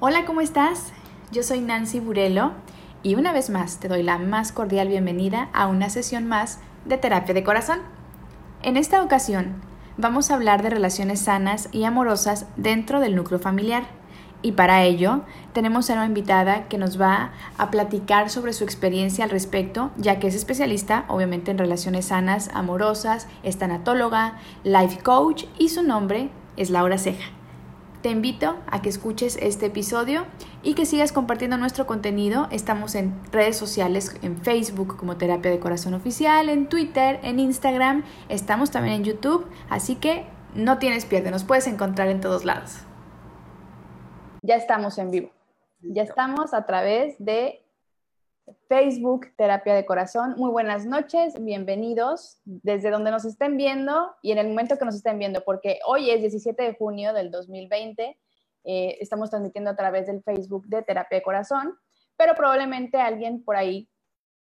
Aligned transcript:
Hola, 0.00 0.26
¿cómo 0.26 0.40
estás? 0.40 0.92
Yo 1.32 1.42
soy 1.42 1.60
Nancy 1.60 1.98
Burelo 1.98 2.52
y 3.02 3.16
una 3.16 3.32
vez 3.32 3.50
más 3.50 3.80
te 3.80 3.88
doy 3.88 4.04
la 4.04 4.16
más 4.16 4.52
cordial 4.52 4.86
bienvenida 4.86 5.48
a 5.52 5.66
una 5.66 5.90
sesión 5.90 6.28
más 6.28 6.60
de 6.84 6.98
terapia 6.98 7.34
de 7.34 7.42
corazón. 7.42 7.80
En 8.62 8.76
esta 8.76 9.02
ocasión 9.02 9.60
vamos 9.96 10.30
a 10.30 10.36
hablar 10.36 10.62
de 10.62 10.70
relaciones 10.70 11.22
sanas 11.22 11.68
y 11.72 11.82
amorosas 11.82 12.46
dentro 12.54 13.00
del 13.00 13.16
núcleo 13.16 13.40
familiar. 13.40 13.88
Y 14.40 14.52
para 14.52 14.84
ello 14.84 15.22
tenemos 15.52 15.90
a 15.90 15.94
una 15.94 16.06
invitada 16.06 16.68
que 16.68 16.78
nos 16.78 17.00
va 17.00 17.32
a 17.56 17.72
platicar 17.72 18.30
sobre 18.30 18.52
su 18.52 18.62
experiencia 18.62 19.24
al 19.24 19.30
respecto, 19.30 19.90
ya 19.96 20.20
que 20.20 20.28
es 20.28 20.36
especialista 20.36 21.06
obviamente 21.08 21.50
en 21.50 21.58
relaciones 21.58 22.04
sanas, 22.04 22.50
amorosas, 22.54 23.26
es 23.42 23.58
tanatóloga, 23.58 24.36
life 24.62 25.00
coach 25.02 25.46
y 25.58 25.70
su 25.70 25.82
nombre 25.82 26.30
es 26.56 26.70
Laura 26.70 26.98
Ceja. 26.98 27.37
Te 28.02 28.10
invito 28.10 28.56
a 28.70 28.80
que 28.80 28.88
escuches 28.88 29.36
este 29.42 29.66
episodio 29.66 30.24
y 30.62 30.74
que 30.74 30.86
sigas 30.86 31.10
compartiendo 31.10 31.56
nuestro 31.56 31.84
contenido. 31.86 32.46
Estamos 32.52 32.94
en 32.94 33.20
redes 33.32 33.56
sociales, 33.56 34.14
en 34.22 34.40
Facebook 34.40 34.96
como 34.96 35.16
Terapia 35.16 35.50
de 35.50 35.58
Corazón 35.58 35.94
Oficial, 35.94 36.48
en 36.48 36.68
Twitter, 36.68 37.18
en 37.24 37.40
Instagram, 37.40 38.04
estamos 38.28 38.70
también 38.70 38.94
en 38.94 39.04
YouTube, 39.04 39.48
así 39.68 39.96
que 39.96 40.26
no 40.54 40.78
tienes 40.78 41.06
pierde, 41.06 41.32
nos 41.32 41.42
puedes 41.42 41.66
encontrar 41.66 42.06
en 42.06 42.20
todos 42.20 42.44
lados. 42.44 42.86
Ya 44.42 44.54
estamos 44.54 44.96
en 44.98 45.10
vivo. 45.10 45.30
Ya 45.80 46.04
estamos 46.04 46.54
a 46.54 46.66
través 46.66 47.16
de 47.18 47.64
Facebook, 48.68 49.32
Terapia 49.36 49.74
de 49.74 49.84
Corazón. 49.84 50.34
Muy 50.36 50.50
buenas 50.50 50.86
noches, 50.86 51.34
bienvenidos 51.42 52.40
desde 52.44 52.90
donde 52.90 53.10
nos 53.10 53.24
estén 53.24 53.56
viendo 53.56 54.14
y 54.22 54.32
en 54.32 54.38
el 54.38 54.48
momento 54.48 54.78
que 54.78 54.84
nos 54.84 54.94
estén 54.94 55.18
viendo, 55.18 55.42
porque 55.44 55.80
hoy 55.86 56.10
es 56.10 56.20
17 56.20 56.62
de 56.62 56.74
junio 56.74 57.12
del 57.12 57.30
2020, 57.30 58.18
eh, 58.64 58.98
estamos 59.00 59.30
transmitiendo 59.30 59.70
a 59.70 59.76
través 59.76 60.06
del 60.06 60.22
Facebook 60.22 60.66
de 60.66 60.82
Terapia 60.82 61.18
de 61.18 61.22
Corazón, 61.22 61.78
pero 62.16 62.34
probablemente 62.34 62.98
alguien 62.98 63.44
por 63.44 63.56
ahí 63.56 63.88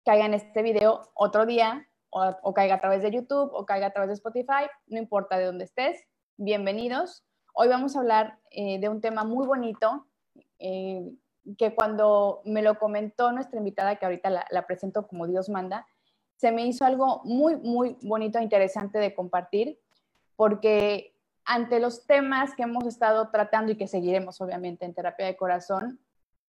caiga 0.04 0.26
en 0.26 0.34
este 0.34 0.62
video 0.62 1.10
otro 1.14 1.46
día 1.46 1.86
o, 2.10 2.52
caiga 2.54 2.74
a 2.76 2.80
través 2.80 3.02
de 3.02 3.10
YouTube 3.10 3.50
o 3.52 3.64
caiga 3.64 3.86
a 3.86 3.92
través 3.92 4.08
de 4.08 4.14
Spotify, 4.14 4.68
no 4.86 4.98
importa 4.98 5.38
de 5.38 5.46
dónde 5.46 5.64
estés, 5.64 6.04
bienvenidos. 6.36 7.24
Hoy 7.54 7.68
vamos 7.68 7.96
a 7.96 8.00
hablar 8.00 8.38
eh, 8.50 8.78
de 8.80 8.88
un 8.88 9.00
tema 9.00 9.24
muy 9.24 9.46
bonito. 9.46 10.06
Eh, 10.58 11.10
que 11.58 11.74
cuando 11.74 12.42
me 12.44 12.62
lo 12.62 12.78
comentó 12.78 13.32
nuestra 13.32 13.58
invitada, 13.58 13.96
que 13.96 14.04
ahorita 14.04 14.30
la, 14.30 14.66
presento 14.66 15.06
como 15.06 15.26
Dios 15.26 15.48
manda, 15.48 15.86
se 16.36 16.52
me 16.52 16.66
hizo 16.66 16.84
algo 16.84 17.20
muy, 17.24 17.56
muy 17.56 17.96
bonito 18.02 18.38
e 18.38 18.42
interesante 18.42 18.98
de 18.98 19.14
compartir, 19.14 19.78
porque 20.36 21.14
ante 21.44 21.80
los 21.80 22.06
temas 22.06 22.54
que 22.54 22.62
hemos 22.62 22.86
estado 22.86 23.30
tratando 23.30 23.72
y 23.72 23.76
que 23.76 23.88
seguiremos 23.88 24.40
obviamente 24.40 24.84
en 24.84 24.94
terapia 24.94 25.26
de 25.26 25.36
corazón, 25.36 26.00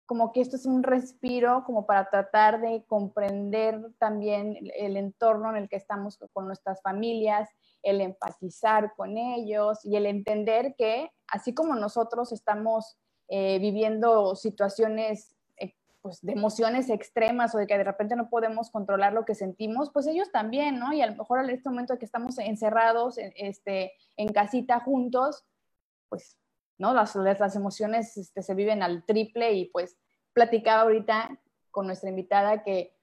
como 0.06 0.32
que 0.32 0.40
esto 0.40 0.56
es 0.56 0.66
un 0.66 0.82
respiro 0.82 1.62
como 1.64 1.86
para 1.86 2.10
tratar 2.10 2.60
de 2.60 2.84
comprender 2.88 3.80
también 3.98 4.58
el 4.76 4.96
entorno 4.96 5.50
en 5.50 5.56
el 5.56 5.68
que 5.68 5.76
estamos 5.76 6.18
con 6.32 6.48
nuestras 6.48 6.82
familias, 6.82 7.48
el 7.84 8.00
empatizar 8.00 8.92
con 8.96 9.16
ellos 9.16 9.84
y 9.84 9.94
el 9.94 10.06
entender 10.06 10.74
que 10.76 11.12
así 11.28 11.54
como 11.54 11.76
nosotros 11.76 12.32
estamos 12.32 12.98
eh, 13.32 13.60
viviendo 13.60 14.34
situaciones 14.34 15.36
eh, 15.56 15.72
pues, 16.02 16.20
de 16.20 16.32
emociones 16.32 16.90
extremas 16.90 17.54
o 17.54 17.58
de 17.58 17.68
que 17.68 17.78
de 17.78 17.84
repente 17.84 18.16
no 18.16 18.28
podemos 18.28 18.70
controlar 18.70 19.12
lo 19.12 19.24
que 19.24 19.36
sentimos, 19.36 19.92
pues 19.92 20.08
ellos 20.08 20.32
también, 20.32 20.80
¿no? 20.80 20.92
Y 20.92 21.00
a 21.00 21.06
lo 21.06 21.14
mejor 21.14 21.44
en 21.44 21.50
este 21.50 21.68
momento 21.68 21.96
que 21.96 22.06
estamos 22.06 22.36
encerrados 22.38 23.18
este, 23.18 23.92
en 24.16 24.30
casita 24.30 24.80
juntos, 24.80 25.44
pues, 26.08 26.38
¿no? 26.76 26.92
Las, 26.92 27.14
las 27.14 27.54
emociones 27.54 28.16
este, 28.16 28.42
se 28.42 28.54
viven 28.54 28.82
al 28.82 29.04
triple 29.04 29.52
y 29.52 29.66
pues 29.66 29.96
platicaba 30.32 30.82
ahorita 30.82 31.38
con 31.70 31.86
nuestra 31.86 32.10
invitada 32.10 32.64
que, 32.64 32.96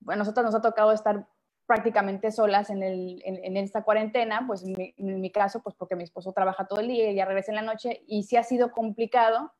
bueno, 0.00 0.22
a 0.22 0.24
nosotros 0.24 0.44
nos 0.44 0.56
ha 0.56 0.60
tocado 0.60 0.90
estar 0.90 1.28
prácticamente 1.66 2.32
solas 2.32 2.70
en, 2.70 2.82
el, 2.82 3.22
en, 3.24 3.56
esta 3.56 3.84
cuarentena, 3.84 4.42
pues 4.44 4.64
en 4.64 4.72
mi, 4.72 4.92
en 4.96 5.20
mi, 5.20 5.30
caso, 5.30 5.62
pues 5.62 5.76
porque 5.76 5.94
mi 5.94 6.02
esposo 6.02 6.32
trabaja 6.32 6.66
todo 6.66 6.80
el 6.80 6.88
día 6.88 7.12
y 7.12 7.14
ya 7.14 7.26
regresa 7.26 7.52
en 7.52 7.56
la 7.56 7.62
noche 7.62 8.02
y 8.08 8.24
sí 8.24 8.36
ha 8.36 8.42
sido 8.42 8.72
complicado 8.72 9.52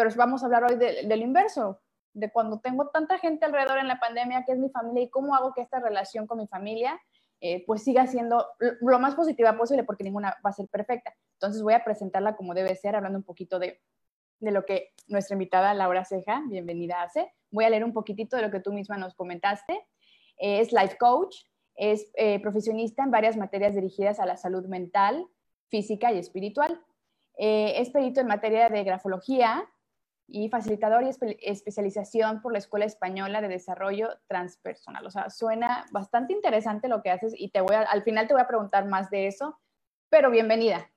pero 0.00 0.16
vamos 0.16 0.42
a 0.42 0.46
hablar 0.46 0.64
hoy 0.64 0.76
del 0.76 1.20
inverso, 1.20 1.78
de 2.14 2.32
cuando 2.32 2.58
tengo 2.58 2.88
tanta 2.88 3.18
gente 3.18 3.44
alrededor 3.44 3.76
en 3.76 3.86
la 3.86 4.00
pandemia, 4.00 4.46
que 4.46 4.52
es 4.52 4.58
mi 4.58 4.70
familia, 4.70 5.02
y 5.02 5.10
cómo 5.10 5.34
hago 5.34 5.52
que 5.52 5.60
esta 5.60 5.78
relación 5.78 6.26
con 6.26 6.38
mi 6.38 6.46
familia 6.46 6.98
eh, 7.42 7.64
pues 7.66 7.82
siga 7.82 8.06
siendo 8.06 8.46
lo 8.80 8.98
más 8.98 9.14
positiva 9.14 9.58
posible, 9.58 9.84
porque 9.84 10.02
ninguna 10.02 10.38
va 10.44 10.48
a 10.48 10.54
ser 10.54 10.68
perfecta. 10.68 11.14
Entonces 11.34 11.62
voy 11.62 11.74
a 11.74 11.84
presentarla 11.84 12.34
como 12.34 12.54
debe 12.54 12.74
ser, 12.76 12.96
hablando 12.96 13.18
un 13.18 13.24
poquito 13.24 13.58
de, 13.58 13.82
de 14.38 14.50
lo 14.52 14.64
que 14.64 14.94
nuestra 15.06 15.34
invitada 15.34 15.74
Laura 15.74 16.06
Ceja, 16.06 16.44
bienvenida, 16.48 17.02
hace. 17.02 17.30
Voy 17.50 17.66
a 17.66 17.70
leer 17.70 17.84
un 17.84 17.92
poquitito 17.92 18.36
de 18.36 18.42
lo 18.42 18.50
que 18.50 18.60
tú 18.60 18.72
misma 18.72 18.96
nos 18.96 19.14
comentaste. 19.14 19.86
es 20.38 20.72
life 20.72 20.96
coach, 20.98 21.36
es 21.74 22.10
eh, 22.14 22.40
profesionista 22.40 23.02
en 23.02 23.10
varias 23.10 23.36
materias 23.36 23.74
dirigidas 23.74 24.18
a 24.18 24.24
la 24.24 24.38
salud 24.38 24.64
mental, 24.64 25.26
física 25.68 26.10
y 26.10 26.18
espiritual. 26.18 26.80
Eh, 27.42 27.80
es 27.80 27.88
perito 27.88 28.20
en 28.20 28.26
materia 28.26 28.68
de 28.68 28.84
grafología, 28.84 29.66
y 30.30 30.48
facilitador 30.48 31.02
y 31.02 31.10
especialización 31.42 32.40
por 32.40 32.52
la 32.52 32.58
Escuela 32.58 32.84
Española 32.84 33.40
de 33.40 33.48
Desarrollo 33.48 34.08
Transpersonal. 34.28 35.06
O 35.06 35.10
sea, 35.10 35.30
suena 35.30 35.86
bastante 35.90 36.32
interesante 36.32 36.88
lo 36.88 37.02
que 37.02 37.10
haces 37.10 37.34
y 37.36 37.50
te 37.50 37.60
voy 37.60 37.74
al 37.74 38.02
final 38.02 38.26
te 38.26 38.34
voy 38.34 38.42
a 38.42 38.48
preguntar 38.48 38.86
más 38.86 39.10
de 39.10 39.26
eso, 39.26 39.58
pero 40.08 40.30
bienvenida. 40.30 40.90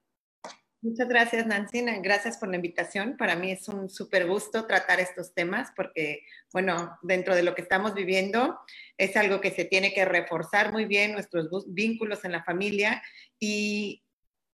Muchas 0.84 1.08
gracias, 1.08 1.48
Nancy. 1.48 1.82
Gracias 2.02 2.38
por 2.38 2.50
la 2.50 2.58
invitación. 2.58 3.16
Para 3.16 3.38
mí 3.38 3.52
es 3.52 3.70
un 3.70 3.90
súper 3.90 4.28
gusto 4.28 4.68
tratar 4.68 5.00
estos 5.00 5.34
temas 5.34 5.72
porque, 5.78 6.24
bueno, 6.52 7.00
dentro 7.02 7.36
de 7.36 7.44
lo 7.44 7.56
que 7.56 7.62
estamos 7.62 7.94
viviendo 7.94 8.60
es 8.98 9.16
algo 9.16 9.40
que 9.40 9.52
se 9.52 9.64
tiene 9.64 9.94
que 9.94 10.04
reforzar 10.04 10.74
muy 10.74 10.84
bien 10.84 11.14
nuestros 11.14 11.48
vínculos 11.74 12.26
en 12.26 12.34
la 12.34 12.44
familia 12.44 13.02
y 13.40 14.04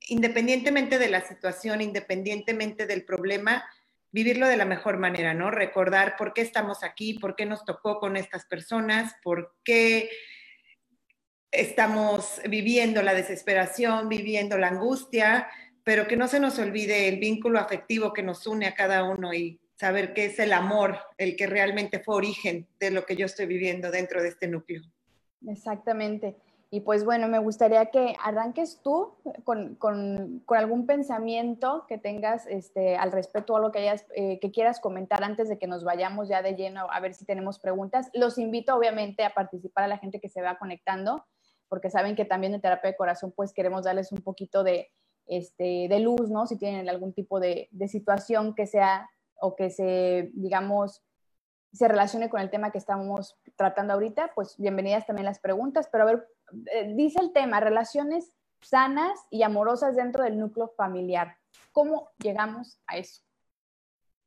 independientemente 0.07 0.99
de 0.99 1.09
la 1.09 1.21
situación, 1.21 1.81
independientemente 1.81 2.85
del 2.85 3.05
problema, 3.05 3.63
vivirlo 4.11 4.47
de 4.47 4.57
la 4.57 4.65
mejor 4.65 4.97
manera, 4.97 5.33
¿no? 5.33 5.51
Recordar 5.51 6.15
por 6.17 6.33
qué 6.33 6.41
estamos 6.41 6.83
aquí, 6.83 7.13
por 7.13 7.35
qué 7.35 7.45
nos 7.45 7.65
tocó 7.65 7.99
con 7.99 8.17
estas 8.17 8.45
personas, 8.45 9.15
por 9.23 9.55
qué 9.63 10.09
estamos 11.51 12.41
viviendo 12.47 13.01
la 13.01 13.13
desesperación, 13.13 14.09
viviendo 14.09 14.57
la 14.57 14.67
angustia, 14.67 15.47
pero 15.83 16.07
que 16.07 16.17
no 16.17 16.27
se 16.27 16.39
nos 16.39 16.59
olvide 16.59 17.07
el 17.07 17.19
vínculo 17.19 17.59
afectivo 17.59 18.13
que 18.13 18.23
nos 18.23 18.45
une 18.45 18.67
a 18.67 18.75
cada 18.75 19.03
uno 19.03 19.33
y 19.33 19.59
saber 19.75 20.13
que 20.13 20.25
es 20.25 20.39
el 20.39 20.53
amor 20.53 20.99
el 21.17 21.35
que 21.35 21.47
realmente 21.47 21.99
fue 21.99 22.15
origen 22.15 22.67
de 22.79 22.91
lo 22.91 23.05
que 23.05 23.15
yo 23.15 23.25
estoy 23.25 23.45
viviendo 23.45 23.89
dentro 23.89 24.21
de 24.21 24.29
este 24.29 24.47
núcleo. 24.47 24.81
Exactamente. 25.47 26.35
Y 26.71 26.81
pues 26.81 27.03
bueno, 27.03 27.27
me 27.27 27.39
gustaría 27.39 27.87
que 27.87 28.15
arranques 28.23 28.79
tú 28.83 29.15
con, 29.43 29.73
con, 29.75 30.43
con 30.45 30.57
algún 30.57 30.85
pensamiento 30.85 31.85
que 31.87 31.97
tengas 31.97 32.45
este, 32.45 32.95
al 32.95 33.11
respecto 33.11 33.53
o 33.53 33.57
algo 33.57 33.71
que, 33.71 33.79
hayas, 33.79 34.05
eh, 34.15 34.39
que 34.39 34.51
quieras 34.51 34.79
comentar 34.79 35.23
antes 35.23 35.49
de 35.49 35.57
que 35.57 35.65
nos 35.65 35.83
vayamos 35.83 36.29
ya 36.29 36.43
de 36.43 36.53
lleno 36.53 36.87
a 36.91 36.99
ver 36.99 37.15
si 37.15 37.25
tenemos 37.25 37.57
preguntas. 37.57 38.11
Los 38.13 38.37
invito 38.37 38.75
obviamente 38.75 39.23
a 39.23 39.33
participar 39.33 39.85
a 39.85 39.87
la 39.87 39.97
gente 39.97 40.19
que 40.19 40.29
se 40.29 40.43
va 40.43 40.59
conectando, 40.59 41.25
porque 41.69 41.89
saben 41.89 42.15
que 42.15 42.25
también 42.25 42.53
en 42.53 42.61
terapia 42.61 42.91
de 42.91 42.97
corazón 42.97 43.33
pues 43.35 43.51
queremos 43.51 43.85
darles 43.85 44.11
un 44.11 44.21
poquito 44.21 44.63
de, 44.63 44.91
este, 45.25 45.87
de 45.89 45.99
luz, 45.99 46.29
¿no? 46.29 46.45
Si 46.45 46.55
tienen 46.55 46.87
algún 46.87 47.13
tipo 47.13 47.39
de, 47.39 47.67
de 47.71 47.87
situación 47.87 48.53
que 48.53 48.67
sea 48.67 49.09
o 49.41 49.55
que 49.55 49.71
se, 49.71 50.29
digamos, 50.33 51.01
se 51.71 51.87
relacione 51.87 52.29
con 52.29 52.41
el 52.41 52.49
tema 52.49 52.71
que 52.71 52.77
estamos 52.77 53.37
tratando 53.55 53.93
ahorita, 53.93 54.31
pues 54.35 54.55
bienvenidas 54.57 55.05
también 55.05 55.25
las 55.25 55.39
preguntas, 55.39 55.87
pero 55.91 56.03
a 56.03 56.07
ver, 56.07 56.27
dice 56.95 57.19
el 57.21 57.33
tema, 57.33 57.59
relaciones 57.59 58.31
sanas 58.61 59.19
y 59.29 59.43
amorosas 59.43 59.95
dentro 59.95 60.23
del 60.23 60.37
núcleo 60.37 60.73
familiar. 60.75 61.37
¿Cómo 61.71 62.09
llegamos 62.17 62.79
a 62.87 62.97
eso? 62.97 63.21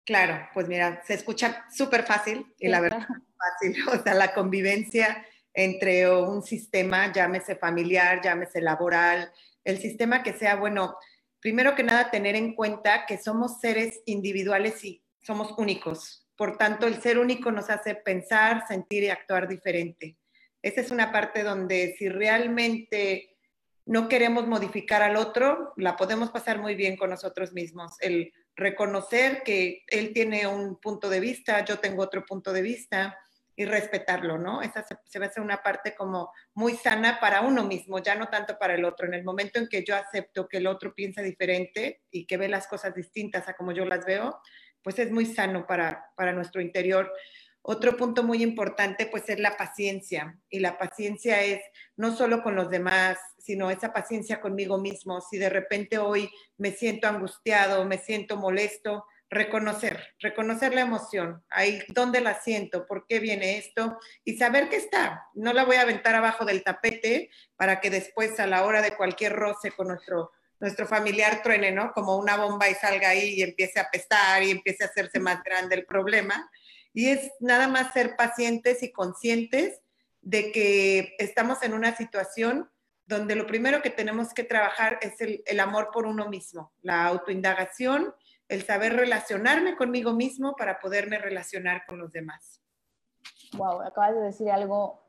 Claro, 0.05 0.49
pues 0.53 0.67
mira, 0.69 1.03
se 1.05 1.15
escucha 1.15 1.65
súper 1.71 2.05
fácil 2.05 2.53
y 2.59 2.69
la 2.69 2.81
verdad 2.81 3.07
fácil, 3.07 3.77
o 3.89 4.03
sea, 4.03 4.15
la 4.15 4.35
convivencia 4.35 5.25
entre 5.55 6.11
un 6.11 6.43
sistema, 6.43 7.13
llámese 7.13 7.57
familiar, 7.57 8.21
llámese 8.23 8.61
laboral, 8.61 9.31
el 9.65 9.79
sistema 9.79 10.23
que 10.23 10.33
sea, 10.33 10.57
bueno, 10.57 10.97
primero 11.41 11.75
que 11.75 11.83
nada 11.83 12.11
tener 12.11 12.35
en 12.37 12.55
cuenta 12.55 13.07
que 13.07 13.19
somos 13.19 13.61
seres 13.61 14.01
individuales 14.07 14.83
y 14.85 15.05
somos 15.21 15.55
únicos. 15.59 16.27
Por 16.37 16.57
tanto, 16.57 16.87
el 16.87 17.01
ser 17.01 17.19
único 17.19 17.53
nos 17.53 17.71
hace 17.71 17.95
pensar, 17.95 18.67
sentir 18.67 19.05
y 19.05 19.11
actuar 19.11 19.47
diferente. 19.47 20.17
Esa 20.63 20.81
es 20.81 20.91
una 20.91 21.13
parte 21.13 21.43
donde 21.43 21.95
si 21.99 22.09
realmente 22.09 23.37
no 23.85 24.09
queremos 24.09 24.47
modificar 24.47 25.03
al 25.03 25.17
otro, 25.17 25.73
la 25.77 25.97
podemos 25.97 26.31
pasar 26.31 26.59
muy 26.61 26.75
bien 26.75 26.97
con 26.97 27.11
nosotros 27.11 27.53
mismos. 27.53 27.97
El 28.01 28.33
reconocer 28.55 29.43
que 29.43 29.83
él 29.89 30.13
tiene 30.13 30.47
un 30.47 30.81
punto 30.81 31.11
de 31.11 31.21
vista, 31.21 31.65
yo 31.65 31.79
tengo 31.79 32.03
otro 32.03 32.25
punto 32.25 32.53
de 32.53 32.63
vista 32.63 33.19
y 33.55 33.65
respetarlo, 33.65 34.39
¿no? 34.39 34.63
Esa 34.63 34.85
se, 34.87 35.19
va 35.19 35.27
a 35.27 35.29
hacer 35.29 35.43
una 35.43 35.63
parte 35.63 35.95
como 35.95 36.33
muy 36.55 36.75
sana 36.75 37.19
para 37.21 37.43
uno 37.43 37.65
mismo, 37.65 37.99
ya 37.99 38.15
no 38.15 38.29
tanto 38.29 38.57
para 38.59 38.75
el 38.75 38.85
otro. 38.85 39.07
En 39.07 39.15
el 39.15 39.25
momento 39.25 39.59
en 39.59 39.69
que 39.69 39.85
yo 39.85 39.95
acepto 39.95 40.49
que 40.49 40.59
el 40.59 40.67
otro 40.67 40.95
piensa 40.95 41.21
diferente 41.21 42.03
y 42.11 42.27
que 42.27 42.37
ve 42.37 42.49
las 42.49 42.67
cosas 42.67 42.95
distintas 42.95 43.49
a 43.49 43.55
como 43.55 43.73
yo 43.73 43.85
las 43.85 44.07
veo, 44.07 44.41
pues 44.83 44.99
es 44.99 45.11
muy 45.11 45.27
sano 45.27 45.67
para, 45.67 46.07
para 46.17 46.33
nuestro 46.33 46.61
interior. 46.61 47.13
Otro 47.65 47.97
punto 47.97 48.25
muy 48.25 48.43
importante 48.43 49.07
pues 49.07 49.29
es 49.29 49.39
la 49.39 49.57
paciencia 49.57 50.37
y 50.51 50.59
la 50.59 50.79
paciencia 50.79 51.43
es 51.43 51.61
no 51.97 52.15
solo 52.15 52.43
con 52.43 52.57
los 52.57 52.69
demás, 52.69 53.19
sino 53.39 53.71
esa 53.71 53.93
paciencia 53.93 54.41
conmigo 54.41 54.79
mismo. 54.79 55.21
Si 55.21 55.39
de 55.39 55.49
repente 55.49 55.99
hoy 55.99 56.29
me 56.59 56.73
siento 56.73 57.07
angustiado, 57.07 57.85
me 57.85 57.99
siento 57.99 58.37
molesto, 58.37 59.05
reconocer, 59.33 60.09
reconocer 60.19 60.75
la 60.75 60.83
emoción, 60.83 61.43
ahí 61.49 61.83
dónde 61.89 62.21
la 62.21 62.41
siento, 62.41 62.87
por 62.87 63.07
qué 63.07 63.19
viene 63.19 63.57
esto 63.57 63.99
y 64.25 64.37
saber 64.37 64.69
que 64.69 64.77
está. 64.77 65.25
No 65.35 65.53
la 65.53 65.65
voy 65.65 65.77
a 65.77 65.83
aventar 65.83 66.15
abajo 66.15 66.45
del 66.45 66.63
tapete 66.63 67.31
para 67.57 67.81
que 67.81 67.91
después 67.91 68.39
a 68.41 68.47
la 68.47 68.65
hora 68.65 68.83
de 68.83 68.95
cualquier 68.95 69.33
roce 69.35 69.71
con 69.71 69.89
nuestro, 69.89 70.33
nuestro 70.61 70.87
familiar 70.87 71.43
truene, 71.43 71.73
¿no? 71.73 71.93
Como 71.93 72.19
una 72.19 72.37
bomba 72.37 72.69
y 72.69 72.75
salga 72.75 73.09
ahí 73.11 73.35
y 73.37 73.43
empiece 73.43 73.81
a 73.81 73.89
pestar 73.91 74.43
y 74.43 74.51
empiece 74.51 74.85
a 74.85 74.89
hacerse 74.89 75.19
más 75.19 75.43
grande 75.43 75.77
el 75.77 75.87
problema. 75.87 76.51
Y 76.93 77.09
es 77.09 77.31
nada 77.41 77.69
más 77.69 77.93
ser 77.93 78.17
pacientes 78.17 78.83
y 78.83 78.93
conscientes 78.93 79.81
de 80.21 80.53
que 80.53 81.15
estamos 81.19 81.63
en 81.63 81.75
una 81.75 81.97
situación 81.97 82.71
donde 83.07 83.35
lo 83.35 83.47
primero 83.47 83.83
que 83.83 83.91
tenemos 83.91 84.33
que 84.33 84.45
trabajar 84.45 84.99
es 85.03 85.15
el, 85.21 85.61
amor 85.61 85.91
por 85.93 86.07
uno 86.07 86.29
mismo, 86.29 86.73
la 86.81 87.07
autoindagación 87.07 88.15
el 88.49 88.65
saber 88.65 88.95
relacionarme 88.95 89.77
conmigo 89.77 90.13
mismo 90.13 90.55
para 90.57 90.79
poderme 90.79 91.19
relacionar 91.19 91.85
con 91.87 91.99
los 91.99 92.13
demás. 92.13 92.61
Wow, 93.57 93.81
acabas 93.81 94.15
de 94.15 94.21
decir 94.21 94.51
algo 94.51 95.07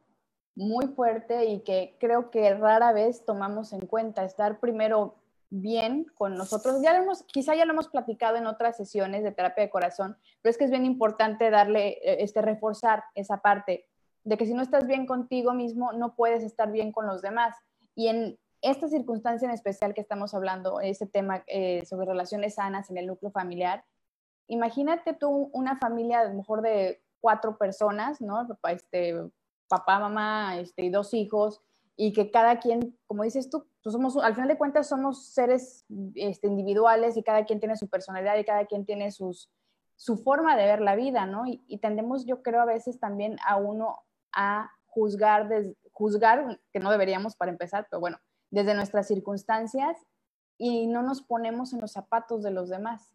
muy 0.55 0.87
fuerte 0.87 1.45
y 1.45 1.61
que 1.61 1.97
creo 1.99 2.31
que 2.31 2.53
rara 2.53 2.93
vez 2.93 3.25
tomamos 3.25 3.73
en 3.73 3.85
cuenta, 3.85 4.23
estar 4.23 4.59
primero 4.59 5.22
bien 5.53 6.05
con 6.15 6.35
nosotros. 6.35 6.81
Ya 6.81 6.97
hemos, 6.97 7.23
quizá 7.23 7.53
ya 7.53 7.65
lo 7.65 7.73
hemos 7.73 7.87
platicado 7.87 8.37
en 8.37 8.47
otras 8.47 8.75
sesiones 8.75 9.23
de 9.23 9.31
terapia 9.31 9.63
de 9.63 9.69
corazón, 9.69 10.17
pero 10.41 10.49
es 10.49 10.57
que 10.57 10.65
es 10.65 10.71
bien 10.71 10.85
importante 10.85 11.51
darle, 11.51 11.99
eh, 12.03 12.23
este, 12.23 12.41
reforzar 12.41 13.03
esa 13.13 13.37
parte 13.37 13.85
de 14.23 14.37
que 14.37 14.47
si 14.47 14.53
no 14.53 14.63
estás 14.63 14.87
bien 14.87 15.05
contigo 15.05 15.53
mismo, 15.53 15.93
no 15.93 16.15
puedes 16.15 16.43
estar 16.43 16.71
bien 16.71 16.91
con 16.91 17.05
los 17.05 17.21
demás. 17.21 17.55
Y 17.93 18.07
en 18.07 18.39
esta 18.61 18.87
circunstancia 18.87 19.45
en 19.45 19.53
especial 19.53 19.93
que 19.93 20.01
estamos 20.01 20.33
hablando, 20.33 20.79
este 20.79 21.05
tema 21.05 21.43
eh, 21.45 21.85
sobre 21.85 22.07
relaciones 22.07 22.55
sanas 22.55 22.89
en 22.89 22.97
el 22.97 23.05
núcleo 23.05 23.31
familiar, 23.31 23.83
imagínate 24.47 25.13
tú 25.13 25.49
una 25.53 25.77
familia 25.77 26.21
a 26.21 26.25
lo 26.25 26.33
mejor 26.33 26.61
de 26.61 27.03
cuatro 27.21 27.57
personas, 27.57 28.21
¿no? 28.21 28.47
Este, 28.69 29.21
papá, 29.67 29.99
mamá 29.99 30.57
este, 30.57 30.85
y 30.85 30.89
dos 30.89 31.13
hijos, 31.13 31.61
y 31.95 32.11
que 32.11 32.31
cada 32.31 32.59
quien, 32.59 32.97
como 33.05 33.23
dices 33.23 33.49
tú, 33.51 33.67
pues 33.83 33.93
somos, 33.93 34.15
al 34.17 34.33
final 34.33 34.47
de 34.47 34.57
cuentas 34.57 34.87
somos 34.87 35.25
seres 35.25 35.85
este, 36.15 36.47
individuales 36.47 37.17
y 37.17 37.23
cada 37.23 37.45
quien 37.45 37.59
tiene 37.59 37.75
su 37.75 37.89
personalidad 37.89 38.37
y 38.37 38.45
cada 38.45 38.65
quien 38.65 38.85
tiene 38.85 39.11
sus, 39.11 39.51
su 39.97 40.17
forma 40.17 40.55
de 40.55 40.65
ver 40.65 40.79
la 40.79 40.95
vida, 40.95 41.25
¿no? 41.25 41.43
Y, 41.45 41.77
tendemos, 41.79 42.25
yo 42.25 42.41
creo, 42.41 42.61
a 42.61 42.65
veces 42.65 42.99
también 42.99 43.37
a 43.45 43.57
uno 43.57 43.99
a 44.31 44.71
juzgar, 44.85 45.49
juzgar, 45.91 46.59
que 46.71 46.79
no 46.79 46.91
deberíamos 46.91 47.35
para 47.35 47.51
empezar, 47.51 47.87
pero 47.89 47.99
bueno, 47.99 48.19
desde 48.51 48.73
nuestras 48.73 49.07
circunstancias 49.07 49.97
y 50.57 50.87
no 50.87 51.03
nos 51.03 51.21
ponemos 51.21 51.73
en 51.73 51.81
los 51.81 51.91
zapatos 51.91 52.41
de 52.41 52.51
los 52.51 52.69
demás. 52.69 53.11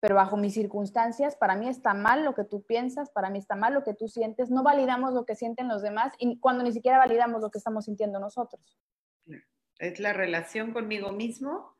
Pero 0.00 0.16
bajo 0.16 0.36
mis 0.36 0.54
circunstancias, 0.54 1.36
para 1.36 1.54
mí 1.54 1.68
está 1.68 1.94
mal 1.94 2.24
lo 2.24 2.34
que 2.34 2.44
tú 2.44 2.62
piensas, 2.62 3.10
para 3.10 3.30
mí 3.30 3.38
está 3.38 3.54
mal 3.54 3.74
lo 3.74 3.84
que 3.84 3.94
tú 3.94 4.08
sientes, 4.08 4.50
no 4.50 4.62
validamos 4.64 5.12
lo 5.12 5.24
que 5.24 5.36
sienten 5.36 5.68
los 5.68 5.82
demás 5.82 6.14
y 6.18 6.40
cuando 6.40 6.64
ni 6.64 6.72
siquiera 6.72 6.98
validamos 6.98 7.42
lo 7.42 7.50
que 7.50 7.58
estamos 7.58 7.84
sintiendo 7.84 8.18
nosotros. 8.18 8.78
Es 9.80 9.98
la 9.98 10.12
relación 10.12 10.72
conmigo 10.72 11.12
mismo, 11.12 11.76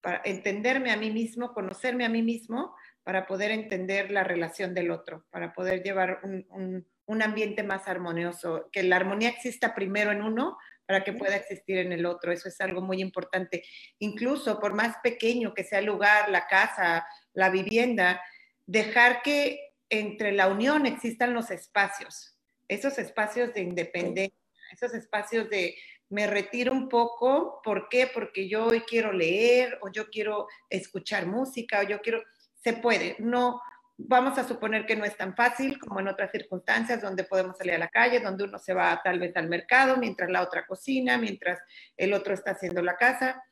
para 0.00 0.22
entenderme 0.24 0.90
a 0.90 0.96
mí 0.96 1.10
mismo, 1.10 1.52
conocerme 1.52 2.04
a 2.04 2.08
mí 2.08 2.22
mismo, 2.22 2.74
para 3.02 3.26
poder 3.26 3.50
entender 3.50 4.10
la 4.10 4.24
relación 4.24 4.74
del 4.74 4.90
otro, 4.90 5.26
para 5.30 5.52
poder 5.52 5.82
llevar 5.82 6.20
un, 6.22 6.86
un 7.06 7.22
ambiente 7.22 7.62
más 7.62 7.88
armonioso, 7.88 8.68
que 8.72 8.82
la 8.82 8.96
armonía 8.96 9.28
exista 9.28 9.74
primero 9.74 10.12
en 10.12 10.22
uno 10.22 10.56
para 10.86 11.04
que 11.04 11.12
pueda 11.12 11.36
existir 11.36 11.78
en 11.78 11.92
el 11.92 12.06
otro. 12.06 12.32
Eso 12.32 12.48
es 12.48 12.60
algo 12.60 12.80
muy 12.80 13.00
importante. 13.00 13.64
Incluso 13.98 14.60
por 14.60 14.74
más 14.74 14.96
pequeño 15.02 15.54
que 15.54 15.64
sea 15.64 15.80
el 15.80 15.86
lugar, 15.86 16.30
la 16.30 16.46
casa, 16.46 17.06
la 17.32 17.50
vivienda, 17.50 18.20
dejar 18.66 19.22
que 19.22 19.72
entre 19.90 20.32
la 20.32 20.48
unión 20.48 20.86
existan 20.86 21.34
los 21.34 21.50
espacios, 21.50 22.38
esos 22.68 22.98
espacios 22.98 23.52
de 23.52 23.60
independencia, 23.60 24.38
esos 24.72 24.94
espacios 24.94 25.50
de 25.50 25.74
me 26.12 26.26
retiro 26.26 26.72
un 26.72 26.90
poco, 26.90 27.62
¿por 27.64 27.88
qué? 27.88 28.06
Porque 28.06 28.46
yo 28.46 28.66
hoy 28.66 28.82
quiero 28.82 29.12
leer 29.12 29.78
o 29.80 29.90
yo 29.90 30.10
quiero 30.10 30.46
escuchar 30.68 31.26
música 31.26 31.80
o 31.80 31.84
yo 31.84 32.02
quiero, 32.02 32.22
se 32.62 32.74
puede, 32.74 33.16
no, 33.18 33.62
vamos 33.96 34.36
a 34.36 34.46
suponer 34.46 34.84
que 34.84 34.94
no 34.94 35.06
es 35.06 35.16
tan 35.16 35.34
fácil 35.34 35.78
como 35.78 36.00
en 36.00 36.08
otras 36.08 36.30
circunstancias 36.30 37.00
donde 37.00 37.24
podemos 37.24 37.56
salir 37.56 37.72
a 37.72 37.78
la 37.78 37.88
calle, 37.88 38.20
donde 38.20 38.44
uno 38.44 38.58
se 38.58 38.74
va 38.74 39.00
tal 39.02 39.20
vez 39.20 39.34
al 39.36 39.48
mercado, 39.48 39.96
mientras 39.96 40.28
la 40.30 40.42
otra 40.42 40.66
cocina, 40.66 41.16
mientras 41.16 41.60
el 41.96 42.12
otro 42.12 42.34
está 42.34 42.50
haciendo 42.50 42.82
la 42.82 42.98
casa, 42.98 43.42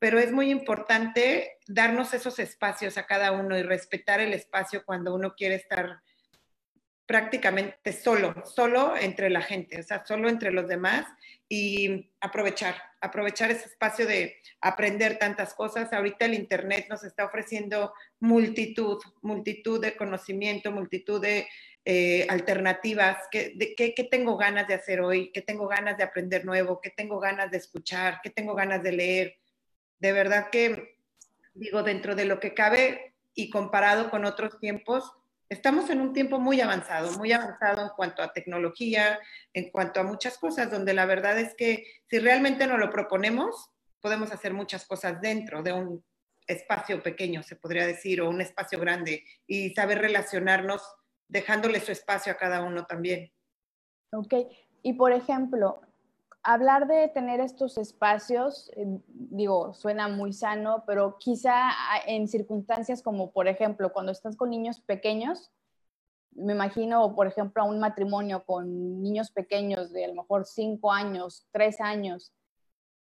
pero 0.00 0.18
es 0.18 0.32
muy 0.32 0.50
importante 0.50 1.58
darnos 1.68 2.14
esos 2.14 2.40
espacios 2.40 2.98
a 2.98 3.06
cada 3.06 3.30
uno 3.30 3.56
y 3.56 3.62
respetar 3.62 4.18
el 4.18 4.32
espacio 4.32 4.82
cuando 4.84 5.14
uno 5.14 5.34
quiere 5.36 5.54
estar 5.54 6.00
prácticamente 7.08 7.94
solo, 7.94 8.34
solo 8.44 8.94
entre 8.94 9.30
la 9.30 9.40
gente, 9.40 9.80
o 9.80 9.82
sea, 9.82 10.04
solo 10.04 10.28
entre 10.28 10.52
los 10.52 10.68
demás 10.68 11.06
y 11.48 12.10
aprovechar, 12.20 12.76
aprovechar 13.00 13.50
ese 13.50 13.64
espacio 13.64 14.06
de 14.06 14.36
aprender 14.60 15.18
tantas 15.18 15.54
cosas. 15.54 15.90
Ahorita 15.94 16.26
el 16.26 16.34
Internet 16.34 16.84
nos 16.90 17.04
está 17.04 17.24
ofreciendo 17.24 17.94
multitud, 18.20 18.98
multitud 19.22 19.80
de 19.80 19.96
conocimiento, 19.96 20.70
multitud 20.70 21.18
de 21.18 21.48
eh, 21.86 22.26
alternativas, 22.28 23.16
¿Qué, 23.30 23.54
de, 23.56 23.74
qué, 23.74 23.94
qué, 23.94 24.04
tengo 24.04 24.36
ganas 24.36 24.68
de 24.68 24.74
hacer 24.74 25.00
hoy, 25.00 25.32
qué 25.32 25.40
tengo 25.40 25.66
ganas 25.66 25.96
de 25.96 26.04
aprender 26.04 26.44
nuevo, 26.44 26.78
qué 26.82 26.90
tengo 26.90 27.18
ganas 27.20 27.50
de 27.50 27.56
escuchar, 27.56 28.20
qué 28.22 28.28
tengo 28.28 28.54
ganas 28.54 28.82
de 28.82 28.92
leer. 28.92 29.38
De 29.98 30.12
verdad 30.12 30.50
que, 30.50 30.98
digo, 31.54 31.82
dentro 31.82 32.14
de 32.14 32.26
lo 32.26 32.38
que 32.38 32.52
cabe 32.52 33.14
y 33.34 33.48
comparado 33.48 34.10
con 34.10 34.26
otros 34.26 34.60
tiempos, 34.60 35.10
Estamos 35.50 35.88
en 35.88 36.02
un 36.02 36.12
tiempo 36.12 36.38
muy 36.38 36.60
avanzado, 36.60 37.16
muy 37.16 37.32
avanzado 37.32 37.82
en 37.82 37.88
cuanto 37.96 38.22
a 38.22 38.32
tecnología, 38.32 39.18
en 39.54 39.70
cuanto 39.70 40.00
a 40.00 40.04
muchas 40.04 40.36
cosas, 40.36 40.70
donde 40.70 40.92
la 40.92 41.06
verdad 41.06 41.38
es 41.38 41.54
que 41.54 41.86
si 42.06 42.18
realmente 42.18 42.66
nos 42.66 42.78
lo 42.78 42.90
proponemos, 42.90 43.70
podemos 44.00 44.30
hacer 44.30 44.52
muchas 44.52 44.86
cosas 44.86 45.20
dentro 45.22 45.62
de 45.62 45.72
un 45.72 46.04
espacio 46.46 47.02
pequeño, 47.02 47.42
se 47.42 47.56
podría 47.56 47.86
decir, 47.86 48.20
o 48.20 48.28
un 48.28 48.42
espacio 48.42 48.78
grande, 48.78 49.24
y 49.46 49.70
saber 49.70 50.00
relacionarnos 50.00 50.82
dejándole 51.28 51.80
su 51.80 51.92
espacio 51.92 52.32
a 52.32 52.36
cada 52.36 52.62
uno 52.62 52.84
también. 52.84 53.32
Ok, 54.12 54.34
y 54.82 54.92
por 54.94 55.12
ejemplo, 55.12 55.80
hablar 56.42 56.86
de 56.86 57.08
tener 57.08 57.40
estos 57.40 57.78
espacios, 57.78 58.70
eh, 58.76 59.00
digo, 59.08 59.74
suena 59.74 60.08
muy 60.08 60.32
sano, 60.32 60.84
pero 60.86 61.16
quizá 61.18 61.70
en 62.06 62.28
circunstancias 62.28 63.02
como, 63.02 63.32
por 63.32 63.48
ejemplo, 63.48 63.92
cuando 63.92 64.12
estás 64.12 64.36
con 64.36 64.50
niños 64.50 64.80
pequeños, 64.80 65.50
me 66.32 66.52
imagino, 66.52 67.14
por 67.14 67.26
ejemplo, 67.26 67.62
a 67.62 67.66
un 67.66 67.80
matrimonio 67.80 68.44
con 68.44 69.02
niños 69.02 69.30
pequeños 69.30 69.92
de 69.92 70.04
a 70.04 70.08
lo 70.08 70.14
mejor 70.14 70.46
cinco 70.46 70.92
años, 70.92 71.46
tres 71.50 71.80
años, 71.80 72.32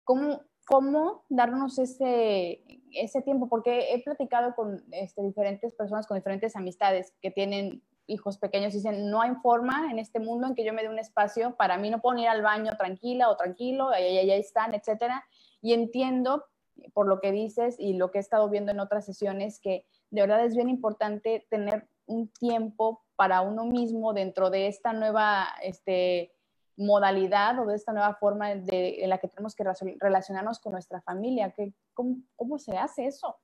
¿cómo, 0.04 0.42
cómo 0.66 1.26
darnos 1.30 1.80
ese, 1.80 2.64
ese 2.92 3.22
tiempo? 3.22 3.50
Porque 3.50 3.94
he 3.94 4.04
platicado 4.04 4.54
con 4.56 4.84
este, 4.92 5.24
diferentes 5.24 5.74
personas, 5.74 6.06
con 6.06 6.18
diferentes 6.18 6.56
amistades 6.56 7.14
que 7.22 7.32
tienen 7.32 7.82
hijos 8.08 8.38
pequeños 8.38 8.74
dicen, 8.74 9.10
no 9.10 9.22
hay 9.22 9.32
forma 9.42 9.90
en 9.92 10.00
este 10.00 10.20
mundo 10.20 10.48
en 10.48 10.56
que 10.56 10.66
yo 10.66 10.74
me 10.74 10.82
dé 10.82 10.90
un 10.90 11.00
espacio, 11.00 11.56
para 11.56 11.78
mí 11.78 11.90
no 11.90 12.02
puedo 12.02 12.20
ir 12.20 12.28
al 12.28 12.42
baño 12.42 12.76
tranquila 12.78 13.30
o 13.30 13.38
tranquilo, 13.38 13.90
ahí, 13.90 14.18
ahí, 14.18 14.32
están, 14.32 14.74
etcétera. 14.74 15.24
Y 15.62 15.74
entiendo 15.74 16.46
por 16.94 17.08
lo 17.08 17.20
que 17.22 17.32
dices 17.32 17.76
y 17.80 17.94
lo 17.94 18.12
que 18.12 18.18
he 18.18 18.22
estado 18.22 18.50
viendo 18.50 18.72
en 18.72 18.80
otras 18.80 19.06
sesiones 19.06 19.60
que 19.60 19.86
de 20.10 20.22
verdad 20.22 20.44
es 20.44 20.56
bien 20.56 20.70
importante 20.70 21.46
tener 21.50 21.88
un 22.06 22.28
tiempo 22.28 23.04
para 23.16 23.42
uno 23.42 23.66
mismo 23.66 24.14
dentro 24.14 24.50
de 24.50 24.68
esta 24.68 24.92
nueva 24.92 25.48
este, 25.62 26.34
modalidad 26.76 27.60
o 27.60 27.66
de 27.66 27.76
esta 27.76 27.94
nueva 27.94 28.16
forma 28.16 28.56
de, 28.56 29.04
en 29.04 29.10
la 29.10 29.20
que 29.20 29.28
tenemos 29.28 29.56
que 29.56 29.64
relacionarnos 30.00 30.60
con 30.60 30.74
nuestra 30.74 31.02
familia. 31.02 31.54
¿Cómo, 31.94 32.18
¿Cómo 32.36 32.58
se 32.58 32.78
hace 32.78 33.06
eso? 33.06 33.38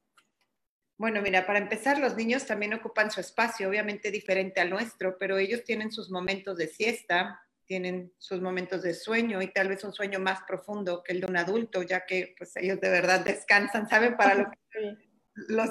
Bueno, 1.00 1.22
mira, 1.22 1.48
para 1.48 1.60
empezar, 1.60 1.98
los 1.98 2.18
niños 2.18 2.46
también 2.46 2.74
ocupan 2.74 3.10
su 3.10 3.22
espacio, 3.22 3.70
obviamente 3.70 4.12
diferente 4.12 4.60
al 4.60 4.70
nuestro, 4.70 5.18
pero 5.18 5.38
ellos 5.38 5.64
tienen 5.64 5.94
sus 5.94 6.12
momentos 6.12 6.58
de 6.58 6.68
siesta, 6.68 7.40
tienen 7.64 8.12
sus 8.18 8.42
momentos 8.42 8.82
de 8.82 8.94
sueño 8.94 9.42
y 9.42 9.48
tal 9.48 9.70
vez 9.70 9.82
un 9.86 9.94
sueño 9.94 10.20
más 10.20 10.42
profundo 10.46 11.02
que 11.02 11.14
el 11.14 11.22
de 11.22 11.28
un 11.28 11.38
adulto, 11.38 11.84
ya 11.84 12.06
que 12.06 12.36
pues 12.38 12.54
ellos 12.58 12.82
de 12.82 12.90
verdad 12.90 13.22
descansan, 13.22 13.88
saben 13.88 14.18
para 14.18 14.36
lo 14.36 14.52
que, 14.72 14.98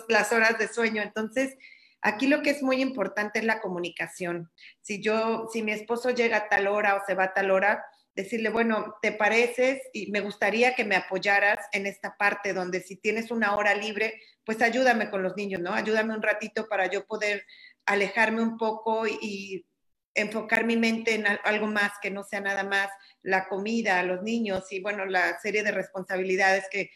las 0.09 0.33
horas 0.33 0.59
de 0.59 0.67
sueño. 0.67 1.03
Entonces, 1.03 1.59
aquí 2.01 2.27
lo 2.27 2.41
que 2.41 2.49
es 2.49 2.63
muy 2.63 2.81
importante 2.81 3.41
es 3.41 3.45
la 3.45 3.61
comunicación. 3.61 4.51
Si 4.81 5.03
yo, 5.03 5.47
si 5.53 5.63
mi 5.63 5.73
esposo 5.73 6.09
llega 6.09 6.39
a 6.39 6.49
tal 6.49 6.69
hora 6.69 6.95
o 6.95 7.03
se 7.07 7.15
va 7.15 7.25
a 7.25 7.35
tal 7.35 7.51
hora, 7.51 7.85
decirle, 8.19 8.49
bueno, 8.49 8.97
¿te 9.01 9.13
pareces? 9.13 9.81
Y 9.93 10.11
me 10.11 10.21
gustaría 10.21 10.75
que 10.75 10.85
me 10.85 10.97
apoyaras 10.97 11.61
en 11.71 11.87
esta 11.87 12.17
parte 12.17 12.53
donde 12.53 12.81
si 12.81 12.97
tienes 12.97 13.31
una 13.31 13.55
hora 13.55 13.77
libre, 13.77 14.21
pues 14.45 14.61
ayúdame 14.61 15.09
con 15.09 15.23
los 15.23 15.37
niños, 15.37 15.61
¿no? 15.61 15.73
Ayúdame 15.73 16.15
un 16.15 16.23
ratito 16.23 16.67
para 16.67 16.91
yo 16.91 17.07
poder 17.07 17.47
alejarme 17.87 18.43
un 18.43 18.59
poco 18.59 19.07
y 19.07 19.65
enfocar 20.17 20.65
mi 20.65 20.77
mente 20.77 21.15
en 21.15 21.27
algo 21.45 21.69
más 21.69 21.93
que 22.03 22.11
no 22.11 22.25
sea 22.25 22.41
nada 22.41 22.65
más 22.65 22.89
la 23.23 23.47
comida, 23.47 24.03
los 24.03 24.25
niños 24.25 24.65
y 24.73 24.81
bueno, 24.81 25.07
la 25.07 25.39
serie 25.39 25.63
de 25.63 25.71
responsabilidades 25.71 26.65
que, 26.73 26.91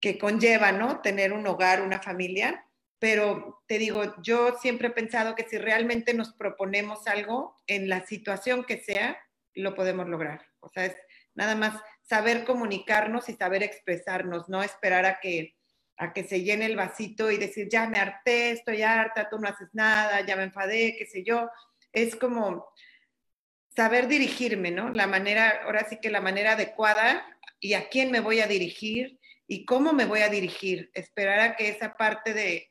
que 0.00 0.16
conlleva, 0.16 0.72
¿no? 0.72 1.02
Tener 1.02 1.34
un 1.34 1.46
hogar, 1.46 1.82
una 1.82 2.00
familia. 2.00 2.64
Pero 2.98 3.62
te 3.68 3.76
digo, 3.78 4.14
yo 4.22 4.56
siempre 4.58 4.88
he 4.88 4.92
pensado 4.92 5.34
que 5.34 5.46
si 5.46 5.58
realmente 5.58 6.14
nos 6.14 6.32
proponemos 6.32 7.06
algo 7.08 7.60
en 7.66 7.90
la 7.90 8.06
situación 8.06 8.64
que 8.64 8.78
sea, 8.78 9.18
lo 9.56 9.74
podemos 9.74 10.08
lograr. 10.08 10.46
O 10.60 10.68
sea, 10.68 10.86
es 10.86 10.96
nada 11.34 11.54
más 11.54 11.80
saber 12.02 12.44
comunicarnos 12.44 13.28
y 13.28 13.34
saber 13.34 13.62
expresarnos, 13.62 14.48
no 14.48 14.62
esperar 14.62 15.06
a 15.06 15.18
que, 15.20 15.56
a 15.96 16.12
que 16.12 16.24
se 16.24 16.42
llene 16.42 16.66
el 16.66 16.76
vasito 16.76 17.30
y 17.30 17.36
decir, 17.36 17.68
ya 17.70 17.88
me 17.88 17.98
harté, 17.98 18.52
estoy 18.52 18.82
harta, 18.82 19.28
tú 19.28 19.38
no 19.38 19.48
haces 19.48 19.68
nada, 19.72 20.24
ya 20.24 20.36
me 20.36 20.44
enfadé, 20.44 20.94
qué 20.98 21.06
sé 21.06 21.24
yo. 21.24 21.50
Es 21.92 22.16
como 22.16 22.68
saber 23.74 24.06
dirigirme, 24.08 24.70
¿no? 24.70 24.90
La 24.90 25.06
manera, 25.06 25.62
ahora 25.64 25.86
sí 25.88 25.98
que 26.00 26.10
la 26.10 26.20
manera 26.20 26.52
adecuada 26.52 27.26
y 27.60 27.74
a 27.74 27.88
quién 27.88 28.10
me 28.10 28.20
voy 28.20 28.40
a 28.40 28.46
dirigir 28.46 29.18
y 29.46 29.64
cómo 29.64 29.92
me 29.92 30.04
voy 30.04 30.20
a 30.20 30.28
dirigir. 30.28 30.90
Esperar 30.94 31.40
a 31.40 31.56
que 31.56 31.68
esa 31.68 31.96
parte 31.96 32.34
de, 32.34 32.70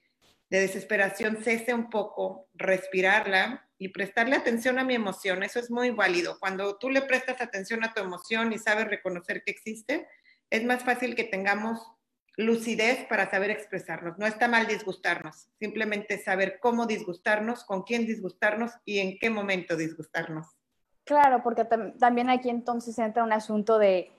de 0.49 0.59
desesperación 0.59 1.37
cese 1.43 1.73
un 1.73 1.89
poco, 1.89 2.47
respirarla 2.53 3.64
y 3.77 3.89
prestarle 3.89 4.35
atención 4.35 4.79
a 4.79 4.83
mi 4.83 4.95
emoción. 4.95 5.43
Eso 5.43 5.59
es 5.59 5.69
muy 5.69 5.91
válido. 5.91 6.37
Cuando 6.39 6.77
tú 6.77 6.89
le 6.89 7.01
prestas 7.01 7.41
atención 7.41 7.83
a 7.83 7.93
tu 7.93 8.01
emoción 8.01 8.53
y 8.53 8.57
sabes 8.57 8.87
reconocer 8.87 9.43
que 9.43 9.51
existe, 9.51 10.07
es 10.49 10.63
más 10.63 10.83
fácil 10.83 11.15
que 11.15 11.23
tengamos 11.23 11.91
lucidez 12.37 13.05
para 13.05 13.29
saber 13.29 13.49
expresarnos. 13.49 14.17
No 14.17 14.25
está 14.25 14.47
mal 14.47 14.67
disgustarnos, 14.67 15.47
simplemente 15.59 16.17
saber 16.17 16.59
cómo 16.59 16.85
disgustarnos, 16.85 17.63
con 17.63 17.83
quién 17.83 18.05
disgustarnos 18.05 18.71
y 18.83 18.99
en 18.99 19.17
qué 19.19 19.29
momento 19.29 19.75
disgustarnos. 19.75 20.47
Claro, 21.05 21.41
porque 21.43 21.65
también 21.99 22.29
aquí 22.29 22.49
entonces 22.49 22.97
entra 22.97 23.23
un 23.23 23.31
asunto 23.31 23.77
de 23.77 24.11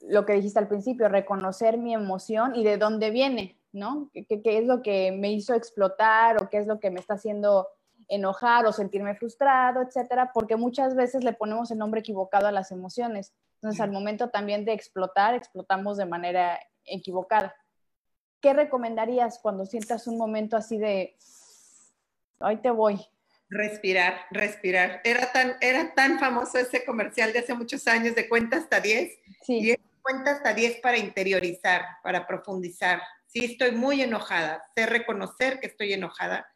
lo 0.00 0.24
que 0.24 0.34
dijiste 0.34 0.58
al 0.58 0.68
principio, 0.68 1.08
reconocer 1.08 1.78
mi 1.78 1.94
emoción 1.94 2.54
y 2.54 2.64
de 2.64 2.76
dónde 2.76 3.10
viene, 3.10 3.58
¿no? 3.72 4.10
¿Qué, 4.12 4.26
qué 4.26 4.58
es 4.58 4.66
lo 4.66 4.82
que 4.82 5.12
me 5.12 5.32
hizo 5.32 5.54
explotar 5.54 6.42
o 6.42 6.48
qué 6.48 6.58
es 6.58 6.66
lo 6.66 6.80
que 6.80 6.90
me 6.90 7.00
está 7.00 7.14
haciendo 7.14 7.68
enojar 8.08 8.66
o 8.66 8.72
sentirme 8.72 9.14
frustrado, 9.14 9.82
etcétera, 9.82 10.30
porque 10.32 10.56
muchas 10.56 10.94
veces 10.94 11.24
le 11.24 11.32
ponemos 11.32 11.70
el 11.70 11.78
nombre 11.78 12.00
equivocado 12.00 12.46
a 12.46 12.52
las 12.52 12.70
emociones. 12.70 13.32
Entonces, 13.56 13.80
al 13.80 13.92
momento 13.92 14.30
también 14.30 14.64
de 14.64 14.72
explotar, 14.72 15.34
explotamos 15.34 15.96
de 15.96 16.06
manera 16.06 16.58
equivocada. 16.84 17.54
¿Qué 18.40 18.52
recomendarías 18.52 19.38
cuando 19.40 19.64
sientas 19.66 20.06
un 20.06 20.18
momento 20.18 20.56
así 20.56 20.78
de, 20.78 21.16
ahí 22.40 22.56
te 22.56 22.70
voy? 22.70 23.00
Respirar, 23.48 24.14
respirar. 24.30 25.00
Era 25.04 25.30
tan, 25.30 25.56
era 25.60 25.94
tan 25.94 26.18
famoso 26.18 26.58
ese 26.58 26.84
comercial 26.84 27.32
de 27.32 27.40
hace 27.40 27.54
muchos 27.54 27.86
años 27.86 28.14
de 28.14 28.28
cuenta 28.28 28.56
hasta 28.56 28.80
10. 28.80 29.12
Sí. 29.42 29.70
Y 29.70 29.76
cuenta 30.00 30.32
hasta 30.32 30.54
10 30.54 30.80
para 30.80 30.98
interiorizar, 30.98 31.82
para 32.02 32.26
profundizar. 32.26 33.00
Sí, 33.26 33.44
estoy 33.44 33.72
muy 33.72 34.02
enojada. 34.02 34.64
Sé 34.74 34.86
reconocer 34.86 35.60
que 35.60 35.68
estoy 35.68 35.92
enojada 35.92 36.46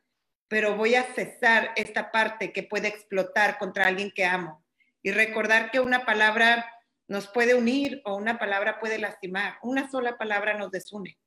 pero 0.48 0.76
voy 0.76 0.94
a 0.94 1.04
cesar 1.14 1.72
esta 1.76 2.10
parte 2.12 2.52
que 2.52 2.62
puede 2.62 2.88
explotar 2.88 3.58
contra 3.58 3.86
alguien 3.86 4.12
que 4.14 4.24
amo 4.24 4.64
y 5.02 5.10
recordar 5.10 5.70
que 5.70 5.80
una 5.80 6.04
palabra 6.04 6.66
nos 7.08 7.28
puede 7.28 7.54
unir 7.54 8.00
o 8.04 8.16
una 8.16 8.38
palabra 8.38 8.80
puede 8.80 8.98
lastimar. 8.98 9.58
Una 9.62 9.90
sola 9.90 10.18
palabra 10.18 10.54
nos 10.54 10.70
desune. 10.70 11.18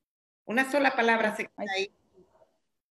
Una 0.46 0.70
sola 0.70 0.96
palabra 0.96 1.36
se 1.36 1.44
queda 1.46 1.72
ahí. 1.76 1.94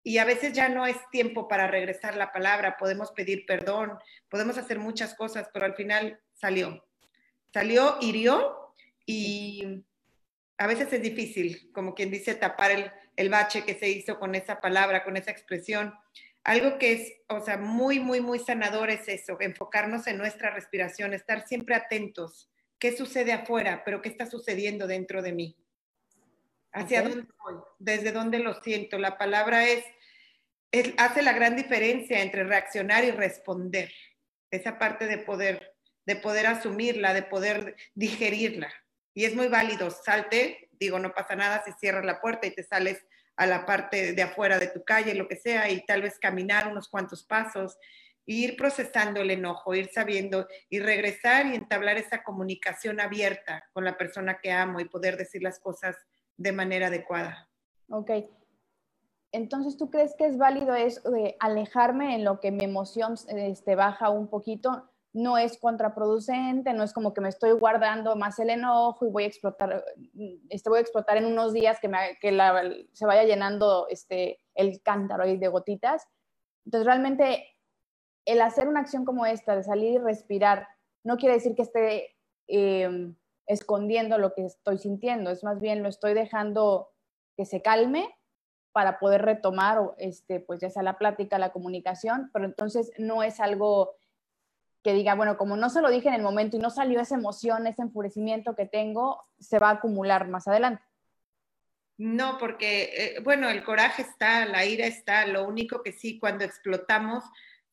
Y 0.04 0.18
a 0.18 0.24
veces 0.24 0.52
ya 0.52 0.68
no 0.68 0.84
es 0.86 0.96
tiempo 1.10 1.46
para 1.46 1.68
regresar 1.68 2.16
la 2.16 2.32
palabra, 2.32 2.76
podemos 2.76 3.12
pedir 3.12 3.46
perdón, 3.46 3.96
podemos 4.28 4.58
hacer 4.58 4.80
muchas 4.80 5.14
cosas, 5.14 5.48
pero 5.52 5.64
al 5.64 5.74
final 5.74 6.20
salió. 6.32 6.84
Salió, 7.52 7.98
hirió 8.00 8.74
y 9.06 9.84
a 10.58 10.66
veces 10.66 10.92
es 10.92 11.02
difícil, 11.02 11.70
como 11.72 11.94
quien 11.94 12.10
dice, 12.10 12.34
tapar 12.34 12.72
el, 12.72 12.90
el 13.16 13.28
bache 13.28 13.64
que 13.64 13.74
se 13.74 13.88
hizo 13.88 14.18
con 14.18 14.34
esa 14.34 14.60
palabra, 14.60 15.04
con 15.04 15.16
esa 15.16 15.30
expresión. 15.30 15.94
Algo 16.44 16.78
que 16.78 16.92
es, 16.92 17.12
o 17.28 17.40
sea, 17.40 17.56
muy, 17.56 18.00
muy, 18.00 18.20
muy 18.20 18.38
sanador 18.38 18.90
es 18.90 19.06
eso, 19.08 19.36
enfocarnos 19.40 20.06
en 20.06 20.18
nuestra 20.18 20.50
respiración, 20.50 21.12
estar 21.12 21.46
siempre 21.46 21.74
atentos. 21.74 22.50
¿Qué 22.78 22.96
sucede 22.96 23.32
afuera, 23.32 23.82
pero 23.84 24.02
qué 24.02 24.08
está 24.08 24.26
sucediendo 24.26 24.88
dentro 24.88 25.22
de 25.22 25.32
mí? 25.32 25.56
¿Hacia 26.72 27.02
dónde 27.02 27.28
voy? 27.44 27.54
¿Desde 27.78 28.10
dónde 28.12 28.38
lo 28.40 28.60
siento? 28.60 28.98
La 28.98 29.18
palabra 29.18 29.68
es, 29.68 29.84
hace 30.96 31.22
la 31.22 31.32
gran 31.32 31.54
diferencia 31.54 32.22
entre 32.22 32.44
reaccionar 32.44 33.04
y 33.04 33.12
responder. 33.12 33.92
Esa 34.50 34.78
parte 34.78 35.06
de 35.06 35.18
poder, 35.18 35.76
de 36.06 36.16
poder 36.16 36.46
asumirla, 36.46 37.14
de 37.14 37.22
poder 37.22 37.76
digerirla. 37.94 38.72
Y 39.14 39.26
es 39.26 39.36
muy 39.36 39.48
válido, 39.48 39.90
salte, 39.90 40.70
digo, 40.82 40.98
no 40.98 41.12
pasa 41.12 41.36
nada 41.36 41.62
si 41.64 41.72
cierras 41.72 42.04
la 42.04 42.20
puerta 42.20 42.46
y 42.46 42.54
te 42.54 42.62
sales 42.62 43.04
a 43.36 43.46
la 43.46 43.64
parte 43.64 44.12
de 44.12 44.22
afuera 44.22 44.58
de 44.58 44.68
tu 44.68 44.84
calle, 44.84 45.14
lo 45.14 45.28
que 45.28 45.36
sea, 45.36 45.70
y 45.70 45.84
tal 45.86 46.02
vez 46.02 46.18
caminar 46.18 46.68
unos 46.68 46.88
cuantos 46.88 47.24
pasos, 47.24 47.78
ir 48.26 48.56
procesando 48.56 49.20
el 49.20 49.30
enojo, 49.30 49.74
ir 49.74 49.90
sabiendo 49.92 50.46
y 50.68 50.80
regresar 50.80 51.46
y 51.46 51.54
entablar 51.54 51.96
esa 51.96 52.22
comunicación 52.22 53.00
abierta 53.00 53.64
con 53.72 53.84
la 53.84 53.96
persona 53.96 54.38
que 54.40 54.52
amo 54.52 54.80
y 54.80 54.84
poder 54.84 55.16
decir 55.16 55.42
las 55.42 55.58
cosas 55.58 55.96
de 56.36 56.52
manera 56.52 56.88
adecuada. 56.88 57.48
Ok. 57.88 58.10
Entonces, 59.32 59.78
¿tú 59.78 59.90
crees 59.90 60.14
que 60.16 60.26
es 60.26 60.36
válido 60.36 60.74
eso 60.74 61.10
de 61.10 61.36
alejarme 61.40 62.14
en 62.14 62.24
lo 62.24 62.38
que 62.38 62.50
mi 62.50 62.64
emoción 62.64 63.14
este, 63.28 63.74
baja 63.74 64.10
un 64.10 64.28
poquito? 64.28 64.91
No 65.12 65.36
es 65.36 65.58
contraproducente, 65.58 66.72
no 66.72 66.82
es 66.82 66.92
como 66.92 67.12
que 67.12 67.20
me 67.20 67.28
estoy 67.28 67.52
guardando 67.52 68.16
más 68.16 68.38
el 68.38 68.50
enojo 68.50 69.06
y 69.06 69.10
voy 69.10 69.24
a 69.24 69.26
explotar, 69.26 69.84
este, 70.48 70.70
voy 70.70 70.78
a 70.78 70.82
explotar 70.82 71.18
en 71.18 71.26
unos 71.26 71.52
días 71.52 71.78
que, 71.80 71.90
se 72.92 73.06
vaya 73.06 73.24
llenando 73.24 73.86
este, 73.90 74.40
el 74.54 74.82
cántaro 74.82 75.24
de 75.24 75.48
gotitas. 75.48 76.08
Entonces, 76.64 76.86
realmente, 76.86 77.44
el 78.24 78.40
hacer 78.40 78.68
una 78.68 78.80
acción 78.80 79.04
como 79.04 79.26
esta, 79.26 79.54
de 79.54 79.64
salir 79.64 79.94
y 79.94 79.98
respirar, 79.98 80.66
no 81.04 81.16
quiere 81.18 81.34
decir 81.34 81.54
que 81.54 81.62
esté 81.62 82.16
em, 82.46 83.14
escondiendo 83.46 84.16
lo 84.16 84.32
que 84.32 84.46
estoy 84.46 84.78
sintiendo, 84.78 85.30
es 85.30 85.44
más 85.44 85.60
bien 85.60 85.82
lo 85.82 85.88
estoy 85.88 86.14
dejando 86.14 86.90
que 87.36 87.44
se 87.44 87.60
calme 87.60 88.08
para 88.72 88.98
poder 88.98 89.22
retomar, 89.22 89.78
este, 89.98 90.40
pues 90.40 90.60
ya 90.60 90.70
sea 90.70 90.82
la 90.82 90.96
plática, 90.96 91.38
la 91.38 91.52
comunicación, 91.52 92.30
pero 92.32 92.46
entonces 92.46 92.90
no 92.96 93.22
es 93.22 93.40
algo 93.40 93.96
que 94.82 94.92
diga, 94.92 95.14
bueno, 95.14 95.36
como 95.36 95.56
no 95.56 95.70
se 95.70 95.80
lo 95.80 95.90
dije 95.90 96.08
en 96.08 96.14
el 96.14 96.22
momento 96.22 96.56
y 96.56 96.60
no 96.60 96.70
salió 96.70 97.00
esa 97.00 97.14
emoción, 97.14 97.66
ese 97.66 97.82
enfurecimiento 97.82 98.54
que 98.54 98.66
tengo, 98.66 99.24
se 99.38 99.58
va 99.58 99.68
a 99.68 99.74
acumular 99.74 100.28
más 100.28 100.48
adelante. 100.48 100.82
No, 101.98 102.36
porque, 102.38 102.90
eh, 102.96 103.20
bueno, 103.22 103.48
el 103.48 103.62
coraje 103.62 104.02
está, 104.02 104.44
la 104.46 104.64
ira 104.64 104.86
está, 104.86 105.26
lo 105.26 105.46
único 105.46 105.82
que 105.82 105.92
sí, 105.92 106.18
cuando 106.18 106.44
explotamos, 106.44 107.22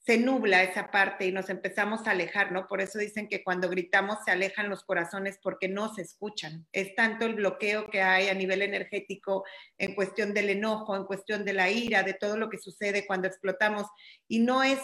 se 0.09 0.17
nubla 0.17 0.63
esa 0.63 0.91
parte 0.91 1.25
y 1.25 1.31
nos 1.31 1.49
empezamos 1.49 2.07
a 2.07 2.11
alejar, 2.11 2.51
¿no? 2.51 2.67
Por 2.67 2.81
eso 2.81 2.97
dicen 2.97 3.27
que 3.27 3.43
cuando 3.43 3.69
gritamos 3.69 4.17
se 4.25 4.31
alejan 4.31 4.69
los 4.69 4.83
corazones 4.83 5.39
porque 5.41 5.67
no 5.67 5.93
se 5.93 6.01
escuchan. 6.01 6.65
Es 6.71 6.95
tanto 6.95 7.25
el 7.25 7.35
bloqueo 7.35 7.89
que 7.89 8.01
hay 8.01 8.27
a 8.27 8.33
nivel 8.33 8.61
energético 8.61 9.43
en 9.77 9.95
cuestión 9.95 10.33
del 10.33 10.49
enojo, 10.49 10.95
en 10.95 11.03
cuestión 11.03 11.45
de 11.45 11.53
la 11.53 11.69
ira, 11.69 12.03
de 12.03 12.13
todo 12.13 12.37
lo 12.37 12.49
que 12.49 12.57
sucede 12.57 13.05
cuando 13.05 13.27
explotamos. 13.27 13.87
Y 14.27 14.39
no 14.39 14.63
es 14.63 14.79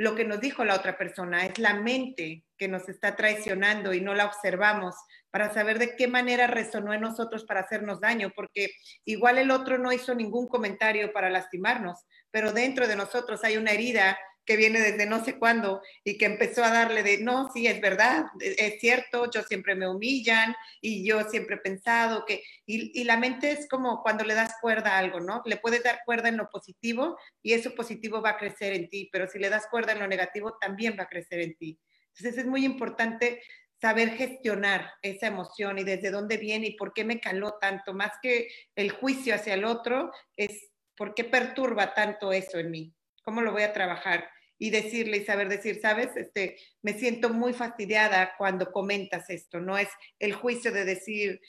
lo 0.00 0.14
que 0.14 0.24
nos 0.24 0.40
dijo 0.40 0.64
la 0.64 0.76
otra 0.76 0.96
persona, 0.96 1.44
es 1.44 1.58
la 1.58 1.74
mente 1.74 2.46
que 2.56 2.68
nos 2.68 2.88
está 2.88 3.16
traicionando 3.16 3.92
y 3.92 4.00
no 4.00 4.14
la 4.14 4.24
observamos 4.24 4.94
para 5.30 5.52
saber 5.52 5.78
de 5.78 5.94
qué 5.94 6.08
manera 6.08 6.46
resonó 6.46 6.94
en 6.94 7.02
nosotros 7.02 7.44
para 7.44 7.60
hacernos 7.60 8.00
daño, 8.00 8.32
porque 8.34 8.70
igual 9.04 9.36
el 9.36 9.50
otro 9.50 9.76
no 9.76 9.92
hizo 9.92 10.14
ningún 10.14 10.48
comentario 10.48 11.12
para 11.12 11.28
lastimarnos, 11.28 12.06
pero 12.30 12.54
dentro 12.54 12.88
de 12.88 12.96
nosotros 12.96 13.44
hay 13.44 13.58
una 13.58 13.72
herida 13.72 14.18
que 14.44 14.56
viene 14.56 14.80
desde 14.80 15.06
no 15.06 15.24
sé 15.24 15.38
cuándo 15.38 15.80
y 16.04 16.18
que 16.18 16.26
empezó 16.26 16.64
a 16.64 16.70
darle 16.70 17.02
de, 17.02 17.18
no, 17.18 17.50
sí, 17.52 17.66
es 17.66 17.80
verdad, 17.80 18.26
es 18.40 18.80
cierto, 18.80 19.30
yo 19.30 19.42
siempre 19.42 19.74
me 19.74 19.88
humillan 19.88 20.54
y 20.80 21.06
yo 21.06 21.22
siempre 21.28 21.56
he 21.56 21.60
pensado 21.60 22.24
que, 22.26 22.42
y, 22.66 23.04
la 23.04 23.16
mente 23.16 23.52
es 23.52 23.68
como 23.68 24.02
cuando 24.02 24.24
le 24.24 24.34
das 24.34 24.54
cuerda 24.60 24.94
a 24.94 24.98
algo, 24.98 25.20
¿no? 25.20 25.42
Le 25.44 25.56
puedes 25.56 25.82
dar 25.82 26.00
cuerda 26.04 26.28
en 26.28 26.36
lo 26.36 26.48
positivo 26.48 27.18
y 27.42 27.52
eso 27.52 27.74
positivo 27.74 28.20
va 28.22 28.30
a 28.30 28.38
crecer 28.38 28.72
en 28.72 28.88
ti, 28.88 29.08
pero 29.12 29.26
si 29.28 29.38
le 29.38 29.50
das 29.50 29.66
cuerda 29.70 29.92
en 29.92 30.00
lo 30.00 30.08
negativo, 30.08 30.56
también 30.60 30.96
va 30.98 31.04
a 31.04 31.08
crecer 31.08 31.40
en 31.40 31.56
ti. 31.56 31.78
Entonces 32.08 32.38
es 32.38 32.46
muy 32.46 32.64
importante 32.64 33.42
saber 33.80 34.10
gestionar 34.10 34.92
esa 35.02 35.28
emoción 35.28 35.78
y 35.78 35.84
desde 35.84 36.10
dónde 36.10 36.36
viene 36.36 36.68
y 36.68 36.76
por 36.76 36.92
qué 36.92 37.04
me 37.04 37.20
caló 37.20 37.56
tanto, 37.60 37.94
más 37.94 38.12
que 38.20 38.48
el 38.74 38.90
juicio 38.90 39.34
hacia 39.34 39.54
el 39.54 39.64
otro, 39.64 40.12
es 40.36 40.70
por 40.96 41.14
qué 41.14 41.24
perturba 41.24 41.94
tanto 41.94 42.32
eso 42.32 42.58
en 42.58 42.70
mí, 42.70 42.94
cómo 43.22 43.42
lo 43.42 43.52
voy 43.52 43.62
a 43.62 43.72
trabajar 43.72 44.28
y 44.58 44.70
decirle 44.70 45.16
y 45.16 45.24
saber 45.24 45.48
decir, 45.48 45.80
sabes, 45.80 46.14
este, 46.16 46.56
me 46.82 46.92
siento 46.92 47.30
muy 47.30 47.54
fastidiada 47.54 48.32
cuando 48.36 48.70
comentas 48.70 49.30
esto, 49.30 49.58
no 49.58 49.78
es 49.78 49.88
el 50.18 50.34
juicio 50.34 50.70
de 50.70 50.84
decir, 50.84 51.40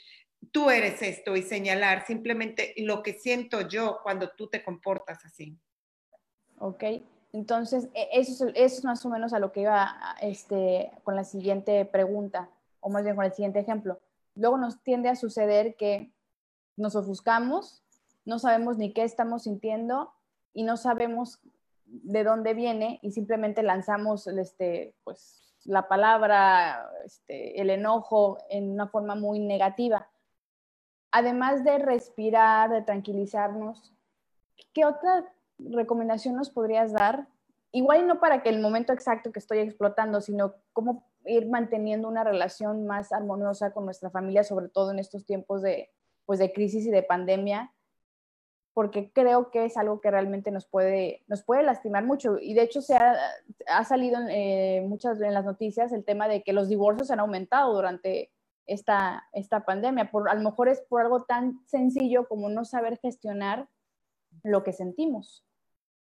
tú 0.51 0.69
eres 0.69 1.01
esto 1.01 1.35
y 1.35 1.43
señalar 1.43 2.05
simplemente 2.07 2.73
lo 2.77 3.03
que 3.03 3.13
siento 3.13 3.67
yo 3.67 3.99
cuando 4.01 4.29
tú 4.29 4.47
te 4.47 4.63
comportas 4.63 5.23
así. 5.25 5.57
Ok, 6.57 6.83
entonces 7.33 7.89
e, 7.93 8.07
eso 8.13 8.47
es, 8.47 8.53
eso 8.55 8.77
es 8.77 8.83
más 8.85 9.05
o 9.05 9.09
menos 9.09 9.33
a 9.33 9.39
lo 9.39 9.51
que 9.51 9.61
iba 9.61 10.15
este, 10.21 10.91
con 11.03 11.15
la 11.15 11.25
siguiente 11.25 11.83
pregunta, 11.85 12.49
o 12.79 12.89
más 12.89 13.03
bien 13.03 13.15
con 13.15 13.25
el 13.25 13.33
siguiente 13.33 13.59
ejemplo. 13.59 13.99
Luego 14.35 14.57
nos 14.57 14.81
tiende 14.83 15.09
a 15.09 15.15
suceder 15.15 15.75
que 15.75 16.11
nos 16.77 16.95
ofuscamos, 16.95 17.83
no 18.25 18.39
sabemos 18.39 18.77
ni 18.77 18.93
qué 18.93 19.03
estamos 19.03 19.43
sintiendo 19.43 20.13
y 20.53 20.63
no 20.63 20.77
sabemos 20.77 21.39
de 21.91 22.23
dónde 22.23 22.53
viene 22.53 22.99
y 23.01 23.11
simplemente 23.11 23.63
lanzamos 23.63 24.25
este, 24.27 24.95
pues, 25.03 25.53
la 25.65 25.87
palabra, 25.87 26.89
este, 27.05 27.61
el 27.61 27.69
enojo 27.69 28.37
en 28.49 28.71
una 28.71 28.87
forma 28.87 29.15
muy 29.15 29.39
negativa. 29.39 30.09
Además 31.11 31.63
de 31.63 31.77
respirar, 31.77 32.69
de 32.69 32.81
tranquilizarnos, 32.81 33.93
¿qué 34.73 34.85
otra 34.85 35.25
recomendación 35.59 36.35
nos 36.35 36.49
podrías 36.49 36.93
dar? 36.93 37.27
Igual 37.71 38.07
no 38.07 38.19
para 38.19 38.41
que 38.41 38.49
el 38.49 38.61
momento 38.61 38.93
exacto 38.93 39.31
que 39.31 39.39
estoy 39.39 39.59
explotando, 39.59 40.21
sino 40.21 40.55
cómo 40.73 41.03
ir 41.25 41.47
manteniendo 41.49 42.07
una 42.07 42.23
relación 42.23 42.87
más 42.87 43.11
armoniosa 43.11 43.73
con 43.73 43.85
nuestra 43.85 44.09
familia, 44.09 44.43
sobre 44.43 44.69
todo 44.69 44.91
en 44.91 44.99
estos 44.99 45.25
tiempos 45.25 45.61
de, 45.61 45.91
pues, 46.25 46.39
de 46.39 46.53
crisis 46.53 46.85
y 46.85 46.91
de 46.91 47.03
pandemia, 47.03 47.73
porque 48.73 49.11
creo 49.11 49.51
que 49.51 49.65
es 49.65 49.77
algo 49.77 49.99
que 49.99 50.11
realmente 50.11 50.51
nos 50.51 50.65
puede, 50.65 51.23
nos 51.27 51.43
puede 51.43 51.63
lastimar 51.63 52.05
mucho. 52.05 52.37
Y 52.39 52.53
de 52.53 52.63
hecho 52.63 52.81
se 52.81 52.95
ha, 52.95 53.17
ha 53.67 53.83
salido 53.83 54.19
eh, 54.29 54.83
muchas 54.87 55.19
en 55.21 55.33
las 55.33 55.45
noticias 55.45 55.91
el 55.91 56.05
tema 56.05 56.27
de 56.27 56.41
que 56.41 56.53
los 56.53 56.69
divorcios 56.69 57.11
han 57.11 57.19
aumentado 57.19 57.73
durante 57.73 58.31
esta, 58.65 59.27
esta 59.33 59.65
pandemia. 59.65 60.09
Por, 60.09 60.29
a 60.29 60.35
lo 60.35 60.41
mejor 60.41 60.69
es 60.69 60.81
por 60.81 61.01
algo 61.01 61.23
tan 61.23 61.59
sencillo 61.67 62.27
como 62.27 62.49
no 62.49 62.63
saber 62.63 62.97
gestionar 63.01 63.67
lo 64.43 64.63
que 64.63 64.71
sentimos. 64.71 65.45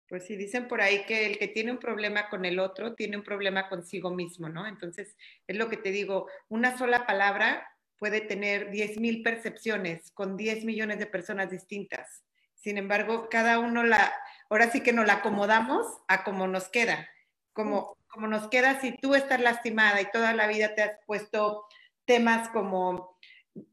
Pues 0.08 0.26
sí, 0.26 0.36
dicen 0.36 0.68
por 0.68 0.82
ahí 0.82 1.06
que 1.06 1.28
el 1.28 1.38
que 1.38 1.48
tiene 1.48 1.72
un 1.72 1.78
problema 1.78 2.30
con 2.30 2.46
el 2.46 2.60
otro 2.60 2.96
tiene 2.96 3.18
un 3.18 3.24
problema 3.24 3.70
consigo 3.70 4.10
mismo, 4.12 4.50
¿no? 4.50 4.66
Entonces, 4.66 5.16
es 5.48 5.56
lo 5.56 5.70
que 5.70 5.78
te 5.78 5.92
digo, 5.92 6.28
una 6.50 6.78
sola 6.78 7.06
palabra 7.06 7.68
puede 7.98 8.22
tener 8.22 8.72
10.000 8.72 9.24
percepciones 9.24 10.12
con 10.12 10.36
10 10.36 10.66
millones 10.66 10.98
de 10.98 11.06
personas 11.06 11.52
distintas. 11.52 12.24
Sin 12.60 12.78
embargo, 12.78 13.30
cada 13.30 13.60
uno 13.60 13.84
la, 13.84 14.14
ahora 14.50 14.70
sí 14.70 14.82
que 14.82 14.94
nos 14.94 15.08
la 15.08 15.14
acomodamos 15.14 15.86
a 16.08 16.24
como 16.24 16.48
nos 16.48 16.70
queda. 16.70 17.10
Como, 17.54 17.98
como 18.08 18.28
nos 18.28 18.48
queda 18.50 18.80
si 18.80 18.96
tú 18.98 19.16
estás 19.16 19.42
lastimada 19.42 20.02
y 20.02 20.12
toda 20.12 20.34
la 20.34 20.48
vida 20.48 20.76
te 20.76 20.84
has 20.84 21.00
puesto 21.06 21.66
temas 22.06 22.50
como 22.50 23.18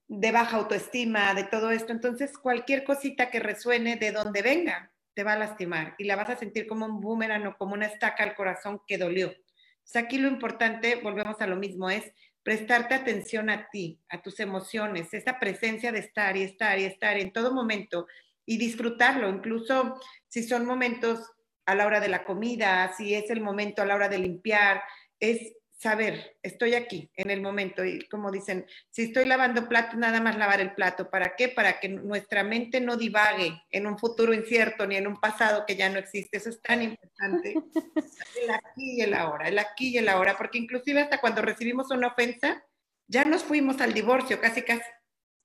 de 0.08 0.32
baja 0.32 0.56
autoestima, 0.56 1.34
de 1.34 1.44
todo 1.44 1.70
esto, 1.70 1.92
entonces 1.92 2.36
cualquier 2.38 2.84
cosita 2.84 3.30
que 3.30 3.40
resuene 3.40 3.96
de 3.96 4.12
donde 4.12 4.42
venga 4.42 4.92
te 5.14 5.24
va 5.24 5.32
a 5.32 5.38
lastimar 5.38 5.94
y 5.98 6.04
la 6.04 6.16
vas 6.16 6.30
a 6.30 6.36
sentir 6.36 6.66
como 6.66 6.86
un 6.86 7.00
boomerang 7.00 7.46
o 7.46 7.56
como 7.56 7.74
una 7.74 7.86
estaca 7.86 8.22
al 8.22 8.34
corazón 8.34 8.82
que 8.86 8.98
dolió. 8.98 9.30
O 9.30 9.98
aquí 9.98 10.18
lo 10.18 10.28
importante, 10.28 10.96
volvemos 10.96 11.40
a 11.40 11.46
lo 11.46 11.56
mismo, 11.56 11.90
es 11.90 12.12
prestarte 12.42 12.94
atención 12.94 13.50
a 13.50 13.68
ti, 13.70 14.00
a 14.08 14.22
tus 14.22 14.38
emociones, 14.38 15.12
esa 15.14 15.38
presencia 15.38 15.90
de 15.90 16.00
estar 16.00 16.36
y 16.36 16.42
estar 16.42 16.78
y 16.78 16.84
estar 16.84 17.18
en 17.18 17.32
todo 17.32 17.52
momento 17.52 18.06
y 18.46 18.56
disfrutarlo, 18.56 19.28
incluso 19.28 20.00
si 20.28 20.42
son 20.44 20.64
momentos 20.64 21.20
a 21.66 21.74
la 21.74 21.86
hora 21.86 22.00
de 22.00 22.08
la 22.08 22.24
comida, 22.24 22.94
si 22.96 23.14
es 23.14 23.28
el 23.30 23.40
momento 23.40 23.82
a 23.82 23.86
la 23.86 23.96
hora 23.96 24.08
de 24.08 24.18
limpiar, 24.18 24.82
es 25.18 25.56
saber, 25.78 26.38
estoy 26.42 26.74
aquí 26.74 27.10
en 27.16 27.30
el 27.30 27.42
momento 27.42 27.84
y 27.84 28.06
como 28.08 28.30
dicen, 28.30 28.66
si 28.90 29.02
estoy 29.02 29.26
lavando 29.26 29.68
platos, 29.68 29.98
nada 29.98 30.20
más 30.20 30.36
lavar 30.38 30.60
el 30.60 30.74
plato. 30.74 31.10
¿Para 31.10 31.36
qué? 31.36 31.48
Para 31.48 31.78
que 31.80 31.88
nuestra 31.88 32.42
mente 32.42 32.80
no 32.80 32.96
divague 32.96 33.62
en 33.70 33.86
un 33.86 33.98
futuro 33.98 34.32
incierto 34.32 34.86
ni 34.86 34.96
en 34.96 35.06
un 35.06 35.20
pasado 35.20 35.64
que 35.66 35.76
ya 35.76 35.90
no 35.90 35.98
existe. 35.98 36.38
Eso 36.38 36.48
es 36.48 36.62
tan 36.62 36.82
importante. 36.82 37.54
El 38.42 38.50
aquí 38.50 38.98
y 38.98 39.00
el 39.00 39.14
ahora, 39.14 39.48
el 39.48 39.58
aquí 39.58 39.88
y 39.88 39.98
el 39.98 40.08
ahora, 40.08 40.36
porque 40.36 40.58
inclusive 40.58 41.00
hasta 41.00 41.20
cuando 41.20 41.42
recibimos 41.42 41.90
una 41.90 42.08
ofensa, 42.08 42.62
ya 43.08 43.24
nos 43.24 43.42
fuimos 43.42 43.80
al 43.80 43.94
divorcio, 43.94 44.40
casi 44.40 44.62
casi. 44.62 44.84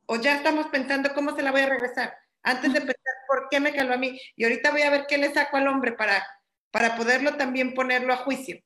O 0.06 0.18
ya 0.18 0.36
estamos 0.36 0.68
pensando 0.68 1.14
cómo 1.14 1.36
se 1.36 1.42
la 1.42 1.52
voy 1.52 1.62
a 1.62 1.70
regresar. 1.70 2.14
Antes 2.44 2.74
de 2.74 2.80
pensar 2.80 3.16
por 3.28 3.48
qué 3.50 3.60
me 3.60 3.74
caló 3.74 3.94
a 3.94 3.98
mí. 3.98 4.20
Y 4.36 4.44
ahorita 4.44 4.72
voy 4.72 4.82
a 4.82 4.90
ver 4.90 5.06
qué 5.08 5.18
le 5.18 5.34
saco 5.34 5.58
al 5.58 5.68
hombre 5.68 5.94
para, 5.94 6.26
para 6.72 6.96
poderlo 6.96 7.36
también 7.38 7.74
ponerlo 7.74 8.14
a 8.14 8.18
juicio. 8.18 8.60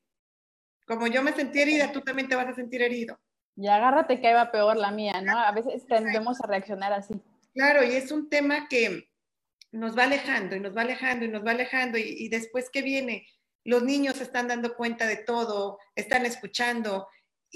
Como 0.87 1.07
yo 1.07 1.23
me 1.23 1.33
sentí 1.33 1.61
herida, 1.61 1.91
tú 1.91 2.01
también 2.01 2.27
te 2.27 2.35
vas 2.35 2.47
a 2.47 2.55
sentir 2.55 2.81
herido. 2.81 3.19
Y 3.55 3.67
agárrate 3.67 4.19
que 4.19 4.33
va 4.33 4.51
peor 4.51 4.77
la 4.77 4.91
mía, 4.91 5.21
¿no? 5.21 5.39
A 5.39 5.51
veces 5.51 5.85
tendemos 5.87 6.41
a 6.41 6.47
reaccionar 6.47 6.93
así. 6.93 7.15
Claro, 7.53 7.83
y 7.83 7.95
es 7.95 8.11
un 8.11 8.29
tema 8.29 8.67
que 8.67 9.09
nos 9.71 9.97
va 9.97 10.03
alejando 10.03 10.55
y 10.55 10.59
nos 10.59 10.75
va 10.75 10.81
alejando 10.81 11.25
y 11.25 11.29
nos 11.29 11.45
va 11.45 11.51
alejando 11.51 11.97
y, 11.97 12.03
y 12.03 12.29
después 12.29 12.69
que 12.69 12.81
viene, 12.81 13.27
los 13.63 13.83
niños 13.83 14.17
se 14.17 14.23
están 14.23 14.47
dando 14.47 14.75
cuenta 14.75 15.07
de 15.07 15.17
todo, 15.17 15.79
están 15.95 16.25
escuchando 16.25 17.07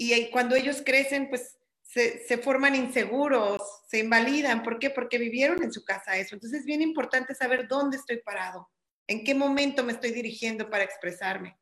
y 0.02 0.30
cuando 0.30 0.56
ellos 0.56 0.82
crecen, 0.82 1.28
pues 1.28 1.58
se, 1.92 2.38
forman 2.38 2.76
inseguros, 2.76 3.60
se 3.88 3.98
invalidan. 3.98 4.62
¿Por 4.62 4.78
qué? 4.78 4.90
Porque 4.90 5.18
vivieron 5.18 5.62
en 5.62 5.72
su 5.72 5.84
casa 5.84 6.16
eso. 6.16 6.36
Entonces 6.36 6.60
es 6.60 6.66
bien 6.66 6.82
importante 6.82 7.34
saber 7.34 7.66
dónde 7.66 7.96
estoy 7.96 8.18
parado, 8.18 8.68
en 9.08 9.24
qué 9.24 9.34
momento 9.34 9.82
me 9.82 9.92
estoy 9.92 10.12
dirigiendo 10.12 10.70
para 10.70 10.84
expresarme. 10.84 11.58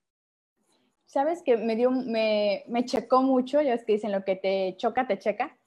Sabes 1.06 1.42
que 1.42 1.56
me 1.56 1.74
dio, 1.74 1.90
me, 1.90 2.64
me 2.68 2.84
checó 2.84 3.22
mucho, 3.22 3.62
ya 3.62 3.72
es 3.72 3.84
que 3.84 3.94
dicen 3.94 4.12
lo 4.12 4.24
que 4.24 4.36
te 4.36 4.74
choca, 4.76 5.06
te 5.06 5.18
checa. 5.18 5.57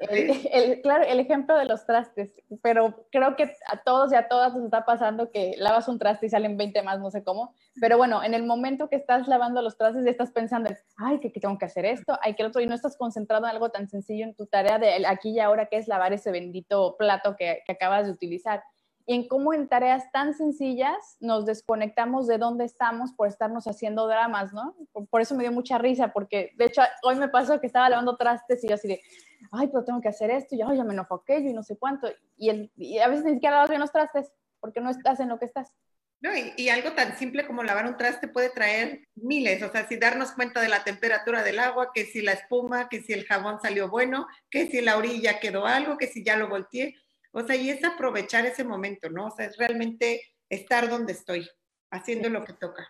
El, 0.00 0.80
claro, 0.82 1.04
el 1.04 1.20
ejemplo 1.20 1.56
de 1.56 1.64
los 1.64 1.86
trastes, 1.86 2.34
pero 2.62 3.06
creo 3.10 3.36
que 3.36 3.52
a 3.70 3.82
todos 3.82 4.12
y 4.12 4.16
a 4.16 4.28
todas 4.28 4.54
nos 4.54 4.64
está 4.64 4.84
pasando 4.84 5.30
que 5.30 5.54
lavas 5.58 5.88
un 5.88 5.98
traste 5.98 6.26
y 6.26 6.30
salen 6.30 6.56
20 6.56 6.82
más, 6.82 7.00
no 7.00 7.10
sé 7.10 7.22
cómo, 7.22 7.54
pero 7.80 7.96
bueno, 7.96 8.22
en 8.22 8.34
el 8.34 8.44
momento 8.44 8.88
que 8.88 8.96
estás 8.96 9.28
lavando 9.28 9.62
los 9.62 9.76
trastes 9.76 10.06
estás 10.06 10.30
pensando, 10.30 10.70
ay, 10.96 11.20
que, 11.20 11.30
tengo 11.30 11.58
que 11.58 11.66
hacer 11.66 11.84
esto, 11.84 12.18
hay 12.22 12.34
que 12.34 12.44
otro, 12.44 12.60
y 12.60 12.66
no 12.66 12.74
estás 12.74 12.96
concentrado 12.96 13.44
en 13.44 13.50
algo 13.50 13.70
tan 13.70 13.88
sencillo 13.88 14.24
en 14.24 14.34
tu 14.34 14.46
tarea 14.46 14.78
de 14.78 15.06
aquí 15.06 15.30
y 15.30 15.40
ahora, 15.40 15.66
que 15.66 15.76
es 15.76 15.88
lavar 15.88 16.12
ese 16.12 16.30
bendito 16.30 16.96
plato 16.98 17.36
que, 17.36 17.62
que 17.66 17.72
acabas 17.72 18.06
de 18.06 18.12
utilizar 18.12 18.62
y 19.10 19.14
en 19.14 19.26
cómo 19.26 19.52
en 19.52 19.66
tareas 19.66 20.12
tan 20.12 20.34
sencillas 20.34 21.16
nos 21.18 21.44
desconectamos 21.44 22.28
de 22.28 22.38
dónde 22.38 22.64
estamos 22.64 23.12
por 23.12 23.26
estarnos 23.26 23.66
haciendo 23.66 24.06
dramas, 24.06 24.52
¿no? 24.52 24.76
Por, 25.10 25.20
eso 25.20 25.34
me 25.34 25.42
dio 25.42 25.50
mucha 25.50 25.78
risa, 25.78 26.12
porque 26.12 26.52
de 26.56 26.66
hecho 26.66 26.82
hoy 27.02 27.16
me 27.16 27.26
pasó 27.26 27.60
que 27.60 27.66
estaba 27.66 27.88
lavando 27.88 28.16
trastes 28.16 28.62
y 28.62 28.68
yo 28.68 28.74
así 28.76 28.86
de, 28.86 29.02
ay, 29.50 29.66
pero 29.66 29.84
tengo 29.84 30.00
que 30.00 30.10
hacer 30.10 30.30
esto, 30.30 30.54
y 30.54 30.58
ya, 30.58 30.72
ya 30.72 30.84
me 30.84 30.92
enojó 30.92 31.16
aquello 31.16 31.50
y 31.50 31.52
no 31.52 31.64
sé 31.64 31.76
cuánto, 31.76 32.08
y, 32.36 32.50
el, 32.50 32.70
y 32.76 32.98
a 32.98 33.08
veces 33.08 33.24
ni 33.24 33.32
siquiera 33.32 33.56
lavas 33.56 33.70
bien 33.70 33.80
los 33.80 33.90
trastes, 33.90 34.30
porque 34.60 34.80
no 34.80 34.90
estás 34.90 35.18
en 35.18 35.28
lo 35.28 35.40
que 35.40 35.46
estás. 35.46 35.74
No, 36.20 36.36
y, 36.36 36.52
y, 36.56 36.68
algo 36.68 36.92
tan 36.92 37.16
simple 37.16 37.48
como 37.48 37.64
lavar 37.64 37.86
un 37.86 37.96
traste 37.96 38.28
puede 38.28 38.50
traer 38.50 39.08
miles, 39.16 39.60
o 39.64 39.72
sea, 39.72 39.88
si 39.88 39.96
darnos 39.96 40.30
cuenta 40.30 40.60
de 40.60 40.68
la 40.68 40.84
temperatura 40.84 41.42
del 41.42 41.58
agua, 41.58 41.90
que 41.92 42.04
si 42.04 42.22
la 42.22 42.32
espuma, 42.32 42.88
que 42.88 43.00
si 43.00 43.12
el 43.12 43.24
jabón 43.24 43.58
salió 43.60 43.88
bueno, 43.88 44.28
que 44.50 44.68
si 44.68 44.80
la 44.80 44.96
orilla 44.96 45.40
quedó 45.40 45.66
algo, 45.66 45.98
que 45.98 46.06
si 46.06 46.22
ya 46.22 46.36
lo 46.36 46.48
volteé, 46.48 46.94
o 47.32 47.42
sea, 47.42 47.56
y 47.56 47.70
es 47.70 47.84
aprovechar 47.84 48.46
ese 48.46 48.64
momento, 48.64 49.08
¿no? 49.10 49.26
O 49.26 49.30
sea, 49.30 49.46
es 49.46 49.56
realmente 49.56 50.22
estar 50.48 50.88
donde 50.88 51.12
estoy, 51.12 51.48
haciendo 51.90 52.28
lo 52.28 52.44
que 52.44 52.52
toca. 52.54 52.88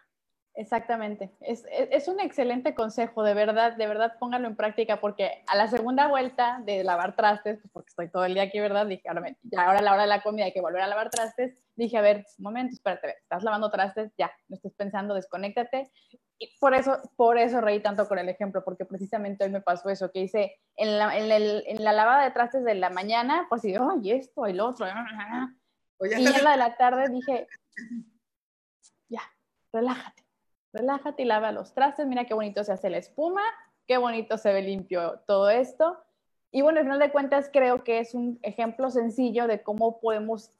Exactamente. 0.55 1.31
Es, 1.41 1.65
es, 1.71 2.09
un 2.09 2.21
excelente 2.21 2.75
consejo, 2.75 3.23
de 3.23 3.35
verdad, 3.35 3.77
de 3.77 3.87
verdad 3.87 4.15
pónganlo 4.19 4.49
en 4.49 4.57
práctica, 4.57 5.01
porque 5.01 5.43
a 5.47 5.57
la 5.57 5.69
segunda 5.69 6.09
vuelta 6.09 6.61
de 6.65 6.83
lavar 6.85 7.17
trastes, 7.17 7.61
pues 7.61 7.73
porque 7.73 7.89
estoy 7.91 8.11
todo 8.11 8.25
el 8.25 8.35
día 8.35 8.43
aquí, 8.45 8.59
¿verdad? 8.59 8.87
Dije, 8.87 9.09
ahora, 9.09 9.37
ya 9.43 9.63
ahora 9.63 9.81
la 9.81 9.93
hora 9.93 10.03
de 10.03 10.09
la 10.09 10.23
comida 10.23 10.47
hay 10.47 10.53
que 10.53 10.61
volver 10.61 10.83
a 10.83 10.89
lavar 10.89 11.11
trastes. 11.11 11.57
Dije, 11.77 11.97
a 11.97 12.03
ver, 12.03 12.27
un 12.39 12.43
momento, 12.43 12.75
espérate, 12.75 13.17
estás 13.23 13.43
lavando 13.43 13.71
trastes, 13.71 14.13
ya, 14.19 14.31
no 14.49 14.57
estés 14.57 14.75
pensando, 14.75 15.15
desconéctate 15.15 15.91
y 16.43 16.57
por 16.59 16.75
eso, 16.75 16.99
por 17.17 17.37
eso 17.37 17.61
reí 17.61 17.81
tanto 17.81 18.09
con 18.09 18.19
el 18.19 18.31
ejemplo, 18.31 18.65
porque 18.65 18.87
precisamente 18.87 19.45
hoy 19.45 19.51
me 19.51 19.61
pasó 19.61 19.91
eso, 19.91 20.11
que 20.11 20.21
hice 20.21 20.59
en 20.75 20.97
la, 20.97 21.17
en, 21.19 21.31
el, 21.31 21.63
en 21.67 21.85
la 21.85 21.93
lavada 21.93 22.25
de 22.25 22.31
trastes 22.31 22.65
de 22.65 22.75
la 22.75 22.89
mañana, 22.89 23.45
pues 23.51 23.61
sí, 23.61 23.75
ay, 23.75 24.11
esto, 24.11 24.47
el 24.47 24.59
otro, 24.59 24.87
y 26.01 26.15
en 26.15 26.43
la 26.43 26.53
de 26.53 26.57
la 26.57 26.77
tarde 26.79 27.11
dije, 27.11 27.47
ya, 29.11 29.21
relájate, 29.71 30.25
relájate 30.73 31.23
y 31.23 31.27
lava 31.27 31.53
los 31.53 31.75
trastes, 31.75 32.07
mira 32.07 32.25
qué 32.25 32.33
bonito 32.33 32.65
se 32.65 32.73
hace 32.73 32.89
la 32.89 32.97
espuma, 32.97 33.43
qué 33.87 33.99
bonito 33.99 34.39
se 34.39 34.51
ve 34.51 34.63
limpio 34.63 35.21
todo 35.27 35.51
esto. 35.51 36.03
Y 36.53 36.63
bueno, 36.63 36.79
al 36.79 36.87
final 36.87 37.01
de 37.01 37.13
cuentas 37.13 37.51
creo 37.53 37.85
que 37.85 37.99
es 37.99 38.15
un 38.15 38.39
ejemplo 38.43 38.91
sencillo 38.91 39.47
de 39.47 39.63
cómo 39.63 40.01
podemos 40.01 40.53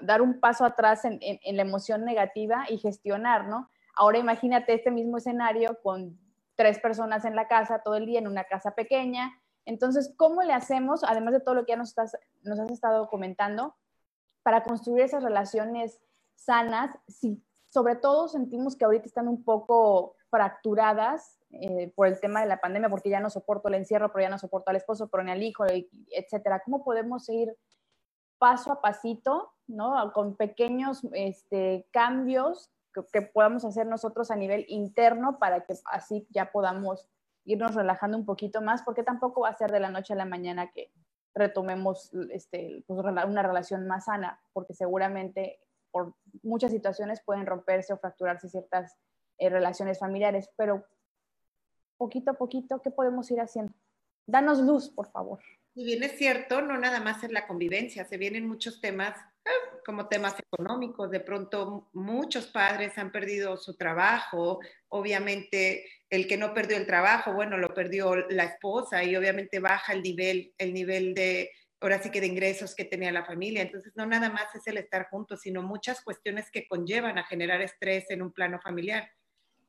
dar 0.00 0.22
un 0.22 0.40
paso 0.40 0.64
atrás 0.64 1.04
en, 1.04 1.20
en 1.20 1.56
la 1.56 1.62
emoción 1.62 2.04
negativa 2.04 2.66
y 2.68 2.78
gestionar, 2.78 3.46
¿no? 3.46 3.70
Ahora 3.94 4.18
imagínate 4.18 4.74
este 4.74 4.90
mismo 4.90 5.18
escenario 5.18 5.78
con 5.82 6.18
tres 6.54 6.78
personas 6.78 7.24
en 7.24 7.36
la 7.36 7.48
casa 7.48 7.82
todo 7.82 7.96
el 7.96 8.06
día, 8.06 8.18
en 8.18 8.28
una 8.28 8.44
casa 8.44 8.74
pequeña. 8.74 9.32
Entonces, 9.64 10.12
¿cómo 10.16 10.42
le 10.42 10.52
hacemos, 10.52 11.04
además 11.04 11.32
de 11.32 11.40
todo 11.40 11.54
lo 11.54 11.64
que 11.64 11.72
ya 11.72 11.76
nos, 11.76 11.94
nos 12.42 12.58
has 12.58 12.70
estado 12.70 13.08
comentando, 13.08 13.76
para 14.42 14.62
construir 14.62 15.02
esas 15.04 15.22
relaciones 15.22 16.00
sanas 16.34 16.96
si, 17.06 17.42
sobre 17.68 17.96
todo 17.96 18.28
sentimos 18.28 18.76
que 18.76 18.84
ahorita 18.84 19.06
están 19.06 19.28
un 19.28 19.44
poco 19.44 20.16
fracturadas 20.30 21.38
eh, 21.50 21.92
por 21.94 22.06
el 22.06 22.20
tema 22.20 22.40
de 22.40 22.46
la 22.46 22.60
pandemia, 22.60 22.88
porque 22.88 23.10
ya 23.10 23.20
no 23.20 23.30
soporto 23.30 23.68
el 23.68 23.74
encierro, 23.74 24.12
pero 24.12 24.24
ya 24.24 24.30
no 24.30 24.38
soporto 24.38 24.70
al 24.70 24.76
esposo, 24.76 25.08
pero 25.08 25.22
ni 25.24 25.32
al 25.32 25.42
hijo, 25.42 25.64
etcétera. 26.10 26.62
¿Cómo 26.64 26.84
podemos 26.84 27.28
ir 27.28 27.54
paso 28.38 28.72
a 28.72 28.80
pasito, 28.80 29.52
¿no? 29.66 30.12
Con 30.12 30.36
pequeños 30.36 31.02
este, 31.12 31.86
cambios 31.90 32.70
que, 32.92 33.22
podamos 33.22 33.64
hacer 33.64 33.86
nosotros 33.86 34.30
a 34.30 34.36
nivel 34.36 34.64
interno 34.68 35.38
para 35.38 35.64
que 35.64 35.74
así 35.86 36.26
ya 36.30 36.52
podamos 36.52 37.08
irnos 37.44 37.74
relajando 37.74 38.18
un 38.18 38.26
poquito 38.26 38.60
más, 38.60 38.82
porque 38.82 39.02
tampoco 39.02 39.42
va 39.42 39.48
a 39.48 39.56
ser 39.56 39.70
de 39.70 39.80
la 39.80 39.90
noche 39.90 40.12
a 40.12 40.16
la 40.16 40.24
mañana 40.24 40.70
que 40.70 40.92
retomemos 41.34 42.12
este, 42.30 42.84
pues, 42.86 43.00
una 43.00 43.42
relación 43.42 43.86
más 43.86 44.06
sana, 44.06 44.40
porque 44.52 44.74
seguramente 44.74 45.60
por 45.90 46.14
muchas 46.42 46.70
situaciones 46.70 47.20
pueden 47.24 47.46
romperse 47.46 47.92
o 47.92 47.98
fracturarse 47.98 48.48
ciertas 48.48 48.96
eh, 49.38 49.48
relaciones 49.48 49.98
familiares, 49.98 50.50
pero 50.56 50.84
poquito 51.96 52.32
a 52.32 52.34
poquito, 52.34 52.80
¿qué 52.82 52.90
podemos 52.90 53.30
ir 53.30 53.40
haciendo? 53.40 53.72
Danos 54.26 54.60
luz, 54.60 54.90
por 54.90 55.10
favor. 55.10 55.40
Y 55.74 55.84
bien 55.84 56.02
es 56.02 56.12
cierto, 56.16 56.62
no 56.62 56.78
nada 56.78 57.00
más 57.00 57.22
es 57.24 57.32
la 57.32 57.46
convivencia, 57.46 58.04
se 58.04 58.16
vienen 58.16 58.46
muchos 58.46 58.80
temas 58.80 59.16
como 59.84 60.08
temas 60.08 60.34
económicos. 60.38 61.10
De 61.10 61.20
pronto 61.20 61.88
muchos 61.92 62.46
padres 62.46 62.96
han 62.98 63.12
perdido 63.12 63.56
su 63.56 63.76
trabajo. 63.76 64.60
Obviamente 64.88 65.84
el 66.08 66.26
que 66.26 66.36
no 66.36 66.52
perdió 66.52 66.76
el 66.76 66.86
trabajo, 66.86 67.32
bueno, 67.32 67.56
lo 67.56 67.72
perdió 67.72 68.16
la 68.28 68.44
esposa 68.44 69.04
y 69.04 69.14
obviamente 69.16 69.60
baja 69.60 69.92
el 69.92 70.02
nivel, 70.02 70.52
el 70.58 70.74
nivel 70.74 71.14
de, 71.14 71.50
ahora 71.80 72.02
sí 72.02 72.10
que 72.10 72.20
de 72.20 72.26
ingresos 72.26 72.74
que 72.74 72.84
tenía 72.84 73.12
la 73.12 73.24
familia. 73.24 73.62
Entonces 73.62 73.92
no 73.96 74.06
nada 74.06 74.28
más 74.30 74.54
es 74.54 74.66
el 74.66 74.78
estar 74.78 75.08
juntos, 75.08 75.40
sino 75.42 75.62
muchas 75.62 76.02
cuestiones 76.02 76.50
que 76.50 76.66
conllevan 76.66 77.18
a 77.18 77.24
generar 77.24 77.60
estrés 77.62 78.10
en 78.10 78.22
un 78.22 78.32
plano 78.32 78.60
familiar. 78.60 79.10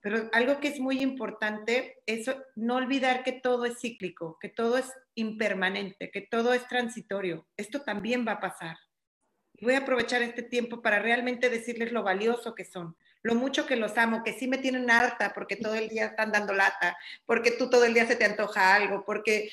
Pero 0.02 0.30
algo 0.34 0.60
que 0.60 0.70
es 0.70 0.80
muy 0.80 1.00
importante 1.00 2.02
es 2.08 2.26
no 2.56 2.76
olvidar 2.76 3.24
que 3.24 3.34
todo 3.34 3.66
es 3.66 3.80
cíclico, 3.80 4.38
que 4.42 4.50
todo 4.50 4.80
es 4.80 4.92
impermanente, 5.14 6.10
que 6.10 6.22
todo 6.22 6.54
es 6.54 6.68
transitorio. 6.68 7.48
Esto 7.56 7.82
también 7.82 8.26
va 8.28 8.34
a 8.34 8.40
pasar 8.40 8.78
voy 9.66 9.76
a 9.76 9.80
aprovechar 9.80 10.22
este 10.22 10.44
tiempo 10.44 10.82
para 10.82 11.00
realmente 11.00 11.50
decirles 11.50 11.92
lo 11.92 12.04
valioso 12.04 12.56
que 12.56 12.66
son, 12.66 12.96
lo 13.22 13.36
mucho 13.36 13.66
que 13.68 13.76
los 13.76 13.98
amo, 13.98 14.24
que 14.24 14.34
sí 14.34 14.48
me 14.48 14.58
tienen 14.58 14.90
harta 14.90 15.34
porque 15.34 15.56
todo 15.56 15.76
el 15.76 15.88
día 15.88 16.08
están 16.08 16.32
dando 16.32 16.54
lata, 16.54 16.98
porque 17.26 17.52
tú 17.52 17.70
todo 17.70 17.86
el 17.86 17.94
día 17.94 18.08
se 18.08 18.16
te 18.16 18.26
antoja 18.26 18.76
algo, 18.76 19.06
porque 19.06 19.52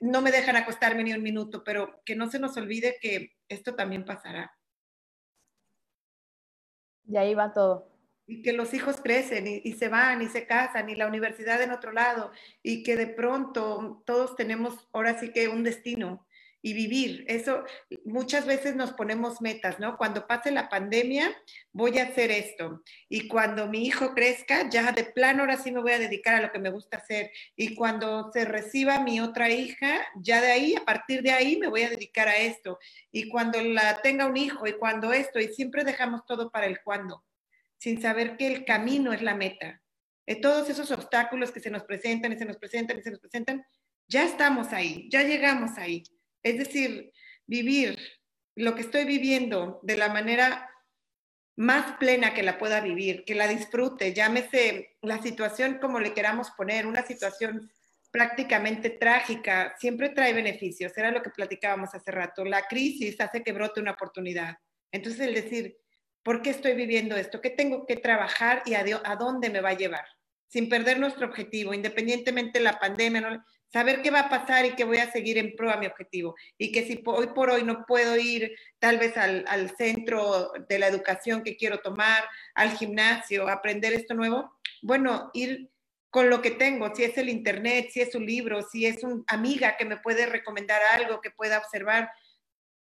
no 0.00 0.22
me 0.22 0.30
dejan 0.30 0.56
acostarme 0.56 1.02
ni 1.02 1.12
un 1.12 1.22
minuto, 1.22 1.64
pero 1.64 2.00
que 2.04 2.14
no 2.14 2.30
se 2.30 2.38
nos 2.38 2.56
olvide 2.56 2.98
que 3.00 3.36
esto 3.48 3.74
también 3.74 4.04
pasará. 4.04 4.56
Y 7.04 7.16
ahí 7.16 7.34
va 7.34 7.52
todo. 7.52 7.90
Y 8.26 8.42
que 8.42 8.52
los 8.52 8.74
hijos 8.74 9.00
crecen 9.00 9.46
y, 9.46 9.62
y, 9.64 9.72
se 9.72 9.88
van 9.88 10.20
y 10.20 10.28
se 10.28 10.46
casan 10.46 10.90
y 10.90 10.94
la 10.94 11.06
universidad 11.06 11.60
en 11.62 11.72
otro 11.72 11.92
lado 11.92 12.30
y 12.62 12.82
que 12.82 12.94
de 12.94 13.06
pronto 13.06 14.02
todos 14.04 14.36
tenemos 14.36 14.86
ahora 14.92 15.18
sí 15.18 15.32
que 15.32 15.48
un 15.48 15.64
destino 15.64 16.27
y 16.60 16.72
vivir. 16.72 17.24
Eso 17.28 17.64
muchas 18.04 18.44
veces 18.46 18.74
nos 18.74 18.92
ponemos 18.92 19.40
metas, 19.40 19.78
¿no? 19.78 19.96
Cuando 19.96 20.26
pase 20.26 20.50
la 20.50 20.68
pandemia, 20.68 21.34
voy 21.72 21.98
a 21.98 22.04
hacer 22.04 22.30
esto. 22.30 22.82
Y 23.08 23.28
cuando 23.28 23.68
mi 23.68 23.86
hijo 23.86 24.14
crezca, 24.14 24.68
ya 24.68 24.92
de 24.92 25.04
plano 25.04 25.40
ahora 25.42 25.56
sí 25.56 25.70
me 25.70 25.80
voy 25.80 25.92
a 25.92 25.98
dedicar 25.98 26.34
a 26.34 26.40
lo 26.40 26.50
que 26.50 26.58
me 26.58 26.70
gusta 26.70 26.98
hacer. 26.98 27.30
Y 27.56 27.74
cuando 27.74 28.30
se 28.32 28.44
reciba 28.44 29.00
mi 29.00 29.20
otra 29.20 29.50
hija, 29.50 30.00
ya 30.16 30.40
de 30.40 30.50
ahí, 30.50 30.74
a 30.74 30.84
partir 30.84 31.22
de 31.22 31.30
ahí, 31.30 31.56
me 31.56 31.68
voy 31.68 31.82
a 31.82 31.90
dedicar 31.90 32.28
a 32.28 32.36
esto. 32.36 32.78
Y 33.12 33.28
cuando 33.28 33.62
la 33.62 34.00
tenga 34.02 34.26
un 34.26 34.36
hijo 34.36 34.66
y 34.66 34.72
cuando 34.72 35.12
esto, 35.12 35.38
y 35.38 35.48
siempre 35.48 35.84
dejamos 35.84 36.26
todo 36.26 36.50
para 36.50 36.66
el 36.66 36.82
cuando, 36.82 37.24
sin 37.78 38.02
saber 38.02 38.36
que 38.36 38.48
el 38.48 38.64
camino 38.64 39.12
es 39.12 39.22
la 39.22 39.34
meta. 39.34 39.80
De 40.26 40.36
todos 40.36 40.68
esos 40.68 40.90
obstáculos 40.90 41.52
que 41.52 41.60
se 41.60 41.70
nos 41.70 41.84
presentan 41.84 42.32
y 42.32 42.36
se 42.36 42.44
nos 42.44 42.58
presentan 42.58 42.98
y 42.98 43.02
se 43.02 43.10
nos 43.10 43.20
presentan, 43.20 43.64
ya 44.08 44.24
estamos 44.24 44.72
ahí, 44.72 45.08
ya 45.10 45.22
llegamos 45.22 45.78
ahí 45.78 46.02
es 46.50 46.58
decir, 46.58 47.12
vivir 47.46 47.98
lo 48.54 48.74
que 48.74 48.82
estoy 48.82 49.04
viviendo 49.04 49.80
de 49.82 49.96
la 49.96 50.08
manera 50.08 50.68
más 51.56 51.96
plena 51.98 52.34
que 52.34 52.42
la 52.42 52.58
pueda 52.58 52.80
vivir, 52.80 53.24
que 53.24 53.34
la 53.34 53.48
disfrute, 53.48 54.12
llámese 54.12 54.96
la 55.02 55.20
situación 55.20 55.78
como 55.80 55.98
le 55.98 56.14
queramos 56.14 56.50
poner, 56.52 56.86
una 56.86 57.04
situación 57.04 57.70
prácticamente 58.10 58.90
trágica, 58.90 59.74
siempre 59.78 60.10
trae 60.10 60.32
beneficios, 60.32 60.96
era 60.96 61.10
lo 61.10 61.22
que 61.22 61.30
platicábamos 61.30 61.94
hace 61.94 62.10
rato, 62.10 62.44
la 62.44 62.62
crisis 62.62 63.20
hace 63.20 63.42
que 63.42 63.52
brote 63.52 63.80
una 63.80 63.92
oportunidad. 63.92 64.56
Entonces 64.92 65.20
el 65.20 65.34
decir, 65.34 65.76
¿por 66.22 66.42
qué 66.42 66.50
estoy 66.50 66.74
viviendo 66.74 67.16
esto? 67.16 67.40
¿Qué 67.40 67.50
tengo 67.50 67.86
que 67.86 67.96
trabajar 67.96 68.62
y 68.64 68.74
a, 68.74 68.84
dónde 69.18 69.50
me 69.50 69.60
va 69.60 69.70
a 69.70 69.76
llevar? 69.76 70.04
Sin 70.46 70.68
perder 70.68 70.98
nuestro 70.98 71.26
objetivo, 71.26 71.74
independientemente 71.74 72.58
de 72.58 72.64
la 72.64 72.78
pandemia, 72.78 73.20
¿no? 73.20 73.44
Saber 73.72 74.02
qué 74.02 74.10
va 74.10 74.20
a 74.20 74.28
pasar 74.28 74.64
y 74.64 74.74
que 74.74 74.84
voy 74.84 74.98
a 74.98 75.10
seguir 75.10 75.38
en 75.38 75.54
pro 75.54 75.70
a 75.70 75.76
mi 75.76 75.86
objetivo. 75.86 76.34
Y 76.56 76.72
que 76.72 76.86
si 76.86 77.02
hoy 77.06 77.28
por 77.28 77.50
hoy 77.50 77.62
no 77.62 77.84
puedo 77.86 78.16
ir 78.16 78.52
tal 78.78 78.98
vez 78.98 79.16
al, 79.16 79.44
al 79.48 79.76
centro 79.76 80.52
de 80.68 80.78
la 80.78 80.88
educación 80.88 81.42
que 81.42 81.56
quiero 81.56 81.80
tomar, 81.80 82.24
al 82.54 82.70
gimnasio, 82.76 83.48
aprender 83.48 83.92
esto 83.92 84.14
nuevo, 84.14 84.52
bueno, 84.82 85.30
ir 85.34 85.70
con 86.10 86.30
lo 86.30 86.40
que 86.40 86.52
tengo, 86.52 86.94
si 86.94 87.04
es 87.04 87.18
el 87.18 87.28
internet, 87.28 87.90
si 87.90 88.00
es 88.00 88.14
un 88.14 88.24
libro, 88.24 88.62
si 88.62 88.86
es 88.86 89.02
una 89.04 89.22
amiga 89.26 89.76
que 89.76 89.84
me 89.84 89.98
puede 89.98 90.26
recomendar 90.26 90.80
algo, 90.94 91.20
que 91.20 91.30
pueda 91.30 91.58
observar, 91.58 92.10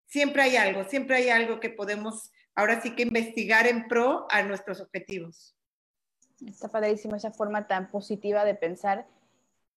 siempre 0.07 0.43
hay 0.43 0.57
algo, 0.57 0.85
siempre 0.85 1.17
hay 1.17 1.29
algo 1.29 1.61
que 1.61 1.71
podemos 1.71 2.33
ahora 2.55 2.83
sí 2.83 2.95
que 2.95 3.03
investigar 3.03 3.67
en 3.67 3.89
pro 3.89 4.27
a 4.31 4.43
nuestros 4.43 4.81
objetivos. 4.81 5.57
Está 6.47 6.69
padrísimo 6.69 7.17
esa 7.17 7.31
forma 7.31 7.69
tan 7.69 7.91
positiva 7.91 8.45
de 8.45 8.55
pensar 8.55 9.07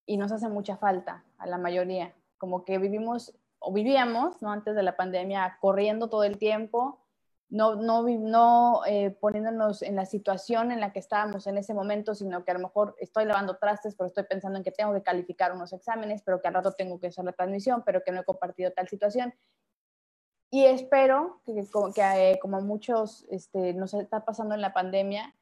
y 0.05 0.17
nos 0.17 0.31
hace 0.31 0.47
mucha 0.47 0.77
falta 0.77 1.23
a 1.37 1.47
la 1.47 1.57
mayoría. 1.57 2.13
Como 2.37 2.65
que 2.65 2.77
vivimos 2.77 3.33
o 3.59 3.71
vivíamos 3.73 4.41
¿no? 4.41 4.51
antes 4.51 4.75
de 4.75 4.83
la 4.83 4.95
pandemia 4.95 5.57
corriendo 5.59 6.09
todo 6.09 6.23
el 6.23 6.37
tiempo, 6.37 6.99
no, 7.49 7.75
no, 7.75 8.03
no 8.03 8.81
eh, 8.85 9.11
poniéndonos 9.11 9.81
en 9.81 9.95
la 9.95 10.05
situación 10.05 10.71
en 10.71 10.79
la 10.79 10.91
que 10.91 10.99
estábamos 10.99 11.47
en 11.47 11.57
ese 11.57 11.73
momento, 11.73 12.15
sino 12.15 12.43
que 12.43 12.51
a 12.51 12.55
lo 12.55 12.59
mejor 12.59 12.95
estoy 12.99 13.25
lavando 13.25 13.57
trastes, 13.57 13.95
pero 13.95 14.07
estoy 14.07 14.23
pensando 14.23 14.57
en 14.57 14.63
que 14.63 14.71
tengo 14.71 14.93
que 14.93 15.03
calificar 15.03 15.53
unos 15.53 15.71
exámenes, 15.71 16.21
pero 16.23 16.41
que 16.41 16.47
al 16.47 16.55
rato 16.55 16.73
tengo 16.73 16.99
que 16.99 17.07
hacer 17.07 17.23
la 17.23 17.33
transmisión, 17.33 17.83
pero 17.85 18.03
que 18.03 18.11
no 18.11 18.21
he 18.21 18.25
compartido 18.25 18.71
tal 18.71 18.87
situación. 18.87 19.33
Y 20.49 20.65
espero 20.65 21.41
que, 21.45 21.67
que, 21.93 22.31
eh, 22.31 22.39
como 22.39 22.61
muchos 22.61 23.25
este, 23.29 23.73
nos 23.73 23.93
está 23.93 24.25
pasando 24.25 24.55
en 24.55 24.61
la 24.61 24.73
pandemia, 24.73 25.35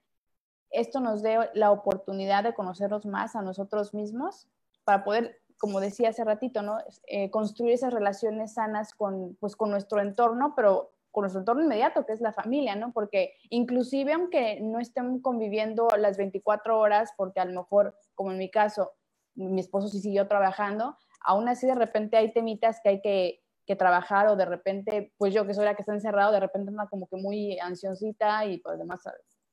esto 0.73 0.99
nos 0.99 1.21
dé 1.21 1.38
la 1.53 1.71
oportunidad 1.71 2.43
de 2.43 2.53
conocernos 2.53 3.05
más 3.05 3.36
a 3.36 3.41
nosotros 3.41 3.93
mismos 3.93 4.47
para 4.83 5.03
poder, 5.03 5.39
como 5.59 5.79
decía 5.79 6.09
hace 6.09 6.23
ratito, 6.23 6.62
¿no? 6.62 6.79
Eh, 7.07 7.29
construir 7.29 7.73
esas 7.73 7.93
relaciones 7.93 8.55
sanas 8.55 8.93
con, 8.93 9.38
pues, 9.39 9.55
con 9.55 9.69
nuestro 9.69 10.01
entorno, 10.01 10.53
pero 10.55 10.91
con 11.12 11.21
nuestro 11.21 11.41
entorno 11.41 11.63
inmediato, 11.63 12.05
que 12.05 12.13
es 12.13 12.21
la 12.21 12.33
familia, 12.33 12.75
¿no? 12.75 12.91
Porque 12.91 13.36
inclusive 13.49 14.13
aunque 14.13 14.59
no 14.62 14.79
estén 14.79 15.21
conviviendo 15.21 15.88
las 15.97 16.17
24 16.17 16.79
horas, 16.79 17.13
porque 17.15 17.39
a 17.39 17.45
lo 17.45 17.62
mejor, 17.62 17.95
como 18.15 18.31
en 18.31 18.39
mi 18.39 18.49
caso, 18.49 18.93
mi 19.36 19.62
esposo 19.62 19.88
sí 19.88 19.99
siguió 19.99 20.27
trabajando, 20.27 20.97
aún 21.23 21.47
así 21.47 21.67
de 21.67 21.75
repente 21.75 22.17
hay 22.17 22.33
temitas 22.33 22.79
que 22.81 22.89
hay 22.89 23.01
que, 23.01 23.43
que 23.65 23.75
trabajar 23.75 24.27
o 24.27 24.36
de 24.36 24.45
repente, 24.45 25.13
pues 25.17 25.33
yo 25.33 25.45
que 25.45 25.53
soy 25.53 25.65
la 25.65 25.75
que 25.75 25.83
está 25.83 25.93
encerrado, 25.93 26.31
de 26.31 26.39
repente 26.39 26.69
anda 26.69 26.88
como 26.88 27.07
que 27.07 27.15
muy 27.15 27.59
ansiosita 27.59 28.45
y 28.45 28.57
pues 28.57 28.75
además 28.75 29.03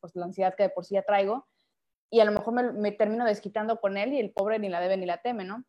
pues 0.00 0.16
la 0.16 0.24
ansiedad 0.24 0.54
que 0.54 0.64
de 0.64 0.70
por 0.70 0.84
sí 0.84 0.94
ya 0.94 1.02
traigo, 1.02 1.46
y 2.10 2.20
a 2.20 2.24
lo 2.24 2.32
mejor 2.32 2.72
me, 2.72 2.92
termino 2.92 3.24
desquitando 3.24 3.80
con 3.80 3.96
él 3.96 4.12
y 4.12 4.18
el 4.18 4.32
pobre 4.32 4.58
ni 4.58 4.68
la 4.68 4.80
debe 4.80 4.96
ni 4.96 5.06
la 5.06 5.22
teme, 5.22 5.44
¿no? 5.44 5.64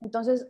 Entonces, 0.00 0.48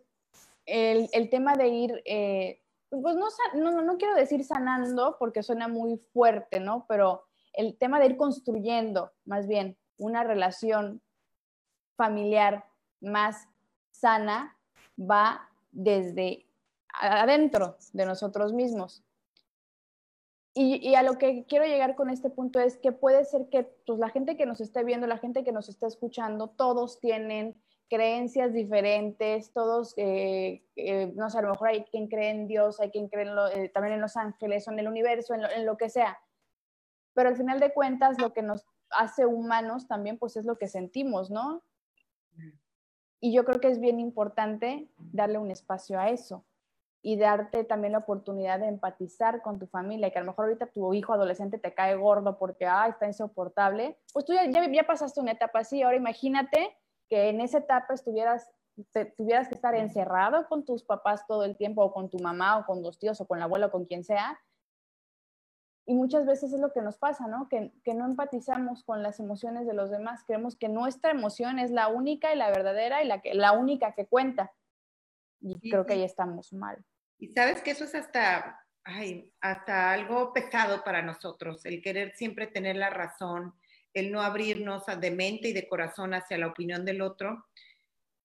el, 0.67 1.09
el, 1.13 1.31
tema 1.31 1.57
de 1.57 1.69
ir, 1.69 2.03
eh, 2.05 2.63
pues 2.91 3.17
no, 3.17 3.27
no, 3.55 3.83
no 3.83 3.97
quiero 3.99 4.15
decir 4.15 4.45
sanando 4.45 5.17
porque 5.19 5.43
suena 5.43 5.67
muy 5.67 5.97
fuerte, 5.97 6.61
¿no? 6.61 6.87
Pero 6.89 7.25
el 7.55 7.77
tema 7.77 7.99
de 7.99 8.07
ir 8.07 8.17
construyendo 8.17 9.13
más 9.25 9.49
bien 9.49 9.77
una 9.99 10.23
relación 10.23 11.03
familiar 11.97 12.65
más 13.01 13.49
sana 13.91 14.57
va 14.99 15.49
desde 15.73 16.47
adentro 16.93 17.77
de 17.93 18.07
nosotros 18.07 18.53
mismos. 18.53 19.03
Y, 20.59 20.95
a 20.95 21.03
lo 21.03 21.19
que 21.19 21.45
quiero 21.45 21.67
llegar 21.67 21.97
con 21.97 22.09
este 22.09 22.31
punto 22.31 22.61
es 22.61 22.79
que 22.79 22.91
puede 22.91 23.27
ser 23.27 23.51
que 23.51 23.65
pues, 23.85 23.99
la 23.99 24.09
gente 24.09 24.39
que 24.39 24.47
nos 24.47 24.63
esté 24.63 24.85
viendo, 24.85 25.07
la 25.07 25.19
gente 25.19 25.45
que 25.45 25.53
nos 25.53 25.69
está 25.69 25.87
escuchando, 25.87 26.49
todos 26.49 26.99
tienen 26.99 27.61
creencias 27.91 28.55
diferentes, 28.55 29.53
todos, 29.53 29.93
eh, 29.99 30.65
eh, 30.77 31.13
no 31.15 31.29
sé, 31.29 31.39
a 31.39 31.43
lo 31.43 31.51
mejor 31.51 31.69
hay 31.69 31.85
quien 31.85 32.09
cree 32.09 32.31
en 32.31 32.47
Dios, 32.47 32.81
hay 32.81 32.91
quien 32.91 33.09
cree 33.09 33.27
eh, 33.55 33.69
también 33.69 33.97
en 33.97 34.01
los 34.01 34.17
ángeles 34.17 34.67
o 34.67 34.73
en 34.73 34.79
el 34.79 34.89
universo, 34.89 35.35
en 35.35 35.43
lo, 35.43 35.51
en 35.51 35.67
lo, 35.67 35.77
que 35.77 35.91
sea. 35.91 36.19
Pero 37.13 37.29
al 37.29 37.37
final 37.37 37.61
de 37.61 37.75
cuentas, 37.75 38.19
lo 38.19 38.33
que 38.33 38.41
nos 38.41 38.65
hace 38.89 39.27
humanos 39.27 39.87
también, 39.87 40.17
pues 40.17 40.39
es 40.39 40.47
lo 40.47 40.57
que 40.57 40.69
sentimos, 40.69 41.31
¿no? 41.31 41.65
Y 43.21 43.35
yo 43.35 43.45
creo 43.45 43.61
que 43.61 43.69
es 43.69 43.79
bien 43.79 44.01
importante 44.01 44.89
darle 44.97 45.37
un 45.37 45.51
espacio 45.51 46.01
a 46.01 46.09
eso 46.09 46.47
y 47.07 47.17
darte 47.17 47.63
también 47.63 47.93
la 47.93 47.99
oportunidad 47.99 48.59
de 48.59 48.67
empatizar 48.67 49.41
con 49.41 49.61
tu 49.61 49.69
familia, 49.69 50.11
que 50.11 50.19
a 50.19 50.23
lo 50.23 50.27
mejor 50.27 50.47
ahorita 50.47 50.67
tu 50.67 50.93
hijo 50.93 51.13
adolescente 51.13 51.57
te 51.57 51.73
cae 51.73 51.95
gordo 51.95 52.37
porque, 52.37 52.67
ay, 52.67 52.91
está 52.91 53.07
insoportable, 53.07 53.97
pues 54.13 54.25
tú 54.25 54.33
ya, 54.33 54.43
ya, 54.51 54.83
pasaste 54.83 55.21
una 55.21 55.31
etapa 55.31 55.61
así, 55.61 55.85
ahora 55.85 55.97
imagínate 55.97 56.77
que 57.09 57.29
en 57.29 57.41
esa 57.41 57.59
etapa 57.59 57.95
estuvieras, 57.95 58.51
tuvieras 59.17 59.47
que 59.47 59.55
estar 59.55 59.77
encerrado 59.77 60.49
con 60.49 60.65
tus 60.65 60.83
papás 60.83 61.25
todo 61.29 61.45
el 61.45 61.57
tiempo, 61.57 61.85
o 61.85 61.93
con 61.93 62.11
tu 62.11 62.19
mamá, 62.19 62.59
o 62.59 62.67
con 62.67 62.83
los 62.83 62.99
tíos, 62.99 63.21
o 63.21 63.25
con 63.25 63.39
la 63.39 63.45
abuela, 63.45 63.67
o 63.67 63.71
con 63.71 63.85
quien 63.85 64.03
sea, 64.03 64.41
y 65.87 65.95
muchas 65.95 66.27
veces 66.27 66.53
es 66.53 66.59
lo 66.59 66.73
que 66.73 66.83
nos 66.83 66.99
pasa, 66.99 67.29
¿no? 67.29 67.49
Que, 67.49 67.73
que, 67.85 67.95
no 67.95 68.07
empatizamos 68.07 68.83
con 68.83 69.05
las 69.05 69.21
emociones 69.21 69.69
de 69.69 69.75
los 69.75 69.91
demás, 69.91 70.25
creemos 70.27 70.57
que 70.57 70.69
nuestra 70.69 71.13
emoción 71.13 71.61
es 71.61 71.71
la 71.71 71.87
única 71.87 72.35
y 72.35 72.37
la 72.37 72.51
verdadera 72.51 73.05
y 73.05 73.07
la, 73.07 73.23
que, 73.23 73.33
la 73.33 73.53
única 73.53 73.93
que 73.93 74.07
cuenta. 74.09 74.53
Y 75.41 75.71
creo 75.71 75.87
que 75.87 75.93
ahí 75.93 76.03
estamos 76.03 76.53
mal. 76.53 76.85
Y 77.19 77.29
sabes 77.29 77.63
que 77.63 77.71
eso 77.71 77.85
es 77.85 77.95
hasta, 77.95 78.61
ay, 78.85 79.33
hasta 79.41 79.93
algo 79.93 80.33
pesado 80.33 80.85
para 80.85 81.03
nosotros, 81.03 81.65
el 81.65 81.81
querer 81.83 82.15
siempre 82.15 82.47
tener 82.47 82.77
la 82.77 82.91
razón, 82.91 83.55
el 83.95 84.13
no 84.13 84.21
abrirnos 84.21 84.85
de 85.01 85.11
mente 85.11 85.49
y 85.49 85.53
de 85.53 85.69
corazón 85.69 86.13
hacia 86.13 86.37
la 86.39 86.49
opinión 86.49 86.85
del 86.85 87.01
otro. 87.01 87.47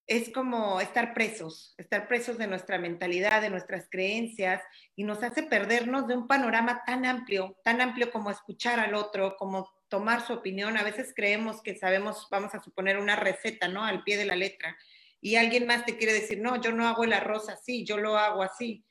Es 0.06 0.30
como 0.30 0.80
estar 0.80 1.14
presos, 1.14 1.74
estar 1.78 2.08
presos 2.08 2.36
de 2.36 2.46
nuestra 2.46 2.76
mentalidad, 2.76 3.40
de 3.40 3.48
nuestras 3.48 3.88
creencias, 3.88 4.62
y 4.94 5.04
nos 5.04 5.22
hace 5.22 5.44
perdernos 5.44 6.06
de 6.06 6.16
un 6.16 6.26
panorama 6.26 6.82
tan 6.84 7.06
amplio, 7.06 7.56
tan 7.64 7.80
amplio 7.80 8.10
como 8.10 8.30
escuchar 8.30 8.80
al 8.80 8.94
otro, 8.94 9.36
como 9.38 9.70
tomar 9.88 10.20
su 10.20 10.34
opinión. 10.34 10.76
A 10.76 10.82
veces 10.82 11.14
creemos 11.16 11.62
que 11.62 11.76
sabemos, 11.76 12.28
vamos 12.30 12.54
a 12.54 12.60
suponer, 12.60 12.98
una 12.98 13.16
receta, 13.16 13.68
¿no? 13.68 13.84
Al 13.84 14.02
pie 14.02 14.18
de 14.18 14.26
la 14.26 14.36
letra 14.36 14.76
y 15.22 15.36
alguien 15.36 15.66
más 15.66 15.86
te 15.86 15.96
quiere 15.96 16.12
decir, 16.12 16.40
no, 16.40 16.60
yo 16.60 16.72
no 16.72 16.86
hago 16.86 17.04
el 17.04 17.12
arroz 17.12 17.48
así, 17.48 17.84
yo 17.84 17.96
lo 17.96 18.18
hago 18.18 18.42
así. 18.42 18.84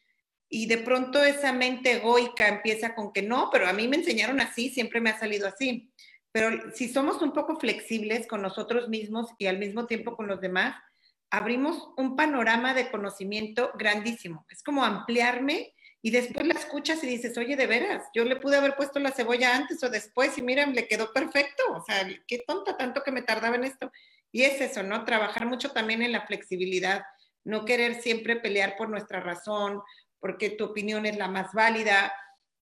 Y 0.50 0.66
de 0.66 0.78
pronto 0.78 1.22
esa 1.22 1.52
mente 1.52 1.92
egoica 1.92 2.48
empieza 2.48 2.96
con 2.96 3.12
que 3.12 3.22
no, 3.22 3.50
pero 3.52 3.68
a 3.68 3.74
mí 3.74 3.88
me 3.90 3.98
enseñaron 3.98 4.40
así, 4.40 4.70
siempre 4.70 5.02
me 5.02 5.10
ha 5.10 5.20
salido 5.20 5.46
así. 5.46 5.92
Pero 6.32 6.72
si 6.74 6.88
somos 6.88 7.22
un 7.22 7.34
poco 7.34 7.60
flexibles 7.60 8.28
con 8.28 8.42
nosotros 8.42 8.88
mismos 8.88 9.28
y 9.38 9.48
al 9.48 9.60
mismo 9.60 9.88
tiempo 9.88 10.16
con 10.16 10.28
los 10.28 10.40
demás, 10.40 10.76
abrimos 11.30 11.90
un 11.98 12.16
panorama 12.16 12.74
de 12.74 12.90
conocimiento 12.90 13.72
grandísimo. 13.78 14.46
Es 14.50 14.64
como 14.64 14.86
ampliarme 14.86 15.74
y 16.02 16.12
después 16.12 16.48
la 16.48 16.54
escuchas 16.54 17.04
y 17.04 17.08
dices, 17.08 17.38
oye, 17.38 17.58
de 17.58 17.68
veras, 17.68 18.06
yo 18.16 18.24
le 18.24 18.38
pude 18.38 18.56
haber 18.56 18.78
puesto 18.78 19.00
la 19.00 19.12
cebolla 19.12 19.54
antes 19.54 19.84
o 19.84 19.90
después 19.90 20.38
y 20.38 20.42
mira, 20.42 20.66
le 20.66 20.88
quedó 20.88 21.12
perfecto. 21.12 21.64
O 21.74 21.84
sea, 21.84 22.08
qué 22.26 22.40
tonta 22.40 22.78
tanto 22.78 23.04
que 23.04 23.12
me 23.12 23.22
tardaba 23.22 23.58
en 23.58 23.66
esto. 23.66 23.92
Y 24.32 24.44
es 24.44 24.62
eso, 24.62 24.84
¿no? 24.84 25.04
Trabajar 25.06 25.46
mucho 25.46 25.72
también 25.72 26.02
en 26.02 26.12
la 26.12 26.26
flexibilidad, 26.26 27.04
no 27.44 27.66
querer 27.66 28.02
siempre 28.02 28.36
pelear 28.36 28.76
por 28.78 28.90
nuestra 28.90 29.20
razón, 29.20 29.82
porque 30.20 30.52
tu 30.52 30.66
opinión 30.66 31.06
es 31.06 31.18
la 31.18 31.28
más 31.28 31.54
válida, 31.54 32.14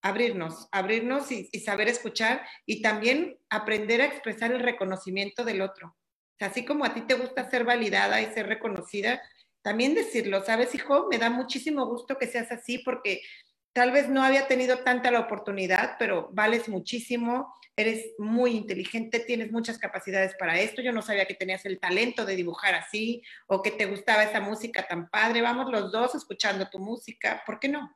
abrirnos, 0.01 0.67
abrirnos 0.71 1.31
y, 1.31 1.45
saber 1.59 1.89
escuchar 1.89 2.41
y 2.65 2.81
también 2.81 3.37
aprender 3.49 4.01
a 4.01 4.05
expresar 4.05 4.51
el 4.51 4.61
reconocimiento 4.61 5.43
del 5.43 5.61
otro. 5.61 5.95
así 6.39 6.63
como 6.63 6.85
a 6.85 6.93
ti 6.93 7.01
te 7.01 7.15
gusta 7.15 7.49
ser 7.49 7.65
validada 7.65 8.21
y 8.21 8.33
ser 8.33 8.47
reconocida, 8.47 9.21
también 9.61 9.93
decirlo, 9.93 10.41
¿sabes, 10.45 10.73
hijo? 10.73 11.07
Me 11.11 11.17
da 11.17 11.29
muchísimo 11.29 11.85
gusto 11.85 12.17
que 12.17 12.27
seas 12.27 12.49
así 12.49 12.79
porque 12.79 13.21
tal 13.73 13.91
vez 13.91 14.07
no 14.07 14.23
había 14.23 14.47
tenido 14.47 14.79
tanta 14.79 15.11
la 15.11 15.19
oportunidad, 15.19 15.97
pero 15.99 16.29
vales 16.31 16.69
muchísimo, 16.69 17.53
eres 17.79 18.13
muy 18.17 18.51
inteligente, 18.51 19.19
tienes 19.21 19.51
muchas 19.51 19.77
capacidades 19.77 20.35
para 20.35 20.59
esto, 20.59 20.81
yo 20.81 20.91
no 20.91 21.01
sabía 21.01 21.25
que 21.25 21.33
tenías 21.33 21.65
el 21.65 21.79
talento 21.79 22.25
de 22.25 22.35
dibujar 22.35 22.75
así 22.75 23.23
o 23.47 23.61
que 23.61 23.71
te 23.71 23.85
gustaba 23.85 24.23
esa 24.23 24.41
música 24.41 24.85
tan 24.85 25.09
padre, 25.09 25.41
vamos 25.41 25.71
los 25.71 25.91
dos 25.91 26.13
escuchando 26.13 26.69
tu 26.69 26.79
música, 26.79 27.41
¿por 27.45 27.57
qué 27.57 27.69
no? 27.69 27.89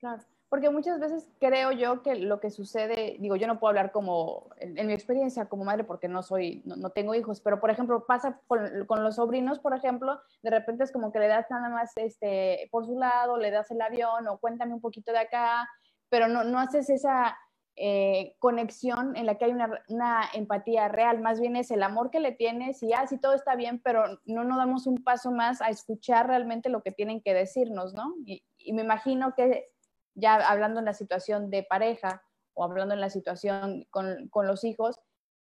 Claro, 0.00 0.24
porque 0.48 0.70
muchas 0.70 0.98
veces 0.98 1.28
creo 1.38 1.70
yo 1.70 2.02
que 2.02 2.16
lo 2.16 2.40
que 2.40 2.50
sucede, 2.50 3.16
digo, 3.20 3.36
yo 3.36 3.46
no 3.46 3.60
puedo 3.60 3.68
hablar 3.68 3.92
como, 3.92 4.50
en, 4.56 4.86
mi 4.86 4.94
experiencia 4.94 5.46
como 5.46 5.64
madre, 5.64 5.84
porque 5.84 6.08
no 6.08 6.24
soy, 6.24 6.62
no, 6.64 6.90
tengo 6.90 7.14
hijos, 7.14 7.40
pero 7.40 7.60
por 7.60 7.70
ejemplo, 7.70 8.04
pasa 8.04 8.40
con, 8.48 8.84
con, 8.86 9.04
los 9.04 9.14
sobrinos, 9.14 9.60
por 9.60 9.76
ejemplo, 9.76 10.20
de 10.42 10.50
repente 10.50 10.82
es 10.82 10.90
como 10.90 11.12
que 11.12 11.20
le 11.20 11.28
das 11.28 11.46
nada 11.50 11.68
más 11.68 11.92
este, 11.96 12.68
por 12.72 12.84
su 12.84 12.98
lado, 12.98 13.36
le 13.36 13.52
das 13.52 13.70
el 13.70 13.80
avión 13.80 14.26
o 14.26 14.38
cuéntame 14.38 14.74
un 14.74 14.80
poquito 14.80 15.12
de 15.12 15.18
acá, 15.18 15.68
pero 16.08 16.26
no, 16.26 16.42
no 16.42 16.58
haces 16.58 16.90
esa 16.90 17.38
eh, 17.80 18.34
conexión 18.40 19.14
en 19.16 19.24
la 19.24 19.36
que 19.36 19.44
hay 19.44 19.52
una, 19.52 20.30
empatía 20.34 20.88
real, 20.88 21.20
más 21.20 21.38
bien 21.38 21.54
es 21.54 21.70
el 21.70 21.84
amor 21.84 22.10
que 22.10 22.18
le 22.18 22.32
tienes 22.32 22.82
y 22.82 22.92
así 22.92 23.14
ah, 23.14 23.18
todo 23.22 23.34
está 23.34 23.54
bien, 23.54 23.80
pero 23.84 24.18
no 24.24 24.42
nos 24.42 24.58
damos 24.58 24.88
un 24.88 24.96
paso 24.96 25.30
más 25.30 25.62
a 25.62 25.68
escuchar 25.68 26.26
realmente 26.26 26.70
lo 26.70 26.82
que 26.82 26.90
tienen 26.90 27.20
que 27.20 27.34
decirnos, 27.34 27.94
¿no? 27.94 28.16
Y, 28.26 28.42
me 28.72 28.82
imagino 28.82 29.32
que 29.36 29.70
ya 30.14 30.34
hablando 30.34 30.80
en 30.80 30.86
la 30.86 30.92
situación 30.92 31.50
de 31.50 31.62
pareja 31.62 32.24
o 32.52 32.64
hablando 32.64 32.94
en 32.94 33.00
la 33.00 33.10
situación 33.10 33.86
con, 33.90 34.28
los 34.42 34.64
hijos, 34.64 34.98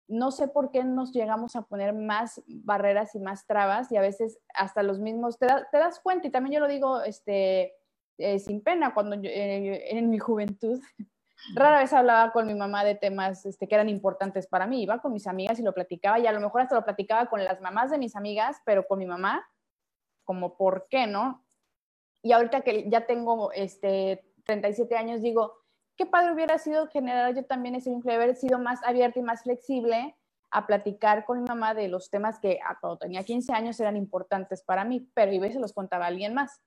no 0.07 0.31
sé 0.31 0.47
por 0.47 0.71
qué 0.71 0.85
nos 0.85 1.13
llegamos 1.13 1.57
a 1.57 1.63
poner 1.63 1.95
más 1.95 2.41
barreras 2.47 3.13
y 3.17 3.19
más 3.19 3.45
trabas 3.45 3.91
y 3.91 3.97
a 3.97 4.03
veces 4.03 4.39
hasta 4.55 4.85
los 4.85 5.01
mismos, 5.01 5.37
te, 5.37 5.47
das 5.47 5.99
cuenta 5.99 6.29
y 6.29 6.31
también 6.31 6.55
yo 6.55 6.61
lo 6.61 6.69
digo 6.69 7.03
este, 7.03 7.75
eh, 8.19 8.39
sin 8.39 8.63
pena, 8.63 8.95
cuando 8.95 9.17
eh, 9.17 9.99
en 9.99 10.11
mi 10.11 10.21
juventud 10.21 10.81
Rara 11.55 11.79
vez 11.79 11.93
hablaba 11.93 12.33
con 12.33 12.47
mi 12.47 12.55
mamá 12.55 12.85
de 12.85 12.95
temas 12.95 13.45
este, 13.47 13.67
que 13.67 13.75
eran 13.75 13.89
importantes 13.89 14.47
para 14.47 14.67
mí. 14.67 14.83
Iba 14.83 15.01
con 15.01 15.13
mis 15.13 15.27
amigas 15.27 15.59
y 15.59 15.63
lo 15.63 15.73
platicaba 15.73 16.19
y 16.19 16.27
a 16.27 16.33
lo 16.33 16.41
mejor 16.41 16.63
hasta 16.63 16.75
lo 16.75 16.85
platicaba 16.85 17.27
con 17.27 17.43
las 17.45 17.61
mamás 17.61 17.91
de 17.91 17.99
mis 17.99 18.17
amigas, 18.17 18.59
pero 18.65 18.87
con 18.87 18.99
mi 18.99 19.07
mamá, 19.07 19.47
como 20.25 20.57
por 20.57 20.87
qué, 20.89 21.07
¿no? 21.07 21.45
Y 22.23 22.33
ahorita 22.33 22.61
que 22.61 22.89
ya 22.91 23.07
tengo 23.07 23.53
este, 23.53 24.25
37 24.45 24.97
años, 24.97 25.23
digo, 25.23 25.55
qué 25.97 26.07
padre 26.07 26.33
hubiera 26.33 26.59
sido 26.59 26.87
generar 26.89 27.35
yo 27.35 27.45
también 27.45 27.75
ese 27.75 27.91
vínculo, 27.91 28.15
haber 28.15 28.37
sido 28.37 28.59
más 28.59 28.83
abierta 28.85 29.19
y 29.19 29.23
más 29.23 29.43
flexible 29.43 30.17
a 30.51 30.67
platicar 30.67 31.25
con 31.25 31.43
mi 31.43 31.49
mamá 31.49 31.75
de 31.75 31.89
los 31.89 32.11
temas 32.11 32.39
que 32.41 32.59
a 32.67 32.79
cuando 32.81 32.99
tenía 32.99 33.23
15 33.23 33.53
años 33.53 33.79
eran 33.81 33.97
importantes 33.97 34.63
para 34.63 34.85
mí, 34.85 35.09
pero 35.15 35.33
iba 35.33 35.47
y 35.47 35.53
se 35.53 35.61
los 35.61 35.73
contaba 35.73 36.05
a 36.07 36.09
alguien 36.09 36.35
más. 36.35 36.61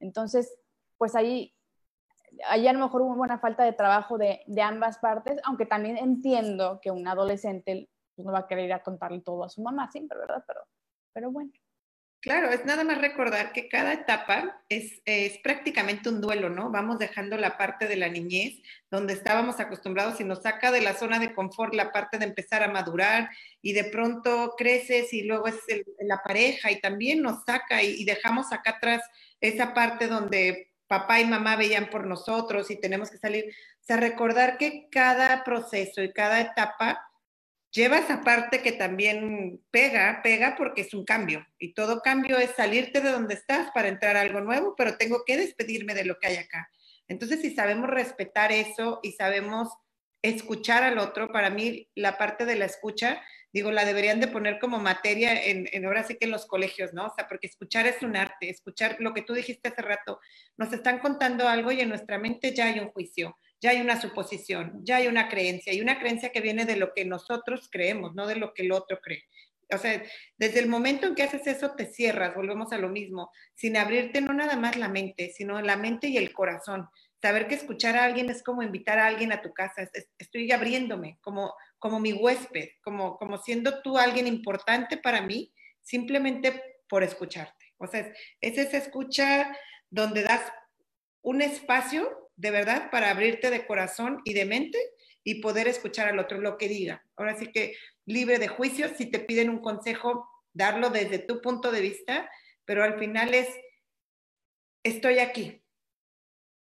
Entonces, 0.00 0.58
pues 0.98 1.14
ahí 1.14 1.54
ahí 2.46 2.66
a 2.66 2.72
lo 2.72 2.80
mejor 2.80 3.02
una 3.02 3.38
falta 3.38 3.64
de 3.64 3.72
trabajo 3.72 4.18
de, 4.18 4.42
de 4.46 4.62
ambas 4.62 4.98
partes, 4.98 5.40
aunque 5.44 5.66
también 5.66 5.96
entiendo 5.96 6.80
que 6.82 6.90
un 6.90 7.06
adolescente 7.06 7.88
pues, 8.14 8.26
no 8.26 8.32
va 8.32 8.40
a 8.40 8.46
querer 8.46 8.66
ir 8.66 8.72
a 8.72 8.82
contarle 8.82 9.20
todo 9.20 9.44
a 9.44 9.48
su 9.48 9.62
mamá 9.62 9.90
siempre, 9.90 10.18
¿verdad? 10.18 10.44
Pero, 10.46 10.60
pero 11.12 11.30
bueno. 11.30 11.52
Claro, 12.22 12.50
es 12.50 12.66
nada 12.66 12.84
más 12.84 13.00
recordar 13.00 13.54
que 13.54 13.66
cada 13.70 13.94
etapa 13.94 14.62
es, 14.68 15.00
es, 15.06 15.38
prácticamente 15.38 16.10
un 16.10 16.20
duelo, 16.20 16.50
¿no? 16.50 16.70
Vamos 16.70 16.98
dejando 16.98 17.38
la 17.38 17.56
parte 17.56 17.88
de 17.88 17.96
la 17.96 18.10
niñez, 18.10 18.60
donde 18.90 19.14
estábamos 19.14 19.58
acostumbrados 19.58 20.20
y 20.20 20.24
nos 20.24 20.42
saca 20.42 20.70
de 20.70 20.82
la 20.82 20.92
zona 20.92 21.18
de 21.18 21.34
confort 21.34 21.74
la 21.74 21.92
parte 21.92 22.18
de 22.18 22.26
empezar 22.26 22.62
a 22.62 22.68
madurar 22.68 23.30
y 23.62 23.72
de 23.72 23.84
pronto 23.84 24.54
creces 24.58 25.14
y 25.14 25.22
luego 25.22 25.46
es 25.46 25.56
la 26.00 26.20
pareja 26.22 26.70
y 26.70 26.82
también 26.82 27.22
nos 27.22 27.42
saca 27.44 27.82
y, 27.82 28.02
y 28.02 28.04
dejamos 28.04 28.52
acá 28.52 28.72
atrás 28.72 29.00
esa 29.40 29.72
parte 29.72 30.06
donde 30.06 30.69
papá 30.90 31.20
y 31.20 31.24
mamá 31.24 31.54
veían 31.54 31.88
por 31.88 32.04
nosotros 32.04 32.68
y 32.68 32.80
tenemos 32.80 33.12
que 33.12 33.18
salir. 33.18 33.44
O 33.80 33.84
sea, 33.84 33.96
recordar 33.96 34.58
que 34.58 34.88
cada 34.90 35.44
proceso 35.44 36.02
y 36.02 36.12
cada 36.12 36.40
etapa 36.40 37.00
lleva 37.70 37.98
esa 37.98 38.22
parte 38.22 38.60
que 38.60 38.72
también 38.72 39.62
pega, 39.70 40.20
pega 40.24 40.56
porque 40.58 40.80
es 40.80 40.92
un 40.92 41.04
cambio. 41.04 41.46
Y 41.60 41.74
todo 41.74 42.02
cambio 42.02 42.38
es 42.38 42.50
salirte 42.56 43.00
de 43.00 43.12
donde 43.12 43.34
estás 43.34 43.70
para 43.70 43.86
entrar 43.86 44.16
a 44.16 44.22
algo 44.22 44.40
nuevo, 44.40 44.74
pero 44.76 44.96
tengo 44.96 45.22
que 45.24 45.36
despedirme 45.36 45.94
de 45.94 46.06
lo 46.06 46.18
que 46.18 46.26
hay 46.26 46.36
acá. 46.38 46.68
Entonces, 47.06 47.40
si 47.40 47.54
sabemos 47.54 47.88
respetar 47.88 48.50
eso 48.50 48.98
y 49.04 49.12
sabemos 49.12 49.68
escuchar 50.22 50.82
al 50.82 50.98
otro, 50.98 51.30
para 51.30 51.50
mí 51.50 51.88
la 51.94 52.18
parte 52.18 52.46
de 52.46 52.56
la 52.56 52.64
escucha 52.64 53.22
digo, 53.52 53.70
la 53.70 53.84
deberían 53.84 54.20
de 54.20 54.28
poner 54.28 54.58
como 54.58 54.78
materia 54.78 55.44
en, 55.44 55.84
ahora 55.84 56.04
sí 56.04 56.16
que 56.16 56.26
en 56.26 56.30
los 56.30 56.46
colegios, 56.46 56.92
¿no? 56.92 57.06
O 57.06 57.14
sea, 57.14 57.28
porque 57.28 57.46
escuchar 57.46 57.86
es 57.86 58.02
un 58.02 58.16
arte, 58.16 58.48
escuchar 58.48 58.96
lo 59.00 59.12
que 59.12 59.22
tú 59.22 59.34
dijiste 59.34 59.68
hace 59.68 59.82
rato, 59.82 60.20
nos 60.56 60.72
están 60.72 60.98
contando 60.98 61.48
algo 61.48 61.72
y 61.72 61.80
en 61.80 61.88
nuestra 61.88 62.18
mente 62.18 62.54
ya 62.54 62.66
hay 62.66 62.78
un 62.78 62.90
juicio, 62.90 63.36
ya 63.60 63.70
hay 63.70 63.80
una 63.80 64.00
suposición, 64.00 64.80
ya 64.84 64.96
hay 64.96 65.08
una 65.08 65.28
creencia, 65.28 65.72
y 65.72 65.80
una 65.80 65.98
creencia 65.98 66.30
que 66.30 66.40
viene 66.40 66.64
de 66.64 66.76
lo 66.76 66.92
que 66.94 67.04
nosotros 67.04 67.68
creemos, 67.70 68.14
no 68.14 68.26
de 68.26 68.36
lo 68.36 68.54
que 68.54 68.62
el 68.62 68.72
otro 68.72 69.00
cree. 69.00 69.24
O 69.72 69.78
sea, 69.78 70.02
desde 70.36 70.58
el 70.58 70.68
momento 70.68 71.06
en 71.06 71.14
que 71.14 71.22
haces 71.22 71.46
eso 71.46 71.72
te 71.72 71.86
cierras, 71.86 72.34
volvemos 72.34 72.72
a 72.72 72.78
lo 72.78 72.88
mismo, 72.88 73.30
sin 73.54 73.76
abrirte 73.76 74.20
no 74.20 74.32
nada 74.32 74.56
más 74.56 74.76
la 74.76 74.88
mente, 74.88 75.32
sino 75.34 75.60
la 75.60 75.76
mente 75.76 76.08
y 76.08 76.16
el 76.16 76.32
corazón. 76.32 76.88
Saber 77.22 77.46
que 77.46 77.54
escuchar 77.54 77.96
a 77.96 78.04
alguien 78.04 78.30
es 78.30 78.42
como 78.42 78.62
invitar 78.62 78.98
a 78.98 79.06
alguien 79.06 79.32
a 79.32 79.42
tu 79.42 79.52
casa, 79.52 79.88
estoy 80.18 80.50
abriéndome, 80.50 81.18
como 81.20 81.54
como 81.80 81.98
mi 81.98 82.12
huésped, 82.12 82.68
como, 82.84 83.16
como 83.16 83.38
siendo 83.38 83.82
tú 83.82 83.98
alguien 83.98 84.28
importante 84.28 84.96
para 84.98 85.22
mí, 85.22 85.52
simplemente 85.80 86.62
por 86.88 87.02
escucharte. 87.02 87.74
O 87.78 87.86
sea, 87.86 88.12
es 88.40 88.58
esa 88.58 88.76
escucha 88.76 89.56
donde 89.88 90.22
das 90.22 90.42
un 91.22 91.42
espacio 91.42 92.30
de 92.36 92.50
verdad 92.50 92.90
para 92.90 93.10
abrirte 93.10 93.50
de 93.50 93.66
corazón 93.66 94.20
y 94.24 94.34
de 94.34 94.44
mente 94.44 94.78
y 95.24 95.40
poder 95.40 95.68
escuchar 95.68 96.08
al 96.08 96.18
otro 96.18 96.38
lo 96.40 96.58
que 96.58 96.68
diga. 96.68 97.04
Ahora 97.16 97.36
sí 97.36 97.50
que 97.50 97.74
libre 98.06 98.38
de 98.38 98.48
juicios, 98.48 98.92
si 98.96 99.06
te 99.06 99.18
piden 99.18 99.50
un 99.50 99.60
consejo, 99.60 100.28
darlo 100.52 100.90
desde 100.90 101.18
tu 101.18 101.40
punto 101.40 101.72
de 101.72 101.80
vista, 101.80 102.30
pero 102.64 102.84
al 102.84 102.98
final 102.98 103.34
es, 103.34 103.48
estoy 104.82 105.18
aquí, 105.18 105.62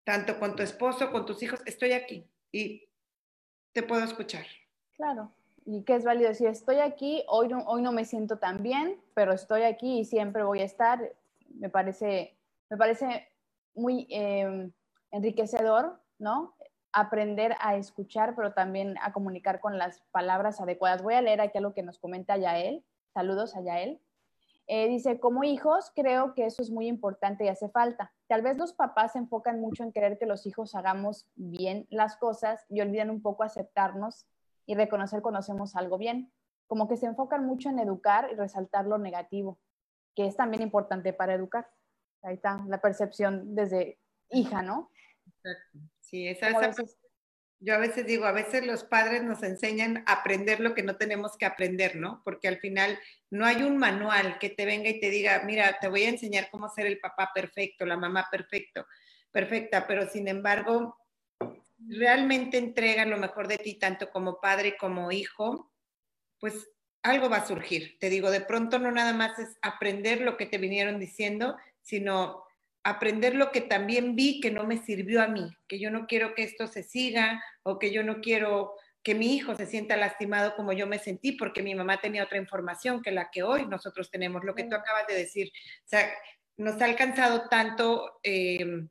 tanto 0.05 0.38
con 0.38 0.57
tu 0.57 0.62
esposo, 0.62 1.11
con 1.11 1.27
tus 1.27 1.42
hijos, 1.42 1.61
estoy 1.66 1.92
aquí 1.92 2.29
y 2.53 2.88
te 3.73 3.83
puedo 3.83 4.05
escuchar. 4.05 4.46
Claro, 5.01 5.33
y 5.65 5.83
que 5.85 5.95
es 5.95 6.05
válido 6.05 6.29
decir, 6.29 6.49
estoy 6.49 6.77
aquí, 6.77 7.25
hoy 7.27 7.49
no, 7.49 7.65
hoy 7.65 7.81
no 7.81 7.91
me 7.91 8.05
siento 8.05 8.37
tan 8.37 8.63
bien, 8.63 9.01
pero 9.15 9.33
estoy 9.33 9.63
aquí 9.63 10.01
y 10.01 10.05
siempre 10.05 10.43
voy 10.43 10.61
a 10.61 10.65
estar. 10.65 11.15
Me 11.55 11.71
parece, 11.71 12.37
me 12.69 12.77
parece 12.77 13.27
muy 13.75 14.07
em, 14.11 14.71
enriquecedor, 15.11 15.99
¿no? 16.19 16.55
Aprender 16.93 17.57
a 17.61 17.77
escuchar, 17.77 18.35
pero 18.37 18.53
también 18.53 18.97
a 19.01 19.15
comunicar 19.15 19.61
con 19.61 19.79
las 19.79 20.03
palabras 20.13 20.61
adecuadas. 20.61 21.03
Voy 21.03 21.15
a 21.15 21.23
leer 21.23 21.41
aquí 21.41 21.59
lo 21.61 21.73
que 21.73 21.83
nos 21.83 21.99
comenta 21.99 22.37
Yael. 22.37 22.85
Saludos 23.15 23.57
a 23.57 23.63
Yael. 23.63 24.03
Eh, 24.67 24.87
dice, 24.87 25.19
como 25.19 25.45
hijos, 25.45 25.93
creo 25.97 26.35
que 26.35 26.45
eso 26.45 26.61
es 26.61 26.71
muy 26.71 26.89
importante 26.89 27.47
y 27.47 27.49
hace 27.49 27.71
falta. 27.71 28.13
Tal 28.27 28.43
vez 28.43 28.59
los 28.59 28.75
papás 28.75 29.13
se 29.13 29.19
enfocan 29.19 29.63
mucho 29.63 29.83
en 29.83 29.93
querer 29.93 30.19
que 30.19 30.27
los 30.27 30.45
hijos 30.45 30.75
hagamos 30.75 31.27
bien 31.37 31.87
las 31.89 32.19
cosas 32.19 32.67
y 32.69 32.83
olvidan 32.83 33.09
un 33.09 33.23
poco 33.23 33.45
aceptarnos 33.45 34.27
y 34.70 34.76
reconocer 34.76 35.20
cuando 35.20 35.40
hacemos 35.40 35.74
algo 35.74 35.98
bien. 35.98 36.33
Como 36.68 36.87
que 36.87 36.96
se 36.96 37.06
enfocan 37.06 37.44
mucho 37.44 37.68
en 37.70 37.80
educar 37.80 38.28
y 38.30 38.37
resaltar 38.37 38.87
lo 38.87 38.98
negativo, 38.98 39.59
que 40.14 40.26
es 40.26 40.37
también 40.37 40.62
importante 40.62 41.12
para 41.12 41.35
educar. 41.35 41.68
Ahí 42.22 42.37
está 42.37 42.56
la 42.68 42.80
percepción 42.80 43.56
desde 43.56 43.98
hija, 44.30 44.62
¿no? 44.62 44.92
Exacto. 45.26 45.78
Sí, 46.00 46.28
esa, 46.28 46.50
es 46.50 46.98
yo 47.59 47.74
a 47.74 47.78
veces 47.78 48.06
digo, 48.06 48.26
a 48.26 48.33
veces 48.33 48.64
los 48.64 48.85
padres 48.85 49.24
nos 49.24 49.42
enseñan 49.42 50.04
a 50.06 50.12
aprender 50.12 50.61
lo 50.61 50.72
que 50.72 50.85
no 50.85 50.96
tenemos 50.96 51.37
que 51.37 51.46
aprender, 51.46 51.96
¿no? 51.96 52.22
Porque 52.24 52.46
al 52.46 52.59
final 52.59 52.96
no 53.28 53.44
hay 53.44 53.64
un 53.64 53.76
manual 53.76 54.38
que 54.38 54.50
te 54.50 54.66
venga 54.66 54.88
y 54.88 55.00
te 55.00 55.11
diga, 55.11 55.42
mira, 55.44 55.78
te 55.80 55.88
voy 55.88 56.04
a 56.04 56.11
enseñar 56.11 56.48
cómo 56.52 56.68
ser 56.68 56.87
el 56.87 57.00
papá 57.00 57.33
perfecto, 57.35 57.85
la 57.85 57.96
mamá 57.96 58.28
perfecto, 58.30 58.87
perfecta, 59.33 59.88
pero 59.88 60.09
sin 60.09 60.28
embargo, 60.28 60.96
realmente 61.88 62.59
entrega 62.59 63.05
lo 63.05 63.19
mejor 63.19 63.49
de 63.49 63.59
ti, 63.59 63.75
tanto 63.75 64.11
como 64.11 64.40
padre 64.40 64.77
como 64.77 65.12
hijo, 65.12 65.73
pues 66.38 66.71
algo 67.03 67.31
va 67.31 67.38
a 67.38 67.47
surgir. 67.47 67.99
Te 67.99 68.11
digo, 68.11 68.31
de 68.31 68.40
pronto 68.40 68.79
no 68.79 68.90
nada 68.90 69.12
más 69.12 69.38
es 69.38 69.57
aprender 69.62 70.21
lo 70.21 70.37
que 70.37 70.47
te 70.47 70.59
vinieron 70.59 70.99
diciendo, 70.99 71.57
sino 71.83 72.45
aprender 72.83 73.35
lo 73.35 73.51
que 73.53 73.61
también 73.61 74.16
vi 74.16 74.40
que 74.40 74.51
no 74.51 74.64
me 74.64 74.79
sirvió 74.79 75.23
a 75.23 75.29
mí, 75.29 75.51
que 75.69 75.79
yo 75.79 75.90
no 75.90 76.07
quiero 76.07 76.35
que 76.35 76.43
esto 76.43 76.66
se 76.66 76.83
siga 76.83 77.43
o 77.62 77.79
que 77.79 77.93
yo 77.93 78.03
no 78.03 78.21
quiero 78.21 78.75
que 79.03 79.14
mi 79.14 79.35
hijo 79.35 79.55
se 79.55 79.66
sienta 79.66 79.97
lastimado 79.97 80.55
como 80.57 80.73
yo 80.73 80.87
me 80.87 80.99
sentí 80.99 81.33
porque 81.33 81.62
mi 81.62 81.75
mamá 81.75 82.01
tenía 82.01 82.25
otra 82.25 82.38
información 82.38 83.03
que 83.03 83.11
la 83.11 83.31
que 83.31 83.43
hoy 83.43 83.66
nosotros 83.66 84.11
tenemos, 84.11 84.45
lo 84.45 84.55
que 84.55 84.64
tú 84.64 84.75
acabas 84.75 85.07
de 85.07 85.14
decir. 85.14 85.51
O 85.85 85.88
sea, 85.88 86.11
nos 86.59 86.81
ha 86.83 86.85
alcanzado 86.85 87.49
tanto 87.49 88.21
eh, 88.23 88.87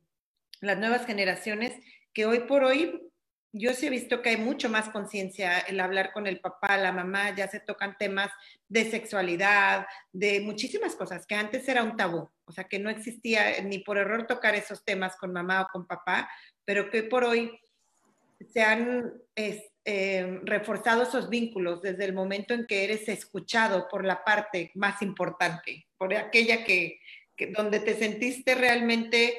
las 0.60 0.78
nuevas 0.78 1.06
generaciones 1.06 1.72
que 2.12 2.26
hoy 2.26 2.40
por 2.40 2.64
hoy 2.64 3.10
yo 3.52 3.72
sí 3.74 3.86
he 3.86 3.90
visto 3.90 4.22
que 4.22 4.30
hay 4.30 4.36
mucho 4.36 4.68
más 4.68 4.90
conciencia 4.90 5.58
el 5.58 5.80
hablar 5.80 6.12
con 6.12 6.26
el 6.26 6.40
papá, 6.40 6.76
la 6.76 6.92
mamá, 6.92 7.34
ya 7.34 7.48
se 7.48 7.58
tocan 7.58 7.96
temas 7.98 8.30
de 8.68 8.88
sexualidad, 8.88 9.86
de 10.12 10.40
muchísimas 10.40 10.94
cosas, 10.94 11.26
que 11.26 11.34
antes 11.34 11.68
era 11.68 11.82
un 11.82 11.96
tabú, 11.96 12.30
o 12.44 12.52
sea, 12.52 12.64
que 12.64 12.78
no 12.78 12.90
existía 12.90 13.60
ni 13.62 13.80
por 13.80 13.98
error 13.98 14.26
tocar 14.26 14.54
esos 14.54 14.84
temas 14.84 15.16
con 15.16 15.32
mamá 15.32 15.62
o 15.62 15.68
con 15.72 15.86
papá, 15.86 16.30
pero 16.64 16.90
que 16.90 17.02
por 17.02 17.24
hoy 17.24 17.58
se 18.52 18.62
han 18.62 19.12
eh, 19.34 20.40
reforzado 20.44 21.02
esos 21.02 21.28
vínculos 21.28 21.82
desde 21.82 22.04
el 22.04 22.12
momento 22.12 22.54
en 22.54 22.66
que 22.66 22.84
eres 22.84 23.08
escuchado 23.08 23.88
por 23.88 24.04
la 24.04 24.22
parte 24.24 24.70
más 24.74 25.02
importante, 25.02 25.88
por 25.98 26.14
aquella 26.14 26.64
que, 26.64 27.00
donde 27.56 27.80
te 27.80 27.94
sentiste 27.94 28.54
realmente 28.54 29.36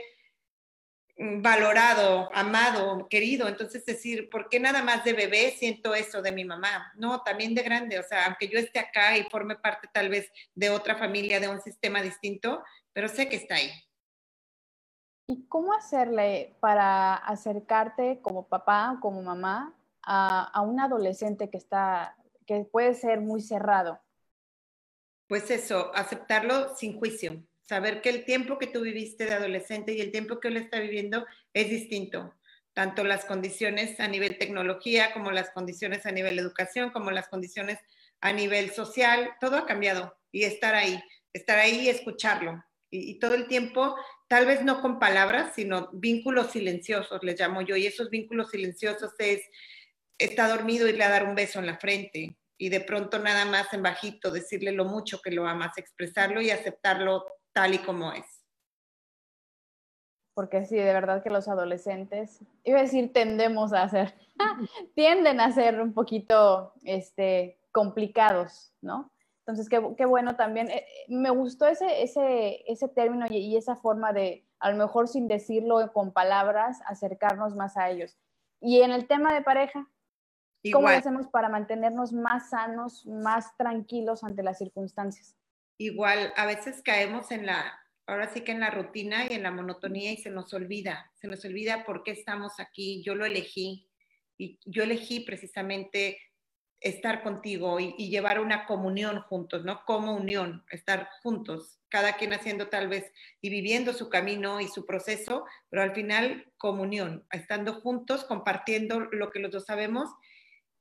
valorado, 1.21 2.29
amado, 2.33 3.07
querido. 3.07 3.47
Entonces, 3.47 3.85
decir, 3.85 4.29
¿por 4.29 4.49
qué 4.49 4.59
nada 4.59 4.81
más 4.81 5.03
de 5.03 5.13
bebé 5.13 5.51
siento 5.51 5.93
eso 5.93 6.21
de 6.21 6.31
mi 6.31 6.43
mamá? 6.43 6.91
No, 6.95 7.21
también 7.21 7.53
de 7.53 7.61
grande. 7.61 7.99
O 7.99 8.03
sea, 8.03 8.25
aunque 8.25 8.47
yo 8.47 8.57
esté 8.57 8.79
acá 8.79 9.15
y 9.17 9.23
forme 9.29 9.55
parte 9.55 9.87
tal 9.93 10.09
vez 10.09 10.31
de 10.55 10.71
otra 10.71 10.95
familia, 10.95 11.39
de 11.39 11.47
un 11.47 11.61
sistema 11.61 12.01
distinto, 12.01 12.63
pero 12.91 13.07
sé 13.07 13.29
que 13.29 13.35
está 13.35 13.55
ahí. 13.55 13.71
¿Y 15.27 15.45
cómo 15.47 15.73
hacerle 15.73 16.57
para 16.59 17.15
acercarte 17.15 18.19
como 18.21 18.47
papá, 18.47 18.97
como 18.99 19.21
mamá, 19.21 19.75
a, 20.03 20.43
a 20.45 20.61
un 20.61 20.79
adolescente 20.79 21.49
que 21.49 21.57
está, 21.57 22.17
que 22.47 22.65
puede 22.65 22.95
ser 22.95 23.21
muy 23.21 23.41
cerrado? 23.41 24.01
Pues 25.27 25.49
eso, 25.51 25.91
aceptarlo 25.93 26.75
sin 26.75 26.97
juicio, 26.97 27.43
saber 27.71 28.01
que 28.01 28.09
el 28.09 28.25
tiempo 28.25 28.57
que 28.57 28.67
tú 28.67 28.81
viviste 28.81 29.23
de 29.23 29.33
adolescente 29.33 29.93
y 29.93 30.01
el 30.01 30.11
tiempo 30.11 30.41
que 30.41 30.49
él 30.49 30.57
está 30.57 30.81
viviendo 30.81 31.25
es 31.53 31.69
distinto, 31.69 32.35
tanto 32.73 33.05
las 33.05 33.23
condiciones 33.23 33.97
a 34.01 34.09
nivel 34.09 34.37
tecnología 34.37 35.13
como 35.13 35.31
las 35.31 35.51
condiciones 35.51 36.05
a 36.05 36.11
nivel 36.11 36.37
educación, 36.37 36.89
como 36.89 37.11
las 37.11 37.29
condiciones 37.29 37.79
a 38.19 38.33
nivel 38.33 38.71
social, 38.71 39.31
todo 39.39 39.55
ha 39.55 39.65
cambiado 39.65 40.13
y 40.33 40.43
estar 40.43 40.75
ahí, 40.75 41.01
estar 41.31 41.59
ahí 41.59 41.85
y 41.85 41.87
escucharlo. 41.87 42.61
Y, 42.89 43.19
todo 43.19 43.35
el 43.35 43.47
tiempo, 43.47 43.95
tal 44.27 44.45
vez 44.47 44.65
no 44.65 44.81
con 44.81 44.99
palabras, 44.99 45.53
sino 45.55 45.89
vínculos 45.93 46.51
silenciosos, 46.51 47.23
les 47.23 47.39
llamo 47.39 47.61
yo, 47.61 47.77
y 47.77 47.85
esos 47.85 48.09
vínculos 48.09 48.49
silenciosos 48.49 49.13
es, 49.17 49.43
está 50.17 50.49
dormido 50.49 50.89
y 50.89 50.91
le 50.91 51.07
dar 51.07 51.23
un 51.23 51.35
beso 51.35 51.59
en 51.59 51.67
la 51.67 51.77
frente, 51.77 52.35
y 52.57 52.67
de 52.67 52.81
pronto 52.81 53.17
nada 53.17 53.45
más 53.45 53.71
en 53.71 53.81
bajito 53.81 54.29
decirle 54.29 54.73
lo 54.73 54.83
mucho 54.83 55.21
que 55.21 55.31
lo 55.31 55.47
amas, 55.47 55.77
expresarlo 55.77 56.41
y 56.41 56.51
aceptarlo 56.51 57.23
tal 57.53 57.73
y 57.73 57.79
como 57.79 58.11
es. 58.11 58.25
Porque 60.33 60.65
sí, 60.65 60.75
de 60.75 60.93
verdad 60.93 61.21
que 61.21 61.29
los 61.29 61.47
adolescentes, 61.47 62.39
iba 62.63 62.79
a 62.79 62.83
decir 62.83 63.11
tendemos 63.11 63.73
a 63.73 63.87
ser, 63.89 64.15
tienden 64.95 65.39
a 65.41 65.51
ser 65.51 65.81
un 65.81 65.93
poquito 65.93 66.73
este, 66.83 67.59
complicados, 67.71 68.73
¿no? 68.81 69.11
Entonces, 69.45 69.69
qué, 69.69 70.05
bueno 70.05 70.35
también. 70.35 70.69
Eh, 70.69 70.85
me 71.09 71.31
gustó 71.31 71.67
ese, 71.67 72.03
ese, 72.03 72.63
ese 72.71 72.87
término 72.87 73.25
y, 73.29 73.57
esa 73.57 73.75
forma 73.75 74.13
de, 74.13 74.45
a 74.59 74.71
lo 74.71 74.77
mejor 74.77 75.07
sin 75.07 75.27
decirlo 75.27 75.91
con 75.93 76.13
palabras, 76.13 76.79
acercarnos 76.85 77.55
más 77.55 77.75
a 77.75 77.89
ellos. 77.89 78.17
Y 78.61 78.81
en 78.81 78.91
el 78.91 79.07
tema 79.07 79.33
de 79.33 79.41
pareja, 79.41 79.89
¿cómo 80.71 80.87
hacemos 80.87 81.27
para 81.27 81.49
mantenernos 81.49 82.13
más 82.13 82.51
sanos, 82.51 83.05
más 83.07 83.57
tranquilos 83.57 84.23
ante 84.23 84.43
las 84.43 84.59
circunstancias? 84.59 85.35
Igual 85.85 86.33
a 86.35 86.45
veces 86.45 86.81
caemos 86.83 87.31
en 87.31 87.45
la, 87.45 87.79
ahora 88.05 88.31
sí 88.33 88.41
que 88.41 88.51
en 88.51 88.59
la 88.59 88.69
rutina 88.69 89.25
y 89.29 89.33
en 89.33 89.43
la 89.43 89.51
monotonía 89.51 90.11
y 90.11 90.17
se 90.17 90.29
nos 90.29 90.53
olvida, 90.53 91.11
se 91.15 91.27
nos 91.27 91.43
olvida 91.43 91.85
por 91.85 92.03
qué 92.03 92.11
estamos 92.11 92.59
aquí, 92.59 93.01
yo 93.03 93.15
lo 93.15 93.25
elegí 93.25 93.89
y 94.37 94.59
yo 94.65 94.83
elegí 94.83 95.21
precisamente 95.21 96.19
estar 96.79 97.21
contigo 97.21 97.79
y, 97.79 97.93
llevar 98.09 98.39
una 98.39 98.65
comunión 98.65 99.21
juntos, 99.21 99.63
¿no? 99.63 99.83
Como 99.85 100.15
unión, 100.15 100.65
estar 100.71 101.09
juntos, 101.21 101.79
cada 101.89 102.17
quien 102.17 102.33
haciendo 102.33 102.69
tal 102.69 102.87
vez 102.87 103.11
y 103.39 103.49
viviendo 103.49 103.93
su 103.93 104.09
camino 104.09 104.59
y 104.59 104.67
su 104.67 104.85
proceso, 104.87 105.45
pero 105.69 105.83
al 105.83 105.93
final 105.93 106.51
comunión, 106.57 107.25
estando 107.31 107.81
juntos, 107.81 108.23
compartiendo 108.25 108.99
lo 108.99 109.29
que 109.29 109.39
los 109.39 109.51
dos 109.51 109.65
sabemos 109.65 110.09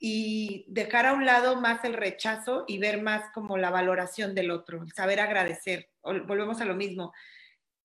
y 0.03 0.65
dejar 0.67 1.05
a 1.05 1.13
un 1.13 1.27
lado 1.27 1.61
más 1.61 1.85
el 1.85 1.93
rechazo 1.93 2.65
y 2.67 2.79
ver 2.79 3.03
más 3.03 3.31
como 3.35 3.59
la 3.59 3.71
valoración 3.71 4.35
del 4.35 4.51
otro, 4.51 4.87
saber 4.97 5.21
agradecer. 5.21 5.91
Volvemos 6.03 6.63
a 6.63 6.65
lo 6.65 6.75
mismo. 6.75 7.13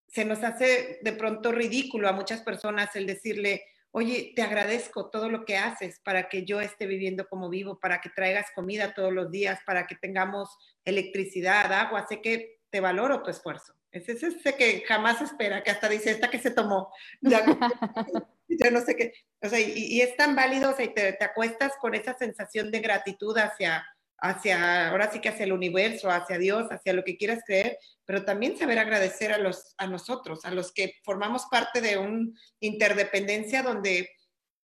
Se 0.08 0.24
nos 0.24 0.42
hace 0.42 1.00
de 1.02 1.12
pronto 1.12 1.52
ridículo 1.52 2.08
a 2.08 2.14
muchas 2.14 2.42
personas 2.42 2.96
el 2.96 3.06
decirle, 3.06 3.66
oye, 3.92 4.32
te 4.34 4.42
agradezco 4.42 5.10
todo 5.10 5.28
lo 5.28 5.44
que 5.44 5.58
haces 5.58 6.00
para 6.00 6.30
que 6.30 6.46
yo 6.46 6.62
esté 6.62 6.86
viviendo 6.86 7.28
como 7.28 7.50
vivo, 7.50 7.82
para 7.82 8.00
que 8.00 8.10
traigas 8.10 8.48
comida 8.56 8.94
todos 8.94 9.12
los 9.12 9.30
días, 9.30 9.60
para 9.66 9.86
que 9.86 9.96
tengamos 9.96 10.58
electricidad, 10.86 11.72
agua, 11.74 12.08
sé 12.08 12.22
que 12.22 12.60
te 12.70 12.80
valoro 12.80 13.24
tu 13.24 13.30
esfuerzo. 13.30 13.74
Es 13.92 14.08
ese 14.08 14.56
que 14.56 14.84
jamás 14.88 15.22
espera, 15.22 15.64
que 15.64 15.72
hasta 15.72 15.90
dice, 15.90 16.12
esta 16.12 16.30
que 16.30 16.40
se 16.40 16.52
tomó. 16.52 16.92
yo 18.64 18.72
no 18.72 18.82
sé 18.82 18.96
qué, 18.96 19.14
o 19.42 19.50
sea, 19.50 19.60
y, 19.60 20.02
es 20.02 20.16
tan 20.18 20.36
válido, 20.36 20.72
o 20.72 20.76
sea, 20.76 20.86
y 20.86 20.94
te, 20.94 21.18
acuestas 21.24 21.74
con 21.80 21.96
esa 21.96 22.18
sensación 22.18 22.72
de 22.72 22.80
gratitud 22.80 23.38
hacia, 23.38 23.86
hacia, 24.18 24.90
ahora 24.90 25.12
sí 25.12 25.20
que 25.20 25.30
hacia 25.30 25.46
el 25.46 25.54
universo, 25.54 26.10
hacia 26.10 26.38
Dios, 26.38 26.68
hacia 26.70 26.94
lo 26.94 27.04
que 27.04 27.18
quieras 27.18 27.42
creer, 27.46 27.78
pero 28.06 28.26
también 28.26 28.58
saber 28.58 28.80
agradecer 28.80 29.32
a, 29.32 29.38
los, 29.38 29.76
a 29.78 29.88
nosotros, 29.88 30.46
a 30.46 30.52
los 30.52 30.72
que 30.72 30.94
formamos 31.04 31.46
parte 31.50 31.82
de 31.82 31.98
una 31.98 32.32
interdependencia 32.60 33.64
donde 33.64 34.10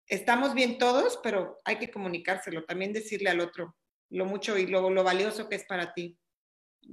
estamos 0.06 0.54
bien 0.54 0.78
todos, 0.78 1.18
pero 1.22 1.58
hay 1.64 1.76
que 1.76 1.90
comunicárselo, 1.90 2.64
también 2.64 2.92
decirle 2.92 3.30
al 3.30 3.40
otro 3.40 3.74
lo 4.10 4.24
mucho 4.24 4.56
y 4.56 4.66
lo, 4.66 4.88
lo 4.90 5.04
valioso 5.04 5.48
que 5.48 5.56
es 5.56 5.64
para 5.64 5.92
ti. 5.92 6.18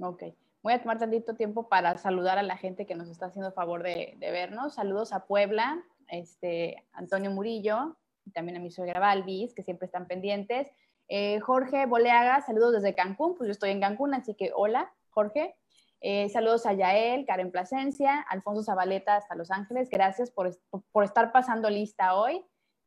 Ok. 0.00 0.24
Voy 0.62 0.72
a 0.72 0.80
tomar 0.80 0.98
tantito 0.98 1.34
tiempo 1.34 1.68
para 1.68 1.96
saludar 1.96 2.38
a 2.38 2.42
la 2.42 2.56
gente 2.56 2.86
que 2.86 2.94
nos 2.94 3.08
está 3.08 3.26
haciendo 3.26 3.52
favor 3.52 3.82
de, 3.82 4.14
de 4.18 4.30
vernos. 4.30 4.74
Saludos 4.74 5.12
a 5.12 5.26
Puebla, 5.26 5.82
este, 6.08 6.84
Antonio 6.92 7.30
Murillo, 7.30 7.96
también 8.32 8.56
a 8.56 8.60
mi 8.60 8.70
suegra 8.70 9.00
Balvis, 9.00 9.54
que 9.54 9.62
siempre 9.62 9.86
están 9.86 10.06
pendientes. 10.06 10.68
Eh, 11.08 11.40
Jorge 11.40 11.86
Boleaga, 11.86 12.40
saludos 12.42 12.74
desde 12.74 12.94
Cancún, 12.94 13.36
pues 13.36 13.48
yo 13.48 13.52
estoy 13.52 13.70
en 13.70 13.80
Cancún, 13.80 14.14
así 14.14 14.34
que 14.34 14.50
hola, 14.54 14.92
Jorge. 15.10 15.54
Eh, 16.00 16.28
saludos 16.28 16.66
a 16.66 16.72
Yael, 16.72 17.24
Karen 17.26 17.50
Plasencia, 17.50 18.20
Alfonso 18.28 18.62
Zabaleta 18.62 19.16
hasta 19.16 19.34
Los 19.34 19.50
Ángeles. 19.50 19.88
Gracias 19.90 20.30
por, 20.30 20.50
por 20.92 21.04
estar 21.04 21.32
pasando 21.32 21.70
lista 21.70 22.14
hoy. 22.14 22.44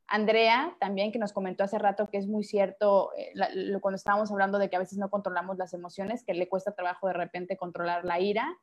Andrea 0.10 0.76
también, 0.80 1.12
que 1.12 1.20
nos 1.20 1.34
comentó 1.34 1.64
hace 1.64 1.78
rato 1.78 2.10
que 2.10 2.18
es 2.18 2.28
muy 2.28 2.44
cierto 2.44 3.12
eh, 3.16 3.32
cuando 3.80 3.96
estábamos 3.96 4.32
hablando 4.32 4.58
de 4.58 4.70
que 4.70 4.76
a 4.76 4.80
veces 4.80 4.98
no 4.98 5.10
controlamos 5.10 5.58
las 5.58 5.74
emociones, 5.74 6.24
que 6.24 6.34
le 6.34 6.50
cuesta 6.50 6.74
trabajo 6.74 7.08
de 7.08 7.14
repente 7.14 7.58
controlar 7.58 8.06
la 8.06 8.20
ira. 8.20 8.58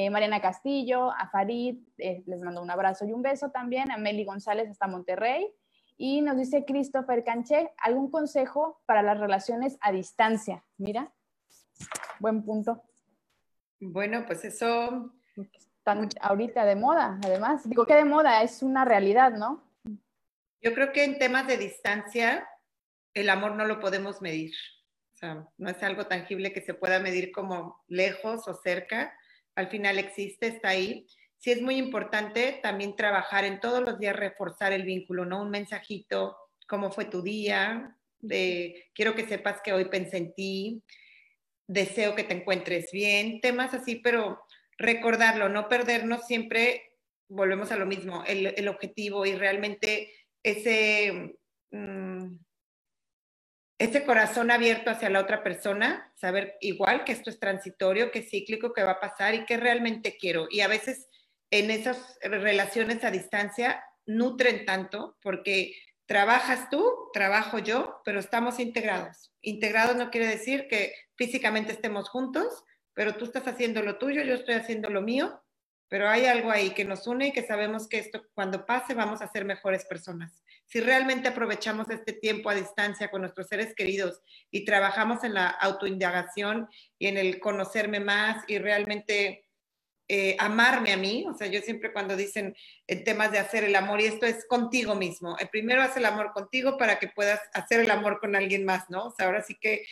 Eh, 0.00 0.10
Mariana 0.10 0.40
Castillo, 0.40 1.10
a 1.10 1.28
Farid, 1.28 1.76
eh, 1.98 2.22
les 2.24 2.40
mando 2.40 2.62
un 2.62 2.70
abrazo 2.70 3.04
y 3.04 3.12
un 3.12 3.20
beso 3.20 3.50
también, 3.50 3.90
a 3.90 3.96
Meli 3.96 4.24
González 4.24 4.70
hasta 4.70 4.86
Monterrey. 4.86 5.52
Y 5.96 6.20
nos 6.20 6.36
dice 6.36 6.64
Christopher 6.64 7.24
Canché, 7.24 7.72
¿algún 7.78 8.08
consejo 8.08 8.80
para 8.86 9.02
las 9.02 9.18
relaciones 9.18 9.76
a 9.80 9.90
distancia? 9.90 10.64
Mira, 10.76 11.12
buen 12.20 12.44
punto. 12.44 12.84
Bueno, 13.80 14.24
pues 14.24 14.44
eso... 14.44 15.12
Están 15.78 16.08
ahorita 16.20 16.64
de 16.64 16.76
moda, 16.76 17.18
además. 17.24 17.68
Digo 17.68 17.84
que 17.84 17.94
de 17.94 18.04
moda, 18.04 18.44
es 18.44 18.62
una 18.62 18.84
realidad, 18.84 19.32
¿no? 19.32 19.64
Yo 20.62 20.74
creo 20.74 20.92
que 20.92 21.02
en 21.02 21.18
temas 21.18 21.48
de 21.48 21.56
distancia, 21.56 22.48
el 23.14 23.28
amor 23.30 23.56
no 23.56 23.64
lo 23.64 23.80
podemos 23.80 24.22
medir. 24.22 24.52
O 25.14 25.16
sea, 25.16 25.48
no 25.56 25.68
es 25.68 25.82
algo 25.82 26.06
tangible 26.06 26.52
que 26.52 26.60
se 26.60 26.74
pueda 26.74 27.00
medir 27.00 27.32
como 27.32 27.82
lejos 27.88 28.46
o 28.46 28.54
cerca. 28.54 29.12
Al 29.58 29.66
final 29.66 29.98
existe, 29.98 30.46
está 30.46 30.68
ahí. 30.68 31.04
Sí 31.36 31.50
es 31.50 31.60
muy 31.60 31.78
importante 31.78 32.60
también 32.62 32.94
trabajar 32.94 33.44
en 33.44 33.58
todos 33.58 33.82
los 33.82 33.98
días, 33.98 34.14
reforzar 34.14 34.72
el 34.72 34.84
vínculo, 34.84 35.24
¿no? 35.24 35.42
Un 35.42 35.50
mensajito, 35.50 36.36
cómo 36.68 36.92
fue 36.92 37.06
tu 37.06 37.22
día, 37.22 37.96
de 38.20 38.84
quiero 38.94 39.16
que 39.16 39.26
sepas 39.26 39.60
que 39.60 39.72
hoy 39.72 39.86
pensé 39.86 40.18
en 40.18 40.32
ti, 40.32 40.84
deseo 41.66 42.14
que 42.14 42.22
te 42.22 42.34
encuentres 42.34 42.92
bien, 42.92 43.40
temas 43.40 43.74
así, 43.74 43.96
pero 43.96 44.44
recordarlo, 44.76 45.48
no 45.48 45.68
perdernos 45.68 46.24
siempre, 46.24 46.92
volvemos 47.26 47.72
a 47.72 47.76
lo 47.76 47.86
mismo, 47.86 48.22
el, 48.28 48.68
objetivo 48.68 49.26
y 49.26 49.34
realmente 49.34 50.12
ese, 50.44 51.36
mm, 51.72 52.07
ese 53.78 54.04
corazón 54.04 54.50
abierto 54.50 54.90
hacia 54.90 55.10
la 55.10 55.20
otra 55.20 55.42
persona, 55.42 56.12
saber 56.16 56.56
igual 56.60 57.04
que 57.04 57.12
esto 57.12 57.30
es 57.30 57.38
transitorio, 57.38 58.10
que 58.10 58.20
es 58.20 58.30
cíclico, 58.30 58.72
que 58.72 58.82
va 58.82 58.92
a 58.92 59.00
pasar 59.00 59.34
y 59.34 59.44
que 59.44 59.56
realmente 59.56 60.16
quiero. 60.18 60.48
Y 60.50 60.60
a 60.60 60.68
veces 60.68 61.08
en 61.50 61.70
esas 61.70 62.18
relaciones 62.22 63.04
a 63.04 63.10
distancia 63.10 63.82
nutren 64.04 64.64
tanto 64.64 65.16
porque 65.22 65.74
trabajas 66.06 66.68
tú, 66.70 67.10
trabajo 67.12 67.58
yo, 67.58 68.00
pero 68.04 68.18
estamos 68.18 68.58
integrados. 68.58 69.32
Integrados 69.42 69.96
no 69.96 70.10
quiere 70.10 70.26
decir 70.26 70.66
que 70.68 70.92
físicamente 71.16 71.72
estemos 71.72 72.08
juntos, 72.08 72.64
pero 72.94 73.14
tú 73.14 73.26
estás 73.26 73.46
haciendo 73.46 73.82
lo 73.82 73.98
tuyo, 73.98 74.22
yo 74.22 74.34
estoy 74.34 74.54
haciendo 74.54 74.90
lo 74.90 75.02
mío 75.02 75.40
pero 75.88 76.08
hay 76.08 76.26
algo 76.26 76.50
ahí 76.50 76.70
que 76.70 76.84
nos 76.84 77.06
une 77.06 77.28
y 77.28 77.32
que 77.32 77.46
sabemos 77.46 77.88
que 77.88 77.98
esto 77.98 78.22
cuando 78.34 78.66
pase 78.66 78.94
vamos 78.94 79.22
a 79.22 79.28
ser 79.28 79.44
mejores 79.44 79.84
personas. 79.86 80.42
Si 80.68 80.80
realmente 80.80 81.28
aprovechamos 81.28 81.88
este 81.88 82.12
tiempo 82.12 82.50
a 82.50 82.54
distancia 82.54 83.10
con 83.10 83.22
nuestros 83.22 83.48
seres 83.48 83.74
queridos 83.74 84.20
y 84.50 84.66
trabajamos 84.66 85.24
en 85.24 85.32
la 85.34 85.48
autoindagación 85.48 86.68
y 86.98 87.06
en 87.06 87.16
el 87.16 87.40
conocerme 87.40 88.00
más 88.00 88.44
y 88.48 88.58
realmente 88.58 89.46
eh, 90.08 90.36
amarme 90.38 90.92
a 90.92 90.96
mí, 90.96 91.26
o 91.28 91.34
sea, 91.34 91.46
yo 91.48 91.60
siempre 91.62 91.92
cuando 91.92 92.16
dicen 92.16 92.54
en 92.86 93.04
temas 93.04 93.32
de 93.32 93.38
hacer 93.38 93.64
el 93.64 93.76
amor, 93.76 94.00
y 94.00 94.06
esto 94.06 94.24
es 94.26 94.46
contigo 94.46 94.94
mismo, 94.94 95.36
el 95.38 95.48
primero 95.48 95.82
haz 95.82 95.96
el 95.96 96.06
amor 96.06 96.32
contigo 96.32 96.78
para 96.78 96.98
que 96.98 97.08
puedas 97.08 97.40
hacer 97.52 97.80
el 97.80 97.90
amor 97.90 98.20
con 98.20 98.36
alguien 98.36 98.64
más, 98.64 98.88
¿no? 98.88 99.06
O 99.06 99.10
sea, 99.10 99.26
ahora 99.26 99.42
sí 99.42 99.56
que 99.60 99.84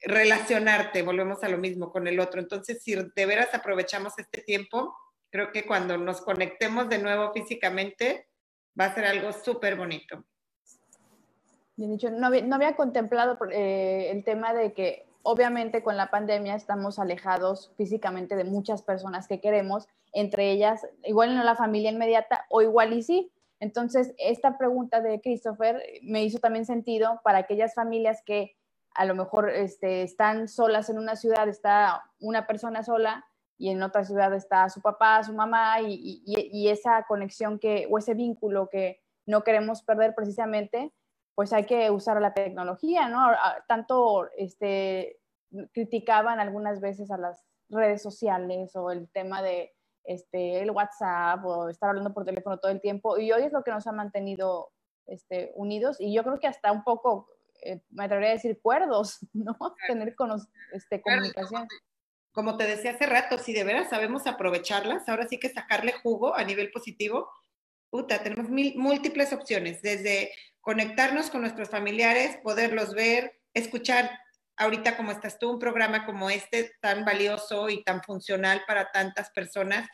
relacionarte, 0.00 1.02
volvemos 1.02 1.42
a 1.42 1.48
lo 1.48 1.58
mismo 1.58 1.90
con 1.90 2.06
el 2.06 2.20
otro. 2.20 2.40
Entonces, 2.40 2.82
si 2.82 2.94
de 2.94 3.26
veras 3.26 3.52
aprovechamos 3.52 4.16
este 4.18 4.42
tiempo, 4.42 4.96
creo 5.30 5.50
que 5.50 5.64
cuando 5.64 5.98
nos 5.98 6.20
conectemos 6.20 6.88
de 6.88 6.98
nuevo 6.98 7.32
físicamente 7.32 8.27
va 8.78 8.86
a 8.86 8.94
ser 8.94 9.04
algo 9.04 9.32
súper 9.32 9.76
bonito. 9.76 10.24
Bien 11.76 11.92
dicho, 11.92 12.10
no 12.10 12.26
había, 12.26 12.76
contemplado 12.76 13.38
eh, 13.52 14.10
el 14.10 14.24
tema 14.24 14.52
de 14.52 14.72
que 14.72 15.06
obviamente 15.22 15.82
con 15.82 15.96
la 15.96 16.10
pandemia 16.10 16.54
estamos 16.54 16.98
alejados 16.98 17.72
físicamente 17.76 18.34
de 18.34 18.44
muchas 18.44 18.82
personas 18.82 19.28
que 19.28 19.40
queremos, 19.40 19.86
entre 20.12 20.50
ellas 20.50 20.86
igual 21.04 21.36
no 21.36 21.44
la 21.44 21.54
familia 21.54 21.90
inmediata 21.90 22.46
o 22.50 22.62
igual 22.62 22.92
y 22.92 23.02
sí. 23.02 23.30
Entonces, 23.60 24.14
esta 24.18 24.56
pregunta 24.56 25.00
de 25.00 25.20
Christopher 25.20 25.82
me 26.02 26.24
hizo 26.24 26.38
también 26.38 26.64
sentido 26.64 27.20
para 27.24 27.38
aquellas 27.38 27.74
familias 27.74 28.22
que 28.24 28.56
a 28.94 29.04
lo 29.04 29.14
mejor 29.14 29.50
este, 29.50 30.02
están 30.02 30.48
solas 30.48 30.90
en 30.90 30.98
una 30.98 31.14
ciudad, 31.14 31.48
está 31.48 32.04
una 32.20 32.46
persona 32.46 32.82
sola 32.82 33.27
y 33.58 33.70
en 33.70 33.82
otra 33.82 34.04
ciudad 34.04 34.32
está 34.34 34.68
su 34.68 34.80
papá, 34.80 35.22
su 35.24 35.32
mamá 35.32 35.80
y, 35.80 36.22
y, 36.24 36.68
esa 36.68 37.04
conexión 37.08 37.58
que, 37.58 37.88
o 37.90 37.98
ese 37.98 38.14
vínculo 38.14 38.68
que 38.70 39.00
no 39.26 39.42
queremos 39.42 39.82
perder 39.82 40.14
precisamente, 40.14 40.92
pues 41.34 41.52
hay 41.52 41.66
que 41.66 41.90
usar 41.90 42.22
la 42.22 42.34
tecnología, 42.34 43.08
¿no? 43.08 43.30
Tanto 43.66 44.28
este, 44.36 45.18
criticaban 45.72 46.38
algunas 46.38 46.80
veces 46.80 47.10
a 47.10 47.18
las 47.18 47.44
redes 47.68 48.00
sociales 48.00 48.74
o 48.76 48.92
el 48.92 49.10
tema 49.10 49.42
de 49.42 49.74
este, 50.04 50.60
el 50.60 50.70
WhatsApp 50.70 51.44
o 51.44 51.68
estar 51.68 51.90
hablando 51.90 52.14
por 52.14 52.24
teléfono 52.24 52.58
todo 52.58 52.70
el 52.70 52.80
tiempo 52.80 53.18
y 53.18 53.30
hoy 53.32 53.42
es 53.42 53.52
lo 53.52 53.62
que 53.62 53.72
nos 53.72 53.86
ha 53.86 53.92
mantenido 53.92 54.70
este, 55.06 55.52
unidos 55.54 55.96
y 56.00 56.14
yo 56.14 56.22
creo 56.22 56.38
que 56.38 56.46
hasta 56.46 56.70
un 56.72 56.84
poco, 56.84 57.28
eh, 57.62 57.82
me 57.90 58.04
atrevería 58.04 58.30
a 58.30 58.34
decir, 58.34 58.60
cuerdos, 58.62 59.18
¿no? 59.32 59.56
Tener 59.88 60.14
con, 60.14 60.30
este, 60.72 61.02
comunicación 61.02 61.66
como 62.38 62.56
te 62.56 62.68
decía 62.68 62.92
hace 62.92 63.04
rato, 63.04 63.36
si 63.36 63.52
de 63.52 63.64
veras 63.64 63.90
sabemos 63.90 64.28
aprovecharlas, 64.28 65.08
ahora 65.08 65.26
sí 65.26 65.38
que 65.38 65.48
sacarle 65.48 65.90
jugo 65.90 66.36
a 66.36 66.44
nivel 66.44 66.70
positivo, 66.70 67.28
puta, 67.90 68.22
tenemos 68.22 68.48
múltiples 68.48 69.32
opciones, 69.32 69.82
desde 69.82 70.30
conectarnos 70.60 71.30
con 71.30 71.40
nuestros 71.40 71.68
familiares, 71.68 72.38
poderlos 72.44 72.94
ver, 72.94 73.40
escuchar 73.54 74.20
ahorita 74.56 74.96
como 74.96 75.10
estás 75.10 75.40
tú, 75.40 75.50
un 75.50 75.58
programa 75.58 76.06
como 76.06 76.30
este 76.30 76.76
tan 76.80 77.04
valioso 77.04 77.70
y 77.70 77.82
tan 77.82 78.04
funcional 78.04 78.62
para 78.68 78.92
tantas 78.92 79.30
personas. 79.30 79.88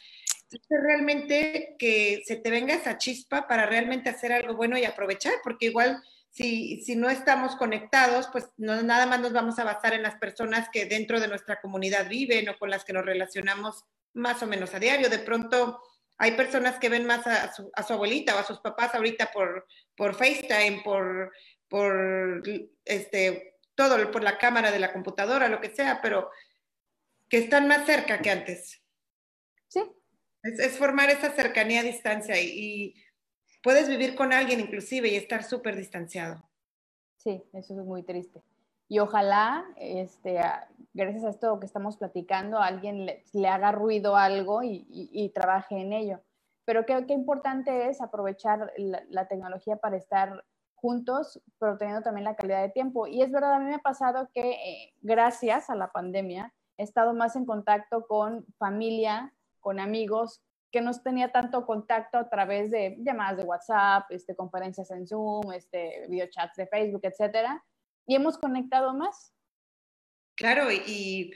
realmente 0.68 1.76
que 1.78 2.20
se 2.26 2.36
te 2.36 2.50
venga 2.50 2.74
esa 2.74 2.98
chispa 2.98 3.48
para 3.48 3.64
realmente 3.64 4.10
hacer 4.10 4.34
algo 4.34 4.54
bueno 4.54 4.76
y 4.76 4.84
aprovechar, 4.84 5.32
porque 5.42 5.68
igual 5.68 5.98
si, 6.34 6.96
no 6.96 7.08
estamos 7.10 7.54
conectados, 7.54 8.28
pues 8.32 8.48
no, 8.56 8.82
nada 8.82 9.06
más 9.06 9.20
nos 9.20 9.32
vamos 9.32 9.58
a 9.60 9.64
basar 9.64 9.94
en 9.94 10.02
las 10.02 10.16
personas 10.16 10.68
que 10.72 10.84
dentro 10.84 11.20
de 11.20 11.28
nuestra 11.28 11.60
comunidad 11.60 12.08
viven 12.08 12.48
o 12.48 12.58
con 12.58 12.70
las 12.70 12.84
que 12.84 12.92
nos 12.92 13.06
relacionamos 13.06 13.84
más 14.14 14.42
o 14.42 14.46
menos 14.48 14.74
a 14.74 14.80
diario. 14.80 15.08
De 15.08 15.20
pronto 15.20 15.80
hay 16.18 16.32
personas 16.32 16.80
que 16.80 16.88
ven 16.88 17.06
más 17.06 17.24
a 17.28 17.52
su, 17.54 17.70
abuelita 17.94 18.34
o 18.34 18.38
a 18.38 18.44
sus 18.44 18.58
papás 18.58 18.94
ahorita 18.94 19.30
por, 19.30 19.68
por 19.96 20.16
FaceTime, 20.16 20.82
por, 20.82 21.32
por 21.68 22.42
este, 22.84 23.54
todo, 23.76 24.10
por 24.10 24.24
la 24.24 24.36
cámara 24.36 24.72
de 24.72 24.80
la 24.80 24.92
computadora, 24.92 25.48
lo 25.48 25.60
que 25.60 25.70
sea, 25.70 26.00
pero 26.02 26.32
que 27.28 27.38
están 27.38 27.68
más 27.68 27.86
cerca 27.86 28.20
que 28.20 28.30
antes. 28.30 28.82
Sí. 29.68 29.82
Es, 30.42 30.76
formar 30.78 31.10
esa 31.10 31.30
cercanía 31.30 31.80
a 31.80 31.84
distancia 31.84 32.40
y 32.40 32.94
puedes 33.64 33.88
vivir 33.88 34.14
con 34.14 34.32
alguien 34.32 34.60
inclusive 34.60 35.08
y 35.08 35.16
estar 35.16 35.42
súper 35.42 35.74
distanciado. 35.74 36.40
Sí, 37.16 37.42
eso 37.54 37.80
es 37.80 37.84
muy 37.84 38.02
triste. 38.02 38.42
Y 38.86 38.98
ojalá, 38.98 39.64
este, 39.76 40.38
gracias 40.92 41.24
a 41.24 41.30
esto 41.30 41.58
que 41.58 41.66
estamos 41.66 41.96
platicando, 41.96 42.58
alguien 42.58 43.06
le, 43.06 43.48
haga 43.48 43.72
ruido 43.72 44.16
algo 44.16 44.62
y, 44.62 45.32
trabaje 45.34 45.80
en 45.80 45.94
ello. 45.94 46.20
Pero 46.66 46.84
qué, 46.84 47.06
qué 47.06 47.14
importante 47.14 47.88
es 47.88 48.02
aprovechar 48.02 48.70
la, 48.76 49.26
tecnología 49.26 49.76
para 49.76 49.96
estar 49.96 50.44
juntos, 50.74 51.42
pero 51.58 51.78
teniendo 51.78 52.02
también 52.02 52.24
la 52.24 52.36
calidad 52.36 52.60
de 52.60 52.68
tiempo. 52.68 53.06
Y 53.06 53.22
es 53.22 53.32
verdad, 53.32 53.54
a 53.54 53.58
mí 53.58 53.64
me 53.64 53.76
ha 53.76 53.78
pasado 53.78 54.28
que 54.34 54.50
eh, 54.50 54.92
gracias 55.00 55.70
a 55.70 55.74
la 55.74 55.90
pandemia 55.90 56.52
he 56.76 56.82
estado 56.82 57.14
más 57.14 57.36
en 57.36 57.46
contacto 57.46 58.06
con 58.06 58.44
familia, 58.58 59.32
con 59.60 59.80
amigos, 59.80 60.42
que 60.74 60.80
no 60.80 60.90
tenía 60.92 61.30
tanto 61.30 61.64
contacto 61.64 62.18
a 62.18 62.28
través 62.28 62.68
de 62.68 62.96
llamadas 62.98 63.36
de 63.36 63.44
WhatsApp, 63.44 64.10
este, 64.10 64.34
conferencias 64.34 64.90
en 64.90 65.06
Zoom, 65.06 65.52
este, 65.52 66.04
videochats 66.08 66.56
de 66.56 66.66
Facebook, 66.66 67.02
etcétera, 67.04 67.64
y 68.08 68.16
hemos 68.16 68.36
conectado 68.38 68.92
más. 68.92 69.32
Claro, 70.34 70.72
y, 70.72 71.30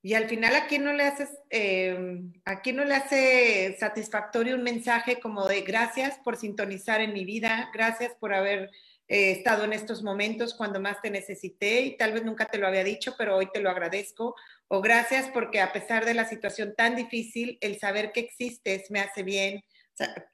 y 0.00 0.14
al 0.14 0.30
final 0.30 0.54
a 0.56 0.66
quién 0.66 0.84
no 0.84 0.94
le 0.94 1.02
haces, 1.02 1.28
eh, 1.50 2.22
a 2.46 2.62
quién 2.62 2.76
no 2.76 2.86
le 2.86 2.94
hace 2.94 3.76
satisfactorio 3.78 4.56
un 4.56 4.62
mensaje 4.62 5.20
como 5.20 5.46
de 5.46 5.60
gracias 5.60 6.18
por 6.24 6.38
sintonizar 6.38 7.02
en 7.02 7.12
mi 7.12 7.26
vida, 7.26 7.68
gracias 7.74 8.14
por 8.14 8.32
haber 8.32 8.70
eh, 9.10 9.32
estado 9.32 9.64
en 9.64 9.72
estos 9.72 10.04
momentos 10.04 10.54
cuando 10.54 10.78
más 10.78 11.02
te 11.02 11.10
necesité 11.10 11.80
y 11.80 11.96
tal 11.96 12.12
vez 12.12 12.24
nunca 12.24 12.46
te 12.46 12.58
lo 12.58 12.68
había 12.68 12.84
dicho, 12.84 13.16
pero 13.18 13.36
hoy 13.36 13.50
te 13.52 13.58
lo 13.58 13.68
agradezco 13.68 14.36
o 14.68 14.80
gracias 14.80 15.28
porque 15.34 15.60
a 15.60 15.72
pesar 15.72 16.04
de 16.04 16.14
la 16.14 16.28
situación 16.28 16.74
tan 16.76 16.94
difícil, 16.94 17.58
el 17.60 17.80
saber 17.80 18.12
que 18.12 18.20
existes 18.20 18.88
me 18.88 19.00
hace 19.00 19.24
bien. 19.24 19.64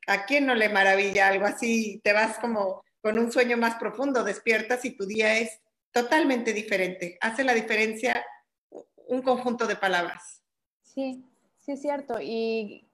¿A 0.07 0.27
quién 0.27 0.45
no 0.45 0.55
le 0.55 0.69
maravilla 0.69 1.29
algo 1.29 1.47
así? 1.47 2.03
Te 2.05 2.13
vas 2.13 2.39
como 2.39 2.85
con 3.01 3.19
un 3.19 3.33
sueño 3.33 3.57
más 3.57 3.77
profundo, 3.77 4.23
despiertas 4.23 4.85
y 4.85 4.91
tu 4.91 5.07
día 5.07 5.39
es 5.39 5.59
totalmente 5.91 6.53
diferente. 6.53 7.17
Hace 7.23 7.45
la 7.45 7.55
diferencia 7.55 8.27
un 9.09 9.23
conjunto 9.23 9.67
de 9.67 9.77
palabras. 9.77 10.43
Sí, 10.83 11.25
sí 11.61 11.73
es 11.73 11.81
cierto. 11.81 12.19
Y 12.21 12.87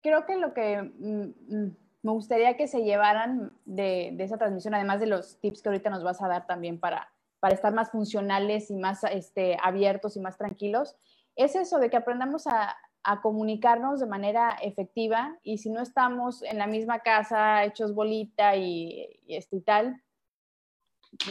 creo 0.00 0.24
que 0.24 0.36
lo 0.38 0.54
que 0.54 0.80
mm, 0.80 1.54
mm, 1.54 1.76
me 2.02 2.12
gustaría 2.12 2.56
que 2.56 2.66
se 2.66 2.82
llevaran 2.82 3.52
de, 3.64 4.16
esa 4.18 4.36
transmisión, 4.36 4.74
además 4.74 5.00
de 5.00 5.06
los 5.06 5.38
tips 5.40 5.62
que 5.62 5.68
ahorita 5.68 5.90
nos 5.90 6.02
vas 6.02 6.20
a 6.20 6.28
dar 6.28 6.46
también 6.46 6.80
para, 6.80 7.12
para 7.38 7.54
estar 7.54 7.72
más 7.72 7.90
funcionales 7.90 8.70
y 8.70 8.76
más 8.76 9.04
este, 9.04 9.56
abiertos 9.62 10.16
y 10.16 10.20
más 10.20 10.36
tranquilos, 10.36 10.96
es 11.36 11.54
eso 11.54 11.78
de 11.78 11.90
que 11.90 11.96
aprendamos 11.96 12.46
a, 12.46 12.76
comunicarnos 13.20 13.98
de 13.98 14.06
manera 14.06 14.56
efectiva 14.62 15.36
y 15.42 15.58
si 15.58 15.70
no 15.70 15.82
estamos 15.82 16.40
en 16.44 16.56
la 16.56 16.68
misma 16.68 17.00
casa 17.00 17.64
hechos 17.64 17.96
bolita 17.96 18.54
y, 18.54 19.18
este, 19.26 19.56
y 19.56 19.60
tal, 19.60 20.00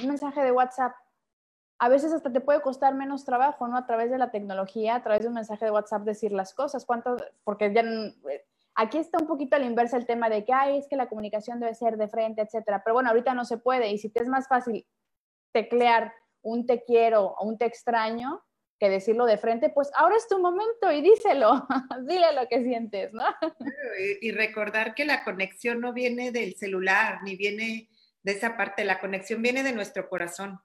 un 0.01 0.07
mensaje 0.09 0.41
de 0.41 0.51
WhatsApp. 0.51 0.93
A 1.79 1.87
veces 1.87 2.11
hasta 2.11 2.29
te 2.29 2.41
puede 2.41 2.61
costar 2.61 2.93
menos 2.93 3.23
trabajo, 3.23 3.69
¿no? 3.69 3.77
A 3.77 3.85
través 3.85 4.11
de 4.11 4.17
la 4.17 4.31
tecnología, 4.31 4.95
a 4.95 5.01
través 5.01 5.21
de 5.21 5.29
un 5.29 5.35
mensaje 5.35 5.63
de 5.63 5.71
WhatsApp 5.71 6.03
decir 6.03 6.33
las 6.33 6.53
cosas. 6.53 6.85
¿Cuánto? 6.85 7.15
Porque 7.45 7.73
ya 7.73 7.83
aquí 8.75 8.97
está 8.97 9.17
un 9.19 9.27
poquito 9.27 9.55
a 9.55 9.59
la 9.59 9.65
inversa 9.65 9.97
el 9.97 10.05
tema 10.05 10.29
de 10.29 10.45
que, 10.45 10.53
ay, 10.53 10.77
es 10.77 10.87
que 10.87 10.95
la 10.95 11.09
comunicación 11.09 11.59
debe 11.59 11.75
ser 11.75 11.97
de 11.97 12.07
frente, 12.07 12.41
etcétera. 12.41 12.81
Pero 12.83 12.95
bueno, 12.95 13.09
ahorita 13.09 13.33
no 13.33 13.45
se 13.45 13.57
puede. 13.57 13.89
Y 13.89 13.97
si 13.97 14.09
te 14.09 14.21
es 14.21 14.29
más 14.29 14.47
fácil 14.47 14.85
teclear 15.51 16.13
un 16.41 16.65
te 16.65 16.83
quiero 16.83 17.25
o 17.25 17.45
un 17.45 17.57
te 17.57 17.65
extraño 17.65 18.43
que 18.79 18.89
decirlo 18.89 19.25
de 19.25 19.37
frente, 19.37 19.69
pues 19.69 19.91
ahora 19.95 20.15
es 20.15 20.27
tu 20.27 20.39
momento 20.39 20.91
y 20.91 21.01
díselo, 21.01 21.67
dile 22.07 22.33
lo 22.33 22.47
que 22.47 22.63
sientes, 22.63 23.13
¿no? 23.13 23.25
Y, 24.21 24.31
recordar 24.31 24.95
que 24.95 25.05
la 25.05 25.23
conexión 25.23 25.81
no 25.81 25.93
viene 25.93 26.31
del 26.31 26.55
celular, 26.55 27.19
ni 27.23 27.35
viene 27.35 27.89
de 28.23 28.31
esa 28.31 28.57
parte, 28.57 28.83
la 28.83 28.99
conexión 28.99 29.43
viene 29.43 29.61
de 29.61 29.73
nuestro 29.73 30.09
corazón, 30.09 30.59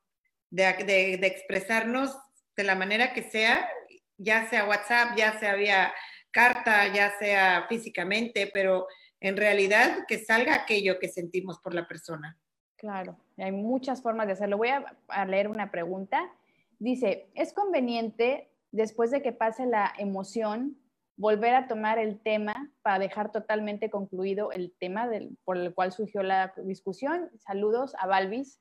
de, 0.49 1.19
de, 1.21 1.27
expresarnos 1.27 2.17
de 2.57 2.65
la 2.65 2.75
manera 2.75 3.13
que 3.13 3.23
sea, 3.23 3.69
ya 4.17 4.49
sea 4.49 4.67
WhatsApp, 4.67 5.15
ya 5.15 5.39
sea 5.39 5.55
vía 5.55 5.93
carta, 6.37 6.87
ya 6.93 7.17
sea 7.19 7.65
físicamente, 7.67 8.51
pero 8.53 8.87
en 9.21 9.39
realidad 9.39 10.05
que 10.07 10.19
salga 10.19 10.55
aquello 10.55 10.99
que 10.99 11.09
sentimos 11.09 11.59
por 11.61 11.73
la 11.73 11.89
persona. 11.89 12.39
Claro, 12.77 13.17
hay 13.39 13.53
muchas 13.53 14.03
formas 14.03 14.27
de 14.27 14.35
hacerlo. 14.35 14.59
Voy 14.59 14.69
a, 14.69 15.25
leer 15.25 15.49
una 15.49 15.71
pregunta. 15.71 16.31
Dice, 16.79 17.31
¿es 17.35 17.55
conveniente 17.55 18.51
después 18.71 19.11
de 19.11 19.23
que 19.23 19.33
pase 19.33 19.65
la 19.65 19.95
emoción 19.97 20.77
volver 21.17 21.55
a 21.55 21.69
tomar 21.69 21.99
el 21.99 22.21
tema 22.21 22.71
para 22.83 22.99
dejar 22.99 23.33
totalmente 23.33 23.89
concluido 23.89 24.53
el 24.53 24.75
tema 24.79 25.09
por 25.43 25.57
el 25.57 25.73
cual 25.73 25.93
surgió 25.93 26.23
la 26.23 26.53
discusión? 26.65 27.31
Saludos 27.39 27.95
a 27.99 28.07
Balvis, 28.07 28.61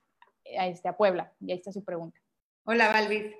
a, 0.57 0.67
este, 0.67 0.87
a 0.87 0.95
Puebla. 0.95 1.33
Y 1.41 1.51
ahí 1.51 1.57
está 1.57 1.73
su 1.73 1.83
pregunta. 1.83 2.17
Hola, 2.63 2.87
Balvis. 2.87 3.35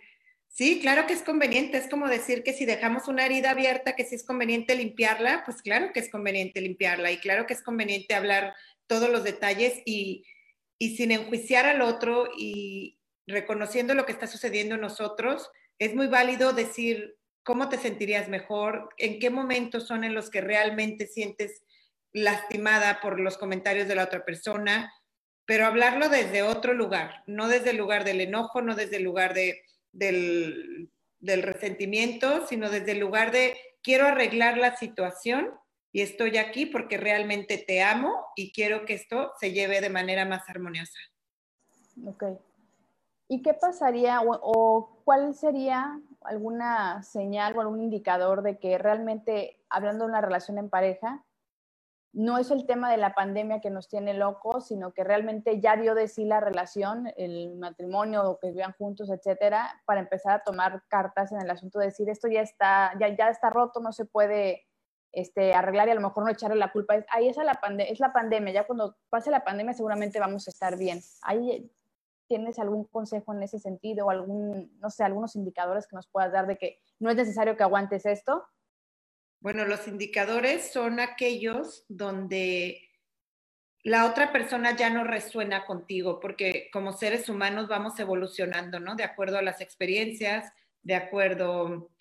Sí, 0.56 0.80
claro 0.80 1.06
que 1.06 1.12
es 1.12 1.22
conveniente. 1.22 1.78
Es 1.78 1.90
como 1.90 2.08
decir 2.08 2.42
que 2.42 2.54
si 2.54 2.66
dejamos 2.66 3.10
una 3.10 3.26
herida 3.26 3.52
abierta, 3.52 3.94
que 3.94 4.06
si 4.06 4.16
es 4.16 4.24
conveniente 4.24 4.74
limpiarla, 4.74 5.44
pues 5.44 5.62
claro 5.62 5.92
que 5.94 6.00
es 6.00 6.10
conveniente 6.10 6.62
limpiarla 6.62 7.12
y 7.12 7.18
claro 7.18 7.46
que 7.46 7.54
es 7.54 7.62
conveniente 7.62 8.16
hablar 8.16 8.56
todos 8.88 9.10
los 9.10 9.26
detalles 9.26 9.82
y, 9.84 10.24
y 10.80 10.96
sin 10.96 11.12
enjuiciar 11.12 11.66
al 11.66 11.82
otro 11.82 12.30
y 12.38 12.98
reconociendo 13.28 13.96
lo 13.96 14.06
que 14.06 14.14
está 14.14 14.28
sucediendo 14.28 14.76
en 14.76 14.82
nosotros, 14.82 15.52
es 15.78 15.94
muy 15.94 16.08
válido 16.08 16.54
decir 16.54 17.18
cómo 17.44 17.68
te 17.68 17.78
sentirías 17.78 18.30
mejor, 18.30 18.88
en 18.98 19.20
qué 19.20 19.30
momentos 19.30 19.86
son 19.86 20.06
en 20.06 20.14
los 20.14 20.30
que 20.30 20.40
realmente 20.40 21.06
sientes 21.06 21.64
lastimada 22.14 23.02
por 23.02 23.20
los 23.20 23.38
comentarios 23.38 23.90
de 23.90 23.96
la 23.96 24.06
otra 24.06 24.24
persona, 24.24 24.94
pero 25.46 25.66
hablarlo 25.66 26.08
desde 26.08 26.44
otro 26.44 26.74
lugar, 26.74 27.24
no 27.28 27.50
desde 27.50 27.72
el 27.72 27.78
lugar 27.78 28.06
del 28.06 28.22
enojo, 28.22 28.62
no 28.62 28.74
desde 28.74 28.96
el 28.96 29.04
lugar 29.04 29.34
de 29.34 29.62
del, 29.96 30.92
resentimiento, 31.22 32.46
sino 32.48 32.70
desde 32.70 32.92
el 32.92 33.00
lugar 33.00 33.32
de 33.32 33.58
quiero 33.82 34.06
arreglar 34.08 34.58
la 34.58 34.76
situación 34.76 35.50
y 35.92 36.02
estoy 36.02 36.38
aquí 36.38 36.66
porque 36.66 36.98
realmente 36.98 37.58
te 37.58 37.82
amo 37.82 38.14
y 38.36 38.52
quiero 38.52 38.86
que 38.86 38.94
esto 38.94 39.32
se 39.40 39.52
lleve 39.52 39.82
de 39.82 39.90
manera 39.90 40.26
más 40.26 40.48
armoniosa. 40.50 41.00
Ok. 42.06 42.24
¿Y 43.28 43.42
qué 43.42 43.54
pasaría 43.54 44.20
o, 44.22 45.02
cuál 45.04 45.34
sería 45.34 46.00
alguna 46.22 47.02
señal 47.02 47.56
o 47.56 47.62
algún 47.62 47.82
indicador 47.82 48.44
de 48.44 48.60
que 48.60 48.78
realmente, 48.78 49.58
hablando 49.70 50.04
de 50.04 50.12
una 50.12 50.22
relación 50.22 50.58
en 50.58 50.70
pareja, 50.70 51.24
no 52.16 52.38
es 52.38 52.50
el 52.50 52.66
tema 52.66 52.90
de 52.90 52.96
la 52.96 53.14
pandemia 53.14 53.60
que 53.60 53.70
nos 53.70 53.90
tiene 53.90 54.14
locos, 54.14 54.68
sino 54.68 54.94
que 54.94 55.04
realmente 55.04 55.60
ya 55.60 55.76
dio 55.76 55.94
de 55.96 56.08
sí 56.08 56.24
la 56.24 56.40
relación, 56.40 57.12
el 57.18 57.58
matrimonio, 57.58 58.24
o 58.24 58.40
que 58.40 58.52
vivan 58.52 58.74
juntos, 58.78 59.10
etcétera, 59.10 59.82
para 59.86 60.00
empezar 60.00 60.32
a 60.32 60.44
tomar 60.44 60.84
cartas 60.88 61.34
en 61.34 61.42
el 61.42 61.50
asunto 61.50 61.78
de 61.78 61.88
decir 61.88 62.10
esto 62.10 62.30
ya 62.30 62.40
está, 62.40 62.94
ya, 63.02 63.10
ya 63.10 63.28
está 63.28 63.50
roto, 63.50 63.82
no 63.82 63.92
se 63.92 64.06
puede 64.06 64.64
este, 65.12 65.54
arreglar 65.54 65.90
y 65.90 65.92
a 65.92 65.96
lo 65.96 66.02
mejor 66.02 66.24
no 66.24 66.30
echarle 66.30 66.56
la 66.56 66.72
culpa. 66.72 66.96
Ahí 67.10 67.28
es 67.28 67.36
la, 67.36 67.60
es 67.80 68.00
la 68.00 68.14
pandemia, 68.14 68.54
ya 68.54 68.66
cuando 68.66 68.96
pase 69.10 69.30
la 69.30 69.44
pandemia 69.44 69.74
seguramente 69.74 70.18
vamos 70.18 70.48
a 70.48 70.52
estar 70.52 70.78
bien. 70.78 71.02
Tienes 72.28 72.60
algún 72.60 72.86
consejo 72.86 73.34
en 73.34 73.44
ese 73.44 73.60
sentido 73.60 74.10
algún, 74.10 74.72
no 74.80 74.90
sé, 74.90 75.04
algunos 75.04 75.36
indicadores 75.36 75.86
que 75.86 75.98
nos 75.98 76.08
puedas 76.08 76.32
dar 76.32 76.48
de 76.48 76.58
que 76.58 76.80
no 76.98 77.10
es 77.10 77.18
necesario 77.18 77.58
que 77.58 77.64
aguantes 77.64 78.06
esto 78.06 78.46
bueno, 79.40 79.66
los 79.66 79.88
indicadores 79.88 80.72
son 80.72 81.00
aquellos 81.00 81.86
donde 81.88 82.86
la 83.86 84.08
otra 84.08 84.32
persona 84.32 84.76
ya 84.76 84.90
no 84.90 85.04
resuena 85.04 85.64
contigo, 85.64 86.20
porque 86.20 86.70
como 86.74 86.92
seres 86.92 87.30
humanos 87.30 87.68
vamos 87.68 88.00
evolucionando, 88.00 88.80
¿no? 88.80 88.96
De 88.96 89.04
acuerdo 89.04 89.38
a 89.38 89.44
las 89.44 89.62
experiencias, 89.62 90.52
de 90.82 90.96
acuerdo 90.96 91.92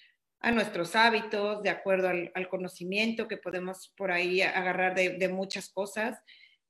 a 0.40 0.50
nuestros 0.50 0.96
hábitos, 0.96 1.62
de 1.62 1.68
acuerdo 1.68 2.08
al, 2.08 2.48
conocimiento 2.48 3.28
que 3.28 3.36
podemos 3.36 3.92
por 3.98 4.12
ahí 4.12 4.40
agarrar 4.40 4.94
de, 4.94 5.28
muchas 5.28 5.68
cosas. 5.68 6.18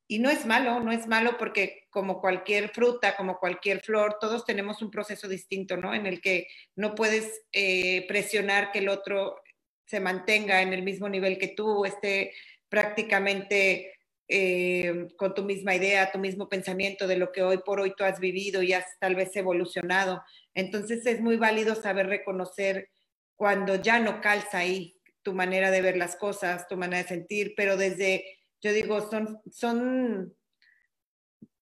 Y 0.08 0.18
no 0.18 0.30
es 0.30 0.46
malo, 0.46 0.80
no 0.80 0.90
es 0.90 1.06
malo 1.06 1.36
porque 1.38 1.86
como 1.90 2.20
cualquier 2.20 2.70
fruta, 2.70 3.14
como 3.14 3.38
cualquier 3.38 3.82
flor, 3.82 4.18
todos 4.20 4.44
tenemos 4.44 4.82
un 4.82 4.90
proceso 4.90 5.28
distinto, 5.28 5.76
¿no? 5.76 5.94
En 5.94 6.06
el 6.06 6.20
que 6.20 6.48
no 6.74 6.96
puedes 6.96 7.46
eh, 7.52 8.04
presionar 8.08 8.72
que 8.72 8.80
el 8.80 8.88
otro 8.88 9.43
se 9.86 10.00
mantenga 10.00 10.62
en 10.62 10.72
el 10.72 10.82
mismo 10.82 11.08
nivel 11.08 11.38
que 11.38 11.48
tú, 11.48 11.84
esté 11.84 12.32
prácticamente 12.68 13.92
eh, 14.26 15.08
con 15.16 15.34
tu 15.34 15.42
misma 15.42 15.74
idea, 15.74 16.10
tu 16.10 16.18
mismo 16.18 16.48
pensamiento 16.48 17.06
de 17.06 17.16
lo 17.16 17.30
que 17.30 17.42
hoy 17.42 17.58
por 17.58 17.80
hoy 17.80 17.94
tú 17.96 18.04
has 18.04 18.18
vivido 18.20 18.62
y 18.62 18.72
has 18.72 18.98
tal 18.98 19.14
vez 19.14 19.36
evolucionado. 19.36 20.22
Entonces 20.54 21.04
es 21.06 21.20
muy 21.20 21.36
válido 21.36 21.74
saber 21.74 22.06
reconocer 22.06 22.88
cuando 23.36 23.76
ya 23.76 23.98
no 23.98 24.20
calza 24.20 24.58
ahí 24.58 24.96
tu 25.22 25.34
manera 25.34 25.70
de 25.70 25.82
ver 25.82 25.96
las 25.96 26.16
cosas, 26.16 26.66
tu 26.68 26.76
manera 26.76 27.02
de 27.02 27.08
sentir, 27.08 27.54
pero 27.56 27.76
desde, 27.76 28.24
yo 28.60 28.72
digo, 28.72 29.10
son, 29.10 29.40
son 29.50 30.34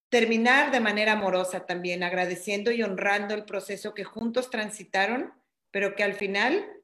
terminar 0.08 0.70
de 0.70 0.80
manera 0.80 1.12
amorosa 1.12 1.64
también, 1.64 2.02
agradeciendo 2.02 2.70
y 2.70 2.82
honrando 2.82 3.34
el 3.34 3.44
proceso 3.44 3.94
que 3.94 4.04
juntos 4.04 4.50
transitaron, 4.50 5.32
pero 5.70 5.94
que 5.94 6.02
al 6.02 6.14
final 6.14 6.81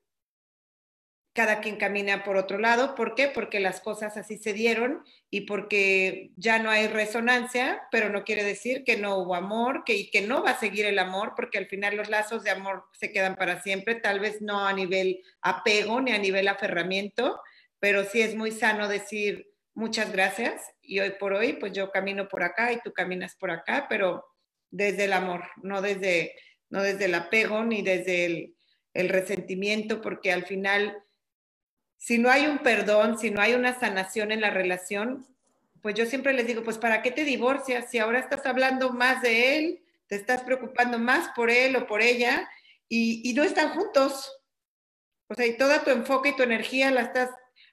cada 1.38 1.60
quien 1.60 1.76
camina 1.76 2.24
por 2.24 2.36
otro 2.36 2.58
lado. 2.58 2.96
¿Por 2.96 3.14
qué? 3.14 3.28
Porque 3.28 3.60
las 3.60 3.80
cosas 3.80 4.16
así 4.16 4.38
se 4.38 4.52
dieron 4.52 5.04
y 5.30 5.42
porque 5.42 6.32
ya 6.34 6.58
no 6.58 6.68
hay 6.68 6.88
resonancia, 6.88 7.80
pero 7.92 8.08
no 8.08 8.24
quiere 8.24 8.42
decir 8.42 8.82
que 8.82 8.96
no 8.96 9.18
hubo 9.18 9.36
amor, 9.36 9.84
que, 9.86 9.94
y 9.94 10.10
que 10.10 10.20
no 10.20 10.42
va 10.42 10.50
a 10.50 10.58
seguir 10.58 10.84
el 10.84 10.98
amor, 10.98 11.34
porque 11.36 11.58
al 11.58 11.66
final 11.66 11.96
los 11.96 12.08
lazos 12.08 12.42
de 12.42 12.50
amor 12.50 12.86
se 12.92 13.12
quedan 13.12 13.36
para 13.36 13.62
siempre, 13.62 13.94
tal 13.94 14.18
vez 14.18 14.42
no 14.42 14.66
a 14.66 14.72
nivel 14.72 15.22
apego 15.40 16.00
ni 16.00 16.10
a 16.10 16.18
nivel 16.18 16.48
aferramiento, 16.48 17.40
pero 17.78 18.02
sí 18.02 18.20
es 18.20 18.34
muy 18.34 18.50
sano 18.50 18.88
decir 18.88 19.48
muchas 19.74 20.10
gracias 20.10 20.60
y 20.82 20.98
hoy 20.98 21.12
por 21.20 21.34
hoy, 21.34 21.52
pues 21.52 21.72
yo 21.72 21.92
camino 21.92 22.26
por 22.26 22.42
acá 22.42 22.72
y 22.72 22.80
tú 22.80 22.92
caminas 22.92 23.36
por 23.36 23.52
acá, 23.52 23.86
pero 23.88 24.24
desde 24.72 25.04
el 25.04 25.12
amor, 25.12 25.44
no 25.62 25.82
desde, 25.82 26.34
no 26.68 26.82
desde 26.82 27.04
el 27.04 27.14
apego 27.14 27.62
ni 27.62 27.82
desde 27.82 28.24
el, 28.24 28.56
el 28.92 29.08
resentimiento, 29.08 30.00
porque 30.00 30.32
al 30.32 30.44
final 30.44 30.96
si 31.98 32.18
no 32.18 32.30
hay 32.30 32.46
un 32.46 32.58
perdón, 32.58 33.18
si 33.18 33.30
no 33.30 33.40
hay 33.40 33.54
una 33.54 33.78
sanación 33.78 34.32
en 34.32 34.40
la 34.40 34.50
relación, 34.50 35.26
pues 35.82 35.94
yo 35.94 36.06
siempre 36.06 36.32
les 36.32 36.46
digo, 36.46 36.62
pues 36.62 36.78
¿para 36.78 37.02
qué 37.02 37.10
te 37.10 37.24
divorcias? 37.24 37.90
Si 37.90 37.98
ahora 37.98 38.20
estás 38.20 38.46
hablando 38.46 38.92
más 38.92 39.20
de 39.20 39.58
él, 39.58 39.82
te 40.06 40.16
estás 40.16 40.42
preocupando 40.42 40.98
más 40.98 41.28
por 41.34 41.50
él 41.50 41.76
o 41.76 41.86
por 41.86 42.00
ella 42.00 42.48
y, 42.88 43.32
no 43.34 43.42
están 43.42 43.70
juntos. 43.70 44.40
O 45.28 45.34
sea, 45.34 45.46
y 45.46 45.56
toda 45.56 45.84
tu 45.84 45.90
enfoque 45.90 46.30
y 46.30 46.36
tu 46.36 46.42
energía 46.42 46.90
la 46.90 47.02
estás 47.02 47.30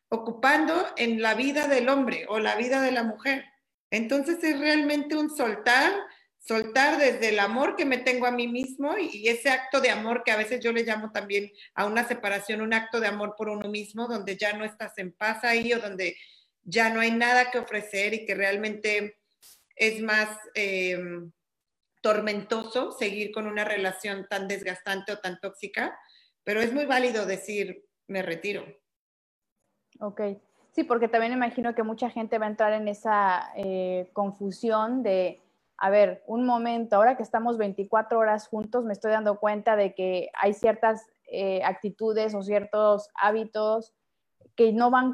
ocupando 0.10 0.86
en 0.98 1.22
la 1.22 1.36
vida 1.36 1.68
del 1.68 1.88
hombre 1.88 2.26
o 2.28 2.40
la 2.40 2.56
vida 2.56 2.82
de 2.82 2.92
la 2.92 3.04
mujer. 3.04 3.46
Entonces 3.92 4.44
es 4.44 4.60
realmente 4.60 5.16
un 5.16 5.34
soltar 5.34 5.94
soltar 6.46 7.00
desde 7.00 7.30
el 7.30 7.40
amor 7.40 7.76
que 7.76 7.86
me 7.86 7.98
tengo 7.98 8.28
a 8.28 8.32
mí 8.32 8.48
mismo 8.48 8.98
y, 8.98 9.28
ese 9.28 9.50
acto 9.50 9.82
de 9.82 9.90
amor 9.90 10.24
que 10.24 10.32
a 10.32 10.38
veces 10.38 10.64
yo 10.64 10.72
le 10.72 10.84
llamo 10.84 11.12
también 11.12 11.52
a 11.74 11.86
una 11.86 12.08
separación, 12.08 12.62
un 12.62 12.74
acto 12.74 13.00
de 13.00 13.08
amor 13.08 13.36
por 13.36 13.50
uno 13.50 13.68
mismo, 13.68 14.08
donde 14.08 14.38
ya 14.38 14.54
no 14.54 14.64
estás 14.64 14.98
en 14.98 15.12
paz 15.12 15.44
ahí 15.44 15.74
o 15.74 15.80
donde 15.80 16.16
ya 16.64 16.90
no 16.92 17.00
hay 17.00 17.12
nada 17.12 17.50
que 17.50 17.58
ofrecer 17.58 18.14
y 18.14 18.26
que 18.26 18.36
realmente 18.36 19.18
es 19.76 20.02
más 20.02 20.30
eh, 20.54 20.98
tormentoso 22.02 22.92
seguir 22.92 23.32
con 23.32 23.48
una 23.48 23.66
relación 23.66 24.28
tan 24.30 24.48
desgastante 24.48 25.14
o 25.14 25.20
tan 25.20 25.40
tóxica, 25.40 25.98
pero 26.44 26.62
es 26.62 26.72
muy 26.72 26.86
válido 26.86 27.26
decir, 27.26 27.86
me 28.08 28.22
retiro. 28.22 28.66
Ok. 30.00 30.22
Sí, 30.74 30.84
porque 30.84 31.08
también 31.08 31.34
imagino 31.34 31.74
que 31.74 31.84
mucha 31.84 32.10
gente 32.10 32.38
va 32.38 32.46
a 32.46 32.50
entrar 32.50 32.74
en 32.74 32.88
esa 32.88 33.50
eh, 33.56 34.10
confusión 34.14 35.04
de, 35.04 35.42
a 35.78 35.90
ver, 35.90 36.24
un 36.28 36.46
momento, 36.46 36.96
ahora 36.96 37.18
que 37.18 37.24
estamos 37.24 37.58
24 37.58 38.18
horas 38.18 38.48
juntos, 38.48 38.86
me 38.86 38.94
estoy 38.94 39.12
dando 39.12 39.40
cuenta 39.40 39.76
de 39.76 39.94
que 39.94 40.30
hay 40.40 40.54
ciertas 40.54 41.06
eh, 41.28 41.64
actitudes 41.64 42.34
o 42.34 42.44
ciertos 42.44 43.10
hábitos 43.16 43.94
que 44.56 44.72
no 44.72 44.90
van 44.90 45.14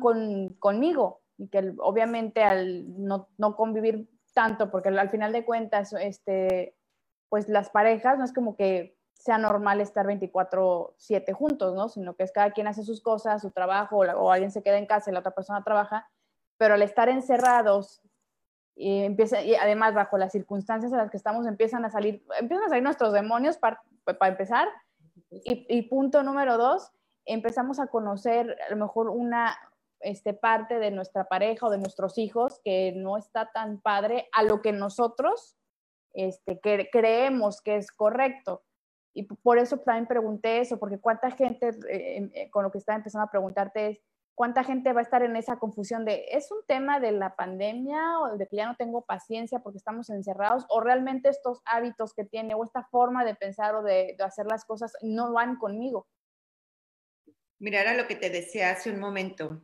conmigo 0.60 1.22
y 1.38 1.48
que 1.48 1.74
obviamente 1.80 2.44
al 2.44 2.86
no, 3.04 3.30
no, 3.38 3.56
convivir 3.56 4.08
tanto, 4.34 4.70
porque 4.70 4.90
al 4.90 5.10
final 5.10 5.32
de 5.32 5.46
cuentas, 5.46 5.94
este, 5.94 6.76
pues 7.30 7.50
las 7.50 7.70
parejas 7.70 8.20
no 8.20 8.26
es 8.26 8.34
como 8.34 8.56
que 8.56 8.98
sea 9.14 9.38
normal 9.38 9.82
estar 9.82 10.06
24/7 10.06 11.34
juntos, 11.34 11.76
¿no? 11.76 11.90
Sino 11.90 12.16
que 12.16 12.24
es 12.24 12.32
cada 12.32 12.52
quien 12.52 12.68
hace 12.68 12.84
sus 12.84 13.02
cosas, 13.02 13.42
su 13.42 13.52
trabajo, 13.52 13.98
o, 13.98 14.32
alguien 14.32 14.52
se 14.52 14.64
queda 14.64 14.78
en 14.78 14.86
casa 14.86 15.10
y 15.10 15.14
la 15.14 15.20
otra 15.20 15.34
persona 15.34 15.64
trabaja, 15.64 16.10
pero 16.58 16.76
al 16.76 16.82
estar 16.82 17.10
encerrados 17.10 18.02
y 18.76 19.04
empieza, 19.04 19.42
y 19.42 19.56
además 19.56 19.94
bajo 19.94 20.18
las 20.18 20.32
circunstancias 20.32 20.92
en 20.92 20.98
las 20.98 21.12
que 21.12 21.18
estamos 21.18 21.46
empiezan 21.46 21.86
a 21.86 21.90
salir, 21.90 22.24
empiezan 22.40 22.66
a 22.66 22.70
salir 22.70 22.84
nuestros 22.84 23.14
demonios 23.14 23.58
para, 23.58 23.82
empezar, 24.22 24.68
y, 25.30 25.66
y, 25.70 25.84
punto 25.84 26.24
número 26.24 26.58
dos, 26.58 26.92
empezamos 27.26 27.80
a 27.80 27.88
conocer 27.88 28.58
a 28.68 28.72
lo 28.72 28.78
mejor 28.78 29.10
una 29.10 29.58
este, 30.00 30.34
parte 30.34 30.80
de 30.80 30.92
nuestra 30.92 31.26
pareja 31.26 31.68
o 31.68 31.70
de 31.70 31.78
nuestros 31.78 32.18
hijos 32.18 32.60
que 32.64 32.94
no 32.96 33.18
está 33.18 33.52
tan 33.52 33.80
padre 33.82 34.28
a 34.32 34.44
lo 34.44 34.62
que 34.62 34.72
nosotros 34.72 35.58
este, 36.14 36.60
que 36.60 36.90
creemos 36.92 37.62
que 37.62 37.78
es 37.78 37.92
correcto. 37.92 38.64
Y 39.14 39.24
por 39.24 39.58
eso 39.58 39.78
también 39.78 40.08
pregunté 40.08 40.60
eso, 40.60 40.80
porque 40.80 41.00
cuánta 41.00 41.32
gente, 41.32 41.70
eh, 41.90 42.30
eh, 42.34 42.50
con 42.50 42.64
lo 42.64 42.72
que 42.72 42.78
estaba 42.78 42.98
empezando 42.98 43.26
a 43.26 43.32
preguntarte 43.32 43.88
es, 43.88 44.02
cuánta 44.42 44.64
gente 44.64 44.92
va 44.92 45.02
a 45.02 45.04
estar 45.04 45.22
en 45.22 45.36
esa 45.36 45.60
confusión 45.60 46.04
de, 46.04 46.26
¿es 46.32 46.50
un 46.52 46.66
tema 46.66 47.00
de 47.00 47.12
la 47.12 47.36
pandemia 47.36 48.18
o 48.22 48.38
de 48.38 48.48
que 48.48 48.56
ya 48.56 48.66
no 48.66 48.76
tengo 48.76 49.06
paciencia 49.06 49.60
porque 49.60 49.78
estamos 49.78 50.10
encerrados? 50.10 50.66
¿O 50.70 50.82
realmente 50.82 51.30
estos 51.30 51.62
hábitos 51.64 52.16
que 52.16 52.26
tiene 52.26 52.56
o 52.56 52.64
esta 52.64 52.84
forma 52.86 53.24
de 53.24 53.36
pensar 53.36 53.76
o 53.76 53.84
de, 53.84 54.16
hacer 54.18 54.48
las 54.48 54.66
cosas 54.66 54.94
no 55.04 55.32
van 55.32 55.58
conmigo? 55.58 56.08
Mira, 57.60 57.82
era 57.82 57.94
lo 57.94 58.08
que 58.08 58.16
te 58.16 58.32
decía 58.32 58.72
hace 58.72 58.90
un 58.90 59.00
momento. 59.00 59.62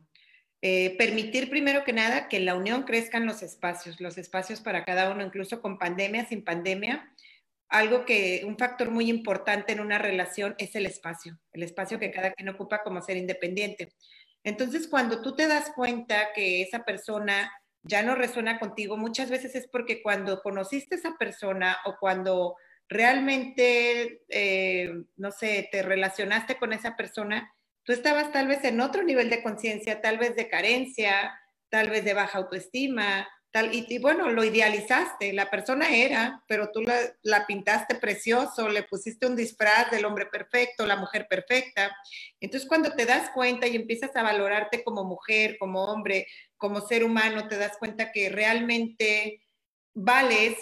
Eh, 0.62 0.96
permitir 0.96 1.50
primero 1.50 1.82
que 1.82 1.92
nada 1.92 2.28
que 2.28 2.36
en 2.36 2.44
la 2.44 2.54
unión 2.54 2.84
crezcan 2.84 3.26
los 3.26 3.42
espacios, 3.42 4.00
los 4.00 4.16
espacios 4.16 4.60
para 4.60 4.84
cada 4.84 5.10
uno, 5.10 5.24
incluso 5.24 5.60
con 5.60 5.80
pandemia, 5.80 6.24
sin 6.26 6.44
pandemia, 6.44 7.12
algo 7.68 8.04
que, 8.04 8.44
un 8.46 8.56
factor 8.56 8.92
muy 8.92 9.10
importante 9.10 9.72
en 9.72 9.80
una 9.80 9.98
relación 9.98 10.54
es 10.58 10.76
el 10.76 10.86
espacio, 10.86 11.36
el 11.52 11.64
espacio 11.64 11.98
que 11.98 12.12
cada 12.12 12.32
quien 12.32 12.48
ocupa 12.48 12.84
como 12.84 13.02
ser 13.02 13.16
independiente. 13.16 13.92
Entonces, 14.48 14.88
cuando 14.88 15.20
tú 15.20 15.36
te 15.36 15.46
das 15.46 15.72
cuenta 15.74 16.32
que 16.34 16.62
esa 16.62 16.82
persona 16.84 17.52
ya 17.82 18.02
no 18.02 18.14
resuena 18.14 18.58
contigo, 18.58 18.96
muchas 18.96 19.28
veces 19.28 19.54
es 19.54 19.68
porque 19.68 20.02
cuando 20.02 20.40
conociste 20.40 20.94
a 20.94 20.98
esa 20.98 21.18
persona 21.18 21.76
o 21.84 21.96
cuando 22.00 22.56
realmente, 22.88 24.22
eh, 24.30 24.90
no 25.16 25.30
sé, 25.32 25.68
te 25.70 25.82
relacionaste 25.82 26.56
con 26.56 26.72
esa 26.72 26.96
persona, 26.96 27.52
tú 27.82 27.92
estabas 27.92 28.32
tal 28.32 28.48
vez 28.48 28.64
en 28.64 28.80
otro 28.80 29.02
nivel 29.02 29.28
de 29.28 29.42
conciencia, 29.42 30.00
tal 30.00 30.16
vez 30.16 30.34
de 30.34 30.48
carencia, 30.48 31.38
tal 31.68 31.90
vez 31.90 32.02
de 32.06 32.14
baja 32.14 32.38
autoestima, 32.38 33.28
y, 33.72 33.98
bueno, 33.98 34.30
lo 34.30 34.44
idealizaste, 34.44 35.32
la 35.32 35.50
persona 35.50 35.88
era, 35.88 36.44
pero 36.46 36.70
tú 36.70 36.82
la, 37.22 37.46
pintaste 37.46 37.94
precioso, 37.94 38.68
le 38.68 38.82
pusiste 38.82 39.26
un 39.26 39.36
disfraz 39.36 39.90
del 39.90 40.04
hombre 40.04 40.26
perfecto, 40.26 40.86
la 40.86 40.96
mujer 40.96 41.26
perfecta. 41.28 41.96
Entonces 42.40 42.68
cuando 42.68 42.92
te 42.92 43.06
das 43.06 43.30
cuenta 43.30 43.66
y 43.66 43.76
empiezas 43.76 44.14
a 44.16 44.22
valorarte 44.22 44.84
como 44.84 45.04
mujer, 45.04 45.56
como 45.58 45.84
hombre, 45.84 46.26
como 46.56 46.80
ser 46.80 47.04
humano, 47.04 47.48
te 47.48 47.56
das 47.56 47.76
cuenta 47.78 48.12
que 48.12 48.28
realmente 48.28 49.42
vales 49.94 50.56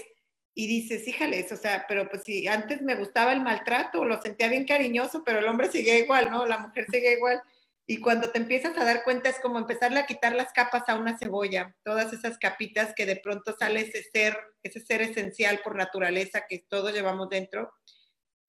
y 0.55 0.67
dices, 0.67 1.07
híjales, 1.07 1.53
o 1.53 1.57
sea, 1.57 1.85
pero 1.87 2.09
pues 2.09 2.23
si 2.23 2.49
antes 2.49 2.81
me 2.81 2.95
gustaba 2.95 3.33
el 3.33 3.43
maltrato, 3.43 4.05
lo 4.05 4.23
sentía 4.23 4.49
bien 4.49 4.65
cariñoso, 4.65 5.23
pero 5.25 5.41
el 5.41 5.49
hombre 5.49 5.71
sigue 5.71 5.99
igual, 5.99 6.31
¿no? 6.31 6.47
La 6.47 6.59
mujer 6.59 6.87
sigue 6.91 7.13
igual 7.13 7.43
y 7.89 8.01
cuando 8.01 8.31
te 8.31 8.39
empiezas 8.39 8.77
a 8.77 8.85
dar 8.85 9.05
cuenta 9.05 9.29
es 9.29 9.39
como 9.39 9.59
empezarle 9.59 10.01
a 10.01 10.07
quitar 10.07 10.35
las 10.35 10.53
capas 10.53 10.89
a 10.89 10.97
una 10.97 11.17
cebolla, 11.17 11.77
todas 11.85 12.13
esas 12.13 12.37
capitas 12.37 12.93
que 12.95 13.07
de 13.07 13.17
pronto 13.17 13.55
sale 13.57 13.81
ese 13.81 14.03
ser, 14.03 14.37
ese 14.65 14.81
ser 14.81 15.03
esencial 15.03 15.61
por 15.63 15.77
naturaleza 15.77 16.47
que 16.49 16.65
todos 16.69 16.93
llevamos 16.93 17.29
dentro. 17.29 17.73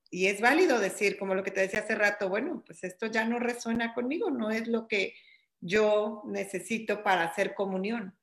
Y 0.09 0.27
es 0.27 0.41
válido 0.41 0.79
decir, 0.79 1.19
como 1.19 1.35
lo 1.35 1.43
que 1.43 1.51
te 1.51 1.61
decía 1.61 1.81
hace 1.81 1.93
rato, 1.93 2.29
bueno, 2.29 2.63
pues 2.65 2.83
esto 2.83 3.05
ya 3.05 3.25
no 3.25 3.38
resuena 3.38 3.93
conmigo, 3.93 4.31
no 4.31 4.49
es 4.49 4.67
lo 4.67 4.88
que 4.88 5.13
yo 5.59 6.23
necesito 6.25 7.03
para 7.03 7.23
hacer 7.23 7.53
comunión. 7.53 8.17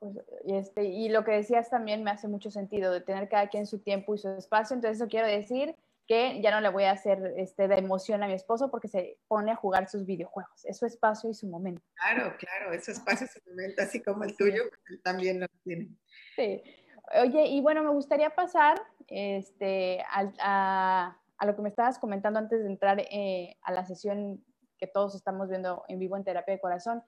Pues, 0.00 0.16
y, 0.44 0.56
este, 0.56 0.84
y 0.84 1.10
lo 1.10 1.24
que 1.24 1.32
decías 1.32 1.70
también 1.70 2.02
me 2.02 2.10
hace 2.10 2.26
mucho 2.26 2.50
sentido, 2.50 2.92
de 2.92 3.02
tener 3.02 3.28
cada 3.28 3.48
quien 3.48 3.66
su 3.66 3.78
tiempo 3.78 4.14
y 4.14 4.18
su 4.18 4.30
espacio. 4.30 4.74
Entonces, 4.74 5.00
eso 5.00 5.08
quiero 5.08 5.28
decir 5.28 5.76
que 6.08 6.40
ya 6.40 6.50
no 6.50 6.62
le 6.62 6.70
voy 6.70 6.84
a 6.84 6.92
hacer 6.92 7.34
este, 7.36 7.68
de 7.68 7.76
emoción 7.76 8.22
a 8.22 8.26
mi 8.26 8.32
esposo 8.32 8.70
porque 8.70 8.88
se 8.88 9.18
pone 9.28 9.52
a 9.52 9.56
jugar 9.56 9.90
sus 9.90 10.06
videojuegos. 10.06 10.64
Es 10.64 10.78
su 10.78 10.86
espacio 10.86 11.28
y 11.28 11.34
su 11.34 11.46
momento. 11.46 11.82
Claro, 11.94 12.34
claro, 12.38 12.72
es 12.72 12.86
su 12.86 12.92
espacio 12.92 13.26
y 13.26 13.28
su 13.28 13.50
momento, 13.50 13.82
así 13.82 14.02
como 14.02 14.24
el 14.24 14.34
tuyo, 14.34 14.62
también 15.04 15.38
lo 15.38 15.46
tiene. 15.62 15.90
Sí. 16.34 16.62
Oye, 17.22 17.46
y 17.48 17.60
bueno, 17.60 17.82
me 17.82 17.90
gustaría 17.90 18.30
pasar 18.30 18.80
este, 19.06 20.02
a, 20.10 21.14
a, 21.38 21.46
lo 21.46 21.54
que 21.54 21.62
me 21.62 21.68
estabas 21.68 21.98
comentando 21.98 22.38
antes 22.38 22.62
de 22.62 22.70
entrar 22.70 23.00
eh, 23.00 23.56
a 23.60 23.72
la 23.72 23.84
sesión 23.84 24.42
que 24.78 24.86
todos 24.86 25.14
estamos 25.14 25.50
viendo 25.50 25.84
en 25.88 25.98
vivo 25.98 26.16
en 26.16 26.24
Terapia 26.24 26.54
de 26.54 26.60
Corazón. 26.60 27.02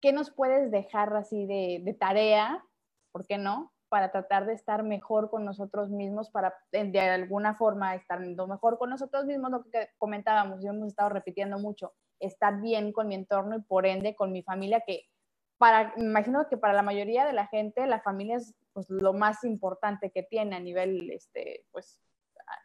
¿Qué 0.00 0.12
nos 0.12 0.30
puedes 0.30 0.70
dejar 0.70 1.14
así 1.16 1.46
de, 1.46 1.80
de 1.84 1.92
tarea? 1.92 2.64
¿Por 3.10 3.26
qué 3.26 3.36
no? 3.36 3.71
Para 3.92 4.10
tratar 4.10 4.46
de 4.46 4.54
estar 4.54 4.82
mejor 4.82 5.28
con 5.28 5.44
nosotros 5.44 5.90
mismos, 5.90 6.30
para 6.30 6.56
de 6.70 6.98
alguna 6.98 7.56
forma 7.56 7.94
estar 7.94 8.20
mejor 8.20 8.78
con 8.78 8.88
nosotros 8.88 9.26
mismos, 9.26 9.50
lo 9.50 9.64
que 9.64 9.90
comentábamos, 9.98 10.64
y 10.64 10.66
hemos 10.66 10.88
estado 10.88 11.10
repitiendo 11.10 11.58
mucho, 11.58 11.92
estar 12.18 12.58
bien 12.62 12.94
con 12.94 13.06
mi 13.06 13.16
entorno 13.16 13.54
y 13.54 13.60
por 13.60 13.84
ende 13.84 14.16
con 14.16 14.32
mi 14.32 14.42
familia, 14.42 14.80
que 14.80 15.10
para, 15.58 15.92
imagino 15.98 16.48
que 16.48 16.56
para 16.56 16.72
la 16.72 16.80
mayoría 16.80 17.26
de 17.26 17.34
la 17.34 17.48
gente 17.48 17.86
la 17.86 18.00
familia 18.00 18.36
es 18.36 18.54
pues, 18.72 18.88
lo 18.88 19.12
más 19.12 19.44
importante 19.44 20.10
que 20.10 20.22
tiene 20.22 20.56
a 20.56 20.60
nivel, 20.60 21.10
este, 21.10 21.66
pues, 21.70 22.00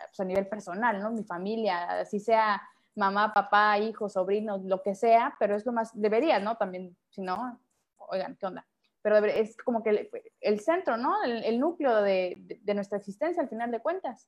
pues, 0.08 0.20
a 0.22 0.24
nivel 0.24 0.48
personal, 0.48 1.02
¿no? 1.02 1.12
Mi 1.12 1.26
familia, 1.26 2.00
así 2.00 2.22
sea 2.22 2.62
mamá, 2.96 3.34
papá, 3.34 3.78
hijos, 3.80 4.14
sobrinos, 4.14 4.64
lo 4.64 4.82
que 4.82 4.96
sea, 4.96 5.36
pero 5.40 5.58
es 5.58 5.66
lo 5.66 5.74
más, 5.74 5.92
debería, 5.94 6.40
¿no? 6.40 6.56
También, 6.56 6.96
si 7.10 7.20
no, 7.20 7.60
oigan, 7.98 8.38
¿qué 8.38 8.46
onda? 8.46 8.66
Pero 9.10 9.28
es 9.28 9.56
como 9.58 9.84
que 9.84 10.10
el, 10.42 10.60
centro, 10.60 10.98
¿no? 10.98 11.24
El, 11.24 11.60
núcleo 11.60 12.02
de, 12.02 12.60
nuestra 12.76 12.98
existencia 12.98 13.42
al 13.42 13.50
final 13.50 13.72
de 13.72 13.80
cuentas. 13.80 14.28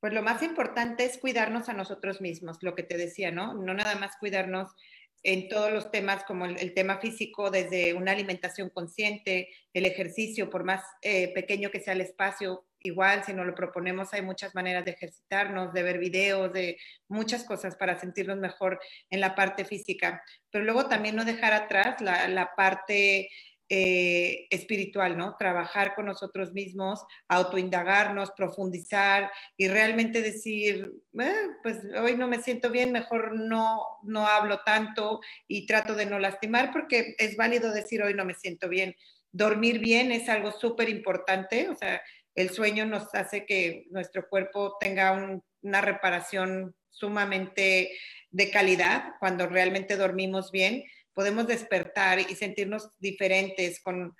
Pues 0.00 0.12
lo 0.12 0.22
más 0.22 0.42
importante 0.42 1.04
es 1.04 1.18
cuidarnos 1.18 1.68
a 1.68 1.72
nosotros 1.72 2.20
mismos, 2.20 2.58
lo 2.62 2.74
que 2.74 2.82
te 2.82 2.98
decía, 2.98 3.32
¿no? 3.32 3.54
No 3.54 3.72
nada 3.72 3.94
más 3.96 4.16
cuidarnos 4.18 4.74
en 5.22 5.48
todos 5.48 5.72
los 5.72 5.90
temas 5.90 6.24
como 6.24 6.44
el, 6.44 6.74
tema 6.74 6.98
físico, 6.98 7.50
desde 7.50 7.94
una 7.94 8.12
alimentación 8.12 8.68
consciente, 8.68 9.48
el 9.72 9.86
ejercicio, 9.86 10.50
por 10.50 10.64
más 10.64 10.84
eh, 11.02 11.32
pequeño 11.32 11.70
que 11.70 11.80
sea 11.80 11.94
el 11.94 12.02
espacio, 12.02 12.65
igual 12.80 13.24
si 13.24 13.32
nos 13.32 13.46
lo 13.46 13.54
proponemos 13.54 14.12
hay 14.12 14.22
muchas 14.22 14.54
maneras 14.54 14.84
de 14.84 14.92
ejercitarnos, 14.92 15.72
de 15.72 15.82
ver 15.82 15.98
videos, 15.98 16.52
de 16.52 16.78
muchas 17.08 17.44
cosas 17.44 17.76
para 17.76 17.98
sentirnos 17.98 18.38
mejor 18.38 18.78
en 19.10 19.20
la 19.20 19.34
parte 19.34 19.64
física, 19.64 20.22
pero 20.50 20.64
luego 20.64 20.86
también 20.86 21.16
no 21.16 21.24
dejar 21.24 21.52
atrás 21.52 22.00
la, 22.00 22.28
la 22.28 22.54
parte 22.56 23.28
eh, 23.68 24.46
espiritual, 24.50 25.18
¿no? 25.18 25.34
Trabajar 25.36 25.96
con 25.96 26.06
nosotros 26.06 26.52
mismos, 26.52 27.04
autoindagarnos, 27.26 28.30
profundizar 28.30 29.28
y 29.56 29.66
realmente 29.66 30.22
decir, 30.22 30.92
eh, 31.18 31.48
pues 31.64 31.78
hoy 32.00 32.16
no 32.16 32.28
me 32.28 32.40
siento 32.40 32.70
bien, 32.70 32.92
mejor 32.92 33.34
no, 33.34 33.82
no 34.04 34.28
hablo 34.28 34.60
tanto 34.64 35.18
y 35.48 35.66
trato 35.66 35.96
de 35.96 36.06
no 36.06 36.20
lastimar 36.20 36.70
porque 36.72 37.16
es 37.18 37.36
válido 37.36 37.72
decir 37.72 38.04
hoy 38.04 38.14
no 38.14 38.24
me 38.24 38.34
siento 38.34 38.68
bien. 38.68 38.94
Dormir 39.32 39.80
bien 39.80 40.12
es 40.12 40.28
algo 40.28 40.52
súper 40.52 40.88
importante, 40.88 41.68
o 41.68 41.74
sea, 41.74 42.00
el 42.36 42.50
sueño 42.50 42.86
nos 42.86 43.14
hace 43.14 43.44
que 43.44 43.86
nuestro 43.90 44.28
cuerpo 44.28 44.76
tenga 44.78 45.40
una 45.62 45.80
reparación 45.80 46.76
sumamente 46.90 47.90
de 48.30 48.50
calidad 48.50 49.14
cuando 49.18 49.46
realmente 49.48 49.96
dormimos 49.96 50.52
bien 50.52 50.84
podemos 51.16 51.46
despertar 51.46 52.20
y 52.20 52.34
sentirnos 52.34 52.90
diferentes, 52.98 53.80
con 53.80 54.14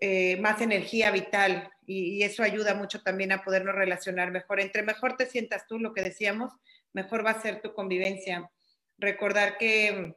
eh, 0.00 0.36
más 0.36 0.60
energía 0.60 1.10
vital 1.10 1.70
y, 1.86 2.22
eso 2.22 2.42
ayuda 2.42 2.74
mucho 2.74 3.00
también 3.00 3.32
a 3.32 3.42
podernos 3.42 3.74
relacionar 3.74 4.30
mejor. 4.30 4.60
Entre 4.60 4.82
mejor 4.82 5.16
te 5.16 5.24
sientas 5.24 5.66
tú, 5.66 5.78
lo 5.78 5.94
que 5.94 6.02
decíamos, 6.02 6.52
mejor 6.92 7.24
va 7.24 7.30
a 7.30 7.40
ser 7.40 7.62
tu 7.62 7.72
convivencia. 7.72 8.50
Recordar 8.98 9.56
que, 9.56 10.14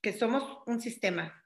que 0.00 0.12
somos 0.12 0.62
un 0.66 0.80
sistema, 0.80 1.39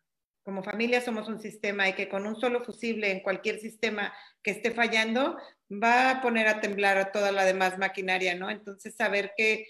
como 0.45 0.63
familia 0.63 1.01
somos 1.01 1.27
un 1.29 1.41
sistema 1.41 1.89
y 1.89 1.95
que 1.95 2.09
con 2.09 2.27
un 2.27 2.37
solo 2.37 2.63
fusible 2.63 3.11
en 3.11 3.21
cualquier 3.21 3.59
sistema 3.59 4.15
que 4.43 4.51
esté 4.51 4.71
fallando 4.71 5.37
va 5.71 6.11
a 6.11 6.23
poner 6.23 6.47
a 6.47 6.61
temblar 6.61 6.99
a 6.99 7.11
toda 7.11 7.33
la 7.33 7.45
demás 7.45 7.79
maquinaria, 7.79 8.35
¿no? 8.35 8.51
Entonces 8.51 8.95
saber 8.95 9.33
que 9.37 9.67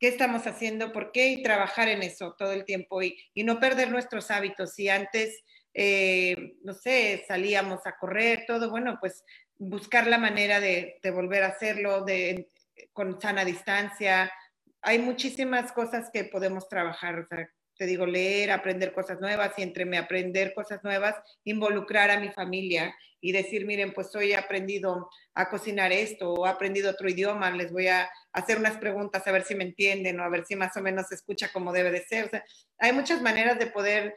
qué 0.00 0.08
estamos 0.08 0.46
haciendo, 0.46 0.92
por 0.92 1.12
qué 1.12 1.28
y 1.28 1.42
trabajar 1.42 1.88
en 1.88 2.02
eso 2.02 2.34
todo 2.38 2.52
el 2.52 2.64
tiempo 2.64 3.02
y, 3.02 3.18
no 3.36 3.60
perder 3.60 3.90
nuestros 3.90 4.30
hábitos. 4.30 4.74
Si 4.74 4.88
antes, 4.88 5.44
eh, 5.74 6.54
no 6.62 6.72
sé, 6.72 7.24
salíamos 7.28 7.86
a 7.86 7.96
correr, 7.98 8.44
todo, 8.46 8.70
bueno, 8.70 8.96
pues 9.00 9.24
buscar 9.58 10.06
la 10.06 10.18
manera 10.18 10.60
de, 10.60 10.98
de 11.02 11.10
volver 11.10 11.42
a 11.42 11.48
hacerlo 11.48 12.04
de, 12.04 12.48
con 12.92 13.20
sana 13.20 13.44
distancia. 13.44 14.32
Hay 14.80 15.00
muchísimas 15.00 15.72
cosas 15.72 16.10
que 16.12 16.24
podemos 16.24 16.68
trabajar, 16.68 17.18
o 17.18 17.26
sea, 17.26 17.48
te 17.78 17.86
digo, 17.86 18.04
leer, 18.06 18.50
aprender 18.50 18.92
cosas 18.92 19.20
nuevas 19.20 19.52
y 19.56 19.62
entre 19.62 19.84
me 19.84 19.98
aprender 19.98 20.52
cosas 20.52 20.82
nuevas, 20.82 21.14
involucrar 21.44 22.10
a 22.10 22.18
mi 22.18 22.28
familia 22.30 22.92
y 23.20 23.32
decir, 23.32 23.66
miren, 23.66 23.92
pues 23.92 24.14
hoy 24.16 24.32
he 24.32 24.36
aprendido 24.36 25.08
a 25.34 25.48
cocinar 25.48 25.92
esto 25.92 26.32
o 26.34 26.46
he 26.46 26.50
aprendido 26.50 26.90
otro 26.90 27.08
idioma, 27.08 27.50
les 27.52 27.72
voy 27.72 27.86
a 27.86 28.10
hacer 28.32 28.58
unas 28.58 28.76
preguntas 28.78 29.26
a 29.26 29.32
ver 29.32 29.44
si 29.44 29.54
me 29.54 29.64
entienden 29.64 30.18
o 30.18 30.24
a 30.24 30.28
ver 30.28 30.44
si 30.44 30.56
más 30.56 30.76
o 30.76 30.82
menos 30.82 31.06
se 31.08 31.14
escucha 31.14 31.50
como 31.52 31.72
debe 31.72 31.92
de 31.92 32.04
ser. 32.04 32.26
O 32.26 32.28
sea, 32.28 32.44
hay 32.78 32.92
muchas 32.92 33.22
maneras 33.22 33.58
de 33.58 33.68
poder 33.68 34.14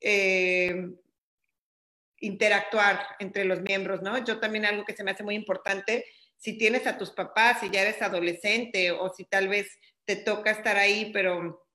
eh, 0.00 0.88
interactuar 2.20 3.00
entre 3.18 3.44
los 3.44 3.60
miembros, 3.60 4.02
¿no? 4.02 4.24
Yo 4.24 4.38
también 4.38 4.66
algo 4.66 4.84
que 4.84 4.94
se 4.94 5.02
me 5.02 5.10
hace 5.10 5.24
muy 5.24 5.34
importante, 5.34 6.04
si 6.36 6.56
tienes 6.56 6.86
a 6.86 6.96
tus 6.96 7.10
papás, 7.10 7.60
si 7.60 7.70
ya 7.70 7.82
eres 7.82 8.00
adolescente 8.02 8.92
o 8.92 9.12
si 9.12 9.24
tal 9.24 9.48
vez 9.48 9.68
te 10.04 10.16
toca 10.16 10.50
estar 10.50 10.76
ahí, 10.76 11.10
pero 11.12 11.66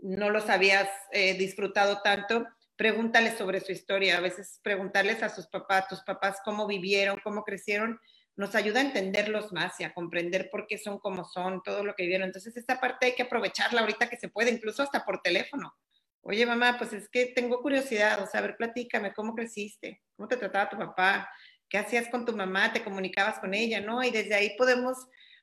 no 0.00 0.30
los 0.30 0.48
habías 0.48 0.88
eh, 1.12 1.34
disfrutado 1.34 2.00
tanto, 2.02 2.46
pregúntales 2.76 3.36
sobre 3.36 3.60
su 3.60 3.72
historia. 3.72 4.18
A 4.18 4.20
veces 4.20 4.60
preguntarles 4.62 5.22
a 5.22 5.28
sus 5.28 5.46
papás, 5.48 5.88
tus 5.88 6.02
papás 6.02 6.38
cómo 6.44 6.66
vivieron, 6.66 7.20
cómo 7.22 7.42
crecieron, 7.42 8.00
nos 8.36 8.54
ayuda 8.54 8.80
a 8.80 8.84
entenderlos 8.84 9.52
más 9.52 9.78
y 9.80 9.84
a 9.84 9.92
comprender 9.92 10.48
por 10.50 10.68
qué 10.68 10.78
son 10.78 11.00
como 11.00 11.24
son, 11.24 11.60
todo 11.64 11.82
lo 11.82 11.94
que 11.94 12.04
vivieron. 12.04 12.26
Entonces, 12.26 12.56
esta 12.56 12.80
parte 12.80 13.06
hay 13.06 13.14
que 13.14 13.24
aprovecharla 13.24 13.80
ahorita 13.80 14.08
que 14.08 14.16
se 14.16 14.28
puede, 14.28 14.52
incluso 14.52 14.82
hasta 14.82 15.04
por 15.04 15.20
teléfono. 15.22 15.74
Oye, 16.20 16.46
mamá, 16.46 16.76
pues 16.78 16.92
es 16.92 17.08
que 17.08 17.26
tengo 17.26 17.60
curiosidad, 17.60 18.22
o 18.22 18.26
sea, 18.26 18.40
a 18.40 18.42
ver, 18.42 18.56
platícame, 18.56 19.12
¿cómo 19.12 19.34
creciste? 19.34 20.02
¿Cómo 20.16 20.28
te 20.28 20.36
trataba 20.36 20.70
tu 20.70 20.78
papá? 20.78 21.28
¿Qué 21.68 21.78
hacías 21.78 22.08
con 22.08 22.24
tu 22.24 22.36
mamá? 22.36 22.72
¿Te 22.72 22.84
comunicabas 22.84 23.40
con 23.40 23.54
ella? 23.54 23.80
¿No? 23.80 24.04
Y 24.04 24.10
desde 24.10 24.34
ahí 24.34 24.56
podemos 24.56 24.96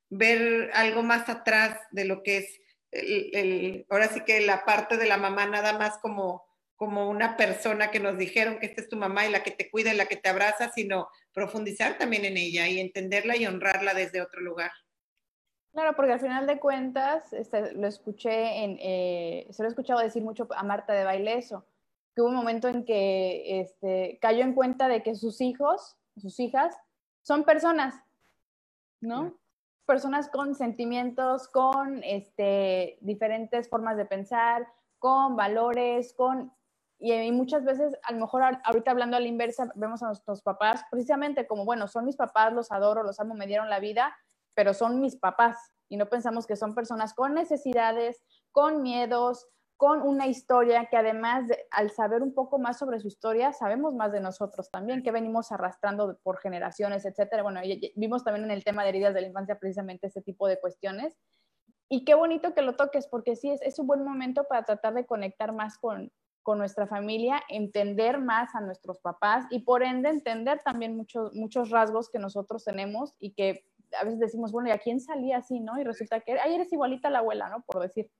ver 0.09 0.71
algo 0.73 1.03
más 1.03 1.27
atrás 1.27 1.77
de 1.91 2.05
lo 2.05 2.23
que 2.23 2.37
es 2.37 2.61
el, 2.95 3.85
ahora 3.89 4.07
sí 4.07 4.21
que 4.21 4.41
la 4.41 4.65
parte 4.65 4.97
de 4.97 5.07
la 5.07 5.17
mamá 5.17 5.45
nada 5.45 5.77
más 5.77 5.97
como, 5.99 6.43
como 6.75 7.09
una 7.09 7.37
persona 7.37 7.91
que 7.91 7.99
nos 7.99 8.17
dijeron 8.17 8.59
que 8.59 8.65
esta 8.67 8.81
es 8.81 8.89
tu 8.89 8.97
mamá 8.97 9.25
y 9.25 9.31
la 9.31 9.43
que 9.43 9.51
te 9.51 9.69
cuida 9.69 9.93
y 9.93 9.97
la 9.97 10.07
que 10.07 10.17
te 10.17 10.29
abraza, 10.29 10.71
sino 10.71 11.09
profundizar 11.33 11.97
también 11.97 12.25
en 12.25 12.37
ella 12.37 12.67
y 12.67 12.79
entenderla 12.79 13.37
y 13.37 13.45
honrarla 13.45 13.93
desde 13.93 14.21
otro 14.21 14.41
lugar. 14.41 14.71
Claro, 15.73 15.93
porque 15.97 16.13
al 16.13 16.21
final 16.21 16.47
de 16.47 16.57
cuentas, 16.57 17.33
este, 17.33 17.73
lo 17.73 17.85
escuché 17.85 18.63
en, 18.63 18.77
eh, 18.79 19.45
se 19.49 19.61
lo 19.61 19.67
he 19.67 19.71
escuchado 19.71 19.99
decir 19.99 20.23
mucho 20.23 20.47
a 20.55 20.63
Marta 20.63 20.93
de 20.93 21.03
baile 21.03 21.37
eso, 21.37 21.67
que 22.15 22.21
hubo 22.21 22.29
un 22.29 22.35
momento 22.35 22.69
en 22.69 22.85
que 22.85 23.59
este, 23.59 24.17
cayó 24.21 24.43
en 24.45 24.53
cuenta 24.53 24.87
de 24.87 25.03
que 25.03 25.15
sus 25.15 25.41
hijos, 25.41 25.97
sus 26.15 26.39
hijas, 26.39 26.73
son 27.23 27.43
personas, 27.43 27.93
¿no? 29.01 29.37
Personas 29.85 30.29
con 30.29 30.55
sentimientos, 30.55 31.47
con 31.47 32.03
este, 32.03 32.97
diferentes 33.01 33.69
formas 33.69 33.97
de 33.97 34.05
pensar, 34.05 34.67
con 34.99 35.35
valores, 35.35 36.13
con... 36.13 36.53
Y, 36.97 37.31
muchas 37.31 37.63
veces, 37.65 37.93
a 38.03 38.13
lo 38.13 38.19
mejor 38.19 38.43
ahorita 38.63 38.91
hablando 38.91 39.17
a 39.17 39.19
la 39.19 39.27
inversa, 39.27 39.71
vemos 39.75 40.01
a 40.01 40.07
nuestros 40.07 40.41
papás 40.41 40.83
precisamente 40.89 41.45
como, 41.45 41.65
bueno, 41.65 41.87
son 41.87 42.05
mis 42.05 42.15
papás, 42.15 42.53
los 42.53 42.71
adoro, 42.71 43.03
los 43.03 43.19
amo, 43.19 43.35
me 43.35 43.47
dieron 43.47 43.69
la 43.69 43.79
vida, 43.79 44.15
pero 44.53 44.73
son 44.73 45.01
mis 45.01 45.15
papás. 45.17 45.57
Y 45.89 45.97
no 45.97 46.07
pensamos 46.07 46.47
que 46.47 46.55
son 46.55 46.73
personas 46.73 47.13
con 47.13 47.33
necesidades, 47.33 48.23
con 48.51 48.81
miedos, 48.81 49.47
con 49.77 50.01
una 50.01 50.27
historia 50.27 50.85
que 50.85 50.97
además, 50.97 51.45
al 51.71 51.91
saber 51.91 52.21
un 52.21 52.33
poco 52.33 52.57
más 52.59 52.77
sobre 52.77 52.99
su 52.99 53.07
historia, 53.07 53.51
sabemos 53.51 53.93
más 53.93 54.11
de 54.11 54.21
nosotros 54.21 54.69
también, 54.71 55.03
que 55.03 55.11
venimos 55.11 55.51
arrastrando 55.51 56.17
por 56.23 56.39
generaciones, 56.39 57.05
etcétera. 57.05 57.43
Bueno, 57.43 57.59
vimos 57.95 58.23
también 58.23 58.45
en 58.45 58.51
el 58.51 58.63
tema 58.63 58.83
de 58.83 58.89
heridas 58.89 59.13
de 59.13 59.21
la 59.21 59.27
infancia 59.27 59.59
precisamente 59.59 60.07
este 60.07 60.21
tipo 60.21 60.47
de 60.47 60.59
cuestiones. 60.59 61.17
Y 61.89 62.05
qué 62.05 62.15
bonito 62.15 62.53
que 62.53 62.61
lo 62.61 62.75
toques, 62.75 63.07
porque 63.07 63.35
sí, 63.35 63.51
es, 63.51 63.61
es 63.61 63.77
un 63.77 63.87
buen 63.87 64.03
momento 64.03 64.45
para 64.45 64.63
tratar 64.63 64.93
de 64.93 65.05
conectar 65.05 65.53
más 65.53 65.77
con, 65.77 66.11
con 66.45 66.59
nuestra 66.59 66.85
familia, 66.85 67.41
entender 67.49 68.19
más 68.19 68.53
a 68.53 68.61
nuestros 68.61 68.99
papás 68.99 69.45
y 69.49 69.59
por 69.59 69.81
ende 69.81 70.09
entender 70.09 70.61
también 70.63 70.95
muchos, 70.95 71.33
muchos 71.33 71.71
rasgos 71.71 72.09
que 72.09 72.19
nosotros 72.19 72.63
tenemos 72.63 73.15
y 73.19 73.33
que 73.33 73.65
a 73.99 74.03
veces 74.03 74.19
decimos, 74.19 74.51
bueno, 74.51 74.69
¿y 74.69 74.71
a 74.71 74.77
quién 74.77 74.99
salía 74.99 75.37
así, 75.37 75.59
no? 75.59 75.79
Y 75.79 75.83
resulta 75.83 76.19
que, 76.21 76.39
ahí 76.39 76.53
eres 76.53 76.71
igualita 76.71 77.07
a 77.07 77.11
la 77.11 77.19
abuela, 77.19 77.49
¿no? 77.49 77.61
Por 77.61 77.81
decir. 77.81 78.11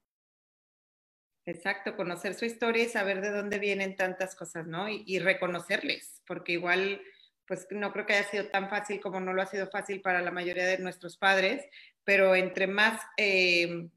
Exacto, 1.48 1.96
conocer 1.96 2.34
su 2.34 2.46
historia 2.46 2.84
y 2.84 2.90
saber 2.90 3.22
de 3.22 3.30
dónde 3.30 3.60
vienen 3.60 3.96
tantas 3.96 4.36
cosas, 4.36 4.66
¿no? 4.66 4.90
Y, 4.90 5.20
reconocerles, 5.20 6.24
porque 6.26 6.54
igual, 6.54 7.02
pues 7.46 7.68
no 7.70 7.94
creo 7.94 8.08
que 8.08 8.14
haya 8.14 8.28
sido 8.30 8.48
tan 8.48 8.68
fácil 8.68 9.00
como 9.00 9.20
no 9.20 9.32
lo 9.32 9.44
ha 9.44 9.46
sido 9.46 9.68
fácil 9.70 10.02
para 10.02 10.22
la 10.22 10.32
mayoría 10.32 10.66
de 10.66 10.80
nuestros 10.80 11.18
padres, 11.18 11.64
pero 12.04 12.36
entre 12.36 12.66
más 12.66 13.00
eh, 13.18 13.90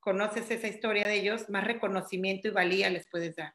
conoces 0.00 0.50
esa 0.50 0.68
historia 0.68 1.04
de 1.04 1.16
ellos, 1.16 1.50
más 1.50 1.64
reconocimiento 1.64 2.48
y 2.48 2.52
valía 2.52 2.88
les 2.88 3.06
puedes 3.08 3.36
dar. 3.36 3.54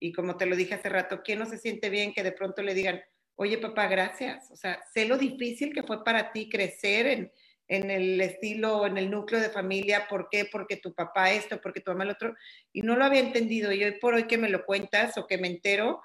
Y 0.00 0.12
como 0.12 0.36
te 0.36 0.46
lo 0.46 0.56
dije 0.56 0.74
hace 0.74 0.88
rato, 0.88 1.22
¿quién 1.22 1.38
no 1.38 1.46
se 1.46 1.58
siente 1.58 1.90
bien 1.90 2.12
que 2.12 2.24
de 2.24 2.32
pronto 2.32 2.60
le 2.62 2.74
digan, 2.74 3.00
oye 3.36 3.58
papá, 3.58 3.86
gracias? 3.86 4.50
O 4.50 4.56
sea, 4.56 4.82
sé 4.92 5.04
lo 5.06 5.16
difícil 5.16 5.72
que 5.72 5.84
fue 5.84 6.02
para 6.02 6.32
ti 6.32 6.48
crecer 6.48 7.06
en, 7.06 7.32
en 7.68 7.90
el 7.90 8.20
estilo, 8.20 8.86
en 8.86 8.98
el 8.98 9.10
núcleo 9.10 9.40
de 9.40 9.50
familia, 9.50 10.06
¿por 10.08 10.28
qué? 10.30 10.46
Porque 10.50 10.76
tu 10.76 10.94
papá 10.94 11.32
esto, 11.32 11.60
porque 11.60 11.80
tu 11.80 11.90
mamá 11.90 12.04
el 12.04 12.10
otro, 12.10 12.34
y 12.72 12.82
no 12.82 12.96
lo 12.96 13.04
había 13.04 13.20
entendido, 13.20 13.72
y 13.72 13.84
hoy 13.84 13.98
por 14.00 14.14
hoy 14.14 14.24
que 14.24 14.38
me 14.38 14.48
lo 14.48 14.64
cuentas 14.64 15.16
o 15.18 15.26
que 15.26 15.38
me 15.38 15.48
entero, 15.48 16.02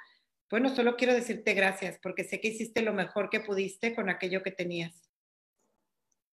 bueno, 0.50 0.70
solo 0.70 0.96
quiero 0.96 1.14
decirte 1.14 1.54
gracias, 1.54 2.00
porque 2.02 2.24
sé 2.24 2.42
que 2.42 2.48
hiciste 2.48 2.82
lo 2.82 2.94
mejor 2.94 3.30
que 3.30 3.40
pudiste 3.40 3.94
con 3.94 4.10
aquello 4.10 4.42
que 4.42 4.52
tenías. 4.52 5.10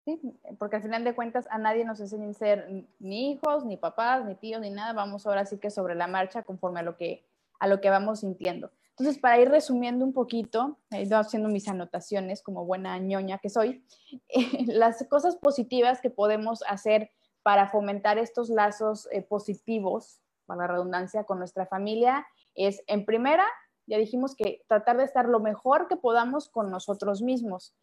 Sí, 0.05 0.21
porque 0.59 0.77
al 0.77 0.83
final 0.83 1.03
de 1.03 1.17
cuentas 1.17 1.49
a 1.51 1.59
nadie 1.59 1.85
nos 1.85 1.99
enseñan 1.99 2.33
ser 2.33 2.87
ni 3.01 3.33
hijos, 3.33 3.65
ni 3.65 3.77
papás, 3.77 4.25
ni 4.25 4.37
tíos, 4.37 4.61
ni 4.61 4.71
nada, 4.71 4.93
vamos 4.93 5.27
ahora 5.27 5.45
sí 5.45 5.59
que 5.59 5.69
sobre 5.69 5.97
la 5.97 6.07
marcha 6.07 6.45
conforme 6.45 6.79
a 6.81 6.85
lo 6.85 6.97
que, 6.97 7.27
a 7.59 7.67
lo 7.67 7.81
que 7.81 7.91
vamos 7.91 8.21
sintiendo. 8.21 8.71
Entonces, 8.99 9.21
para 9.21 9.39
ir 9.39 9.51
resumiendo 9.51 10.07
un 10.07 10.15
poquito, 10.15 10.79
he 10.91 11.03
ido 11.03 11.19
haciendo 11.19 11.51
mis 11.51 11.69
anotaciones 11.69 12.43
como 12.43 12.65
buena 12.65 12.99
ñoña 12.99 13.39
que 13.39 13.51
soy, 13.51 13.85
las 14.67 15.07
cosas 15.09 15.37
positivas 15.37 16.01
que 16.01 16.09
podemos 16.09 16.63
hacer 16.67 17.11
para 17.43 17.69
fomentar 17.69 18.17
estos 18.17 18.49
lazos 18.49 19.07
eh, 19.13 19.21
positivos, 19.21 20.21
para 20.47 20.63
la 20.63 20.67
redundancia, 20.69 21.25
con 21.25 21.39
nuestra 21.39 21.67
familia 21.67 22.27
es, 22.55 22.83
en 22.87 23.05
primera, 23.05 23.45
ya 23.87 23.99
dijimos 23.99 24.35
que 24.35 24.65
tratar 24.67 24.97
de 24.97 25.05
estar 25.05 25.27
lo 25.27 25.41
mejor 25.41 25.89
que 25.89 25.97
podamos 25.97 26.49
con 26.49 26.71
nosotros 26.71 27.21
mismos, 27.21 27.75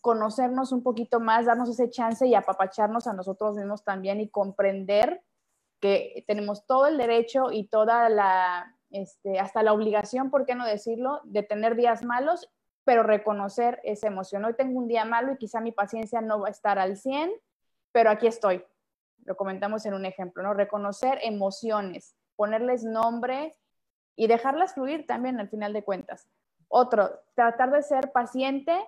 conocernos 0.00 0.70
un 0.70 0.82
poquito 0.82 1.18
más, 1.18 1.46
darnos 1.46 1.68
ese 1.68 1.90
chance 1.90 2.26
y 2.26 2.34
apapacharnos 2.34 3.06
a 3.06 3.12
nosotros 3.12 3.56
mismos 3.56 3.82
también 3.82 4.20
y 4.20 4.28
comprender 4.28 5.22
que 5.80 6.24
tenemos 6.26 6.64
todo 6.66 6.86
el 6.86 6.96
derecho 6.96 7.50
y 7.50 7.66
toda 7.66 8.08
la 8.08 8.74
este, 8.94 9.40
hasta 9.40 9.64
la 9.64 9.72
obligación, 9.72 10.30
¿por 10.30 10.46
qué 10.46 10.54
no 10.54 10.64
decirlo?, 10.64 11.20
de 11.24 11.42
tener 11.42 11.74
días 11.74 12.04
malos, 12.04 12.48
pero 12.84 13.02
reconocer 13.02 13.80
esa 13.82 14.06
emoción. 14.06 14.44
Hoy 14.44 14.54
tengo 14.54 14.78
un 14.78 14.86
día 14.86 15.04
malo 15.04 15.32
y 15.32 15.36
quizá 15.36 15.60
mi 15.60 15.72
paciencia 15.72 16.20
no 16.20 16.40
va 16.40 16.48
a 16.48 16.52
estar 16.52 16.78
al 16.78 16.96
100, 16.96 17.32
pero 17.90 18.10
aquí 18.10 18.28
estoy. 18.28 18.64
Lo 19.24 19.36
comentamos 19.36 19.84
en 19.86 19.94
un 19.94 20.04
ejemplo, 20.04 20.44
¿no? 20.44 20.54
Reconocer 20.54 21.18
emociones, 21.22 22.14
ponerles 22.36 22.84
nombre 22.84 23.56
y 24.14 24.28
dejarlas 24.28 24.74
fluir 24.74 25.06
también 25.06 25.40
al 25.40 25.48
final 25.48 25.72
de 25.72 25.82
cuentas. 25.82 26.28
Otro, 26.68 27.10
tratar 27.34 27.72
de 27.72 27.82
ser 27.82 28.12
paciente 28.12 28.78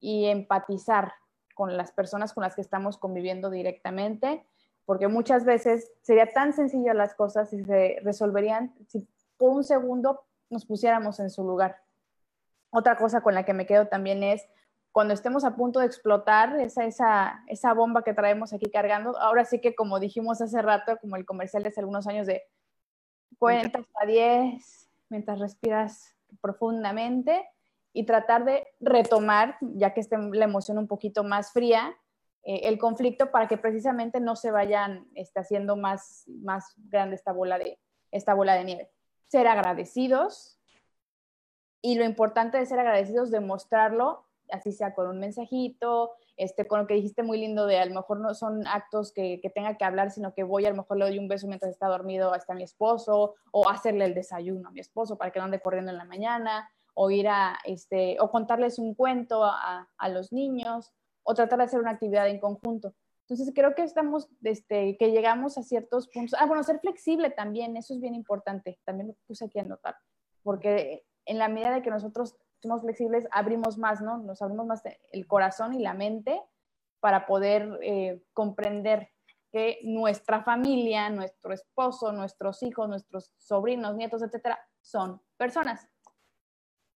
y 0.00 0.26
empatizar 0.26 1.14
con 1.54 1.78
las 1.78 1.92
personas 1.92 2.34
con 2.34 2.42
las 2.42 2.54
que 2.54 2.60
estamos 2.60 2.98
conviviendo 2.98 3.48
directamente, 3.48 4.44
porque 4.84 5.08
muchas 5.08 5.46
veces 5.46 5.90
sería 6.02 6.26
tan 6.26 6.52
sencillo 6.52 6.92
las 6.92 7.14
cosas 7.14 7.48
si 7.48 7.64
se 7.64 7.98
resolverían, 8.02 8.74
si 8.88 9.08
por 9.36 9.50
un 9.50 9.64
segundo 9.64 10.24
nos 10.50 10.64
pusiéramos 10.64 11.20
en 11.20 11.30
su 11.30 11.44
lugar. 11.44 11.82
Otra 12.70 12.96
cosa 12.96 13.20
con 13.20 13.34
la 13.34 13.44
que 13.44 13.54
me 13.54 13.66
quedo 13.66 13.88
también 13.88 14.22
es 14.22 14.46
cuando 14.92 15.12
estemos 15.12 15.44
a 15.44 15.56
punto 15.56 15.80
de 15.80 15.86
explotar 15.86 16.58
esa, 16.58 16.84
esa, 16.86 17.44
esa 17.48 17.74
bomba 17.74 18.02
que 18.02 18.14
traemos 18.14 18.52
aquí 18.52 18.70
cargando, 18.70 19.18
ahora 19.18 19.44
sí 19.44 19.60
que 19.60 19.74
como 19.74 20.00
dijimos 20.00 20.40
hace 20.40 20.62
rato, 20.62 20.96
como 20.98 21.16
el 21.16 21.26
comercial 21.26 21.62
de 21.62 21.68
hace 21.68 21.80
algunos 21.80 22.06
años 22.06 22.26
de 22.26 22.42
cuenta 23.38 23.80
hasta 23.80 24.06
10 24.06 24.88
mientras 25.10 25.38
respiras 25.38 26.16
profundamente 26.40 27.46
y 27.92 28.06
tratar 28.06 28.44
de 28.44 28.66
retomar, 28.80 29.58
ya 29.60 29.92
que 29.92 30.00
esté 30.00 30.16
la 30.18 30.44
emoción 30.44 30.78
un 30.78 30.88
poquito 30.88 31.24
más 31.24 31.52
fría, 31.52 31.94
eh, 32.42 32.60
el 32.64 32.78
conflicto 32.78 33.30
para 33.30 33.48
que 33.48 33.58
precisamente 33.58 34.20
no 34.20 34.34
se 34.34 34.50
vayan 34.50 35.08
este, 35.14 35.40
haciendo 35.40 35.76
más, 35.76 36.24
más 36.26 36.74
grande 36.76 37.16
esta 37.16 37.32
bola, 37.32 37.58
de, 37.58 37.78
esta 38.10 38.34
bola 38.34 38.54
de 38.54 38.64
nieve 38.64 38.95
ser 39.28 39.46
agradecidos 39.46 40.58
y 41.82 41.96
lo 41.96 42.04
importante 42.04 42.58
de 42.58 42.66
ser 42.66 42.78
agradecidos, 42.78 43.30
demostrarlo 43.30 44.26
así 44.50 44.72
sea 44.72 44.94
con 44.94 45.08
un 45.08 45.18
mensajito, 45.18 46.12
este, 46.36 46.66
con 46.66 46.80
lo 46.80 46.86
que 46.86 46.94
dijiste 46.94 47.22
muy 47.22 47.38
lindo 47.38 47.66
de 47.66 47.78
a 47.78 47.86
lo 47.86 47.94
mejor 47.94 48.20
no 48.20 48.34
son 48.34 48.66
actos 48.66 49.12
que, 49.12 49.40
que, 49.40 49.50
tenga 49.50 49.76
que 49.76 49.84
hablar, 49.84 50.10
sino 50.10 50.34
que 50.34 50.42
voy 50.42 50.66
a 50.66 50.70
lo 50.70 50.76
mejor 50.76 50.98
le 50.98 51.06
doy 51.06 51.18
un 51.18 51.28
beso 51.28 51.46
mientras 51.46 51.70
está 51.70 51.88
dormido 51.88 52.32
hasta 52.32 52.54
mi 52.54 52.62
esposo, 52.62 53.34
o 53.50 53.68
hacerle 53.68 54.04
el 54.04 54.14
desayuno 54.14 54.68
a 54.68 54.72
mi 54.72 54.80
esposo 54.80 55.16
para 55.16 55.30
que 55.30 55.38
no 55.38 55.46
ande 55.46 55.60
corriendo 55.60 55.90
en 55.90 55.98
la 55.98 56.04
mañana, 56.04 56.68
o 56.94 57.10
ir 57.10 57.28
a, 57.28 57.58
este, 57.64 58.16
o 58.20 58.30
contarles 58.30 58.78
un 58.78 58.94
cuento 58.94 59.44
a, 59.44 59.88
a 59.96 60.08
los 60.08 60.32
niños, 60.32 60.92
o 61.22 61.34
tratar 61.34 61.58
de 61.58 61.64
hacer 61.64 61.80
una 61.80 61.92
actividad 61.92 62.28
en 62.28 62.40
conjunto. 62.40 62.94
Entonces 63.28 63.52
creo 63.52 63.74
que 63.74 63.82
estamos, 63.82 64.28
este, 64.44 64.96
que 64.98 65.10
llegamos 65.10 65.58
a 65.58 65.64
ciertos 65.64 66.08
puntos. 66.08 66.38
Ah, 66.38 66.46
bueno, 66.46 66.62
ser 66.62 66.78
flexible 66.78 67.30
también, 67.30 67.76
eso 67.76 67.94
es 67.94 68.00
bien 68.00 68.14
importante. 68.14 68.78
También 68.84 69.08
lo 69.08 69.14
puse 69.26 69.46
aquí 69.46 69.58
a 69.58 69.64
notar, 69.64 69.96
porque 70.44 71.04
en 71.24 71.38
la 71.38 71.48
medida 71.48 71.74
de 71.74 71.82
que 71.82 71.90
nosotros 71.90 72.36
somos 72.62 72.82
flexibles, 72.82 73.26
abrimos 73.32 73.78
más, 73.78 74.00
¿no? 74.00 74.18
Nos 74.18 74.42
abrimos 74.42 74.66
más 74.66 74.82
el 75.10 75.26
corazón 75.26 75.74
y 75.74 75.80
la 75.80 75.92
mente 75.92 76.40
para 77.00 77.26
poder 77.26 77.80
eh, 77.82 78.22
comprender 78.32 79.10
que 79.50 79.80
nuestra 79.82 80.44
familia, 80.44 81.10
nuestro 81.10 81.52
esposo, 81.52 82.12
nuestros 82.12 82.62
hijos, 82.62 82.88
nuestros 82.88 83.32
sobrinos, 83.38 83.96
nietos, 83.96 84.22
etcétera, 84.22 84.58
son 84.80 85.20
personas. 85.36 85.88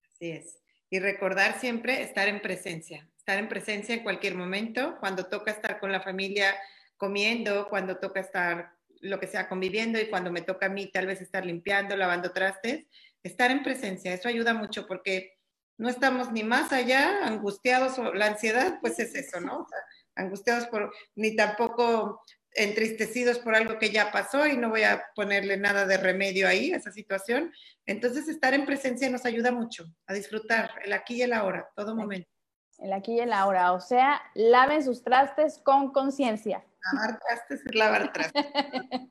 Así 0.05 0.31
es. 0.31 0.62
Y 0.91 1.01
recordar 1.01 1.59
siempre 1.59 2.03
estar 2.03 2.28
en 2.28 2.41
presencia 2.41 3.09
estar 3.31 3.45
en 3.45 3.49
presencia 3.49 3.95
en 3.95 4.03
cualquier 4.03 4.35
momento, 4.35 4.97
cuando 4.99 5.26
toca 5.26 5.53
estar 5.53 5.78
con 5.78 5.93
la 5.93 6.01
familia 6.01 6.53
comiendo, 6.97 7.68
cuando 7.68 7.99
toca 7.99 8.18
estar 8.18 8.72
lo 9.03 9.20
que 9.20 9.28
sea 9.28 9.49
conviviendo 9.49 10.01
y 10.01 10.11
cuando 10.11 10.33
me 10.33 10.41
toca 10.41 10.66
a 10.66 10.68
mí 10.68 10.91
tal 10.91 11.07
vez 11.07 11.20
estar 11.20 11.47
limpiando, 11.47 11.97
lavando 11.97 12.33
trastes, 12.33 12.87
estar 13.22 13.53
en 13.53 13.62
presencia, 13.62 14.12
eso 14.12 14.28
ayuda 14.28 14.53
mucho 14.53 14.85
porque 14.89 15.39
no 15.78 15.89
estamos 15.89 16.33
ni 16.33 16.43
más 16.43 16.72
allá 16.72 17.24
angustiados 17.24 18.01
o 18.01 18.12
la 18.12 18.26
ansiedad, 18.26 18.78
pues 18.81 18.99
es 18.99 19.14
eso, 19.14 19.41
¿no? 19.41 19.68
angustiados 20.16 20.66
por, 20.66 20.93
ni 21.14 21.37
tampoco 21.37 22.20
entristecidos 22.53 23.39
por 23.39 23.55
algo 23.55 23.78
que 23.78 23.91
ya 23.91 24.11
pasó 24.11 24.45
y 24.45 24.57
no 24.57 24.70
voy 24.70 24.83
a 24.83 25.05
ponerle 25.14 25.57
nada 25.57 25.87
de 25.87 25.99
remedio 25.99 26.49
ahí 26.49 26.72
a 26.72 26.78
esa 26.78 26.91
situación. 26.91 27.53
Entonces, 27.87 28.26
estar 28.26 28.55
en 28.55 28.66
presencia 28.66 29.09
nos 29.09 29.24
ayuda 29.24 29.53
mucho 29.53 29.85
a 30.09 30.14
disfrutar 30.14 30.72
el 30.85 30.93
aquí 30.93 31.14
y 31.14 31.22
el 31.22 31.33
ahora, 31.33 31.70
todo 31.76 31.95
momento 31.95 32.28
el 32.81 32.93
aquí 32.93 33.14
y 33.14 33.20
el 33.20 33.33
ahora. 33.33 33.72
O 33.72 33.81
sea, 33.81 34.20
laven 34.35 34.83
sus 34.83 35.03
trastes 35.03 35.61
con 35.64 35.93
conciencia. 35.93 36.64
Lavar 36.93 37.18
trastes 37.18 37.66
es 37.66 37.74
lavar 37.74 38.12
trastes. 38.12 38.47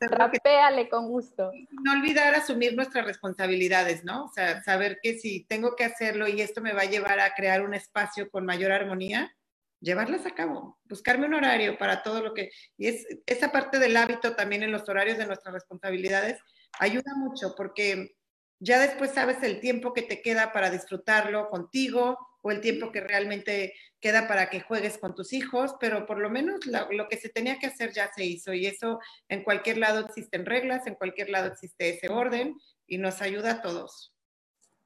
Rapéale 0.00 0.88
con 0.88 1.08
gusto. 1.08 1.52
No 1.84 1.92
olvidar 1.92 2.34
asumir 2.34 2.74
nuestras 2.74 3.04
responsabilidades, 3.04 4.04
¿no? 4.04 4.24
O 4.24 4.28
sea, 4.28 4.62
saber 4.62 4.98
que 5.02 5.18
si 5.18 5.44
tengo 5.44 5.76
que 5.76 5.84
hacerlo 5.84 6.28
y 6.28 6.40
esto 6.40 6.60
me 6.60 6.72
va 6.72 6.82
a 6.82 6.90
llevar 6.90 7.20
a 7.20 7.34
crear 7.34 7.62
un 7.62 7.74
espacio 7.74 8.30
con 8.30 8.44
mayor 8.44 8.72
armonía, 8.72 9.34
llevarlas 9.80 10.26
a 10.26 10.34
cabo, 10.34 10.78
buscarme 10.84 11.26
un 11.26 11.34
horario 11.34 11.78
para 11.78 12.02
todo 12.02 12.22
lo 12.22 12.34
que... 12.34 12.50
Y 12.76 12.88
es, 12.88 13.06
esa 13.26 13.52
parte 13.52 13.78
del 13.78 13.96
hábito 13.96 14.34
también 14.34 14.62
en 14.62 14.72
los 14.72 14.88
horarios 14.88 15.18
de 15.18 15.26
nuestras 15.26 15.54
responsabilidades 15.54 16.40
ayuda 16.78 17.14
mucho 17.16 17.54
porque 17.56 18.16
ya 18.60 18.78
después 18.78 19.10
sabes 19.12 19.42
el 19.42 19.60
tiempo 19.60 19.92
que 19.92 20.02
te 20.02 20.22
queda 20.22 20.52
para 20.52 20.70
disfrutarlo 20.70 21.48
contigo, 21.48 22.16
o 22.42 22.50
el 22.50 22.60
tiempo 22.60 22.90
que 22.92 23.00
realmente 23.00 23.74
queda 24.00 24.26
para 24.26 24.48
que 24.48 24.60
juegues 24.60 24.98
con 24.98 25.14
tus 25.14 25.32
hijos, 25.32 25.76
pero 25.78 26.06
por 26.06 26.18
lo 26.18 26.30
menos 26.30 26.60
lo, 26.66 27.08
que 27.08 27.18
se 27.18 27.28
tenía 27.28 27.58
que 27.58 27.66
hacer 27.66 27.92
ya 27.92 28.10
se 28.14 28.24
hizo 28.24 28.52
y 28.54 28.66
eso 28.66 28.98
en 29.28 29.44
cualquier 29.44 29.78
lado 29.78 30.00
existen 30.00 30.46
reglas, 30.46 30.86
en 30.86 30.94
cualquier 30.94 31.28
lado 31.28 31.48
existe 31.48 31.90
ese 31.90 32.08
orden 32.08 32.56
y 32.86 32.98
nos 32.98 33.20
ayuda 33.20 33.52
a 33.52 33.62
todos. 33.62 34.14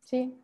Sí, 0.00 0.34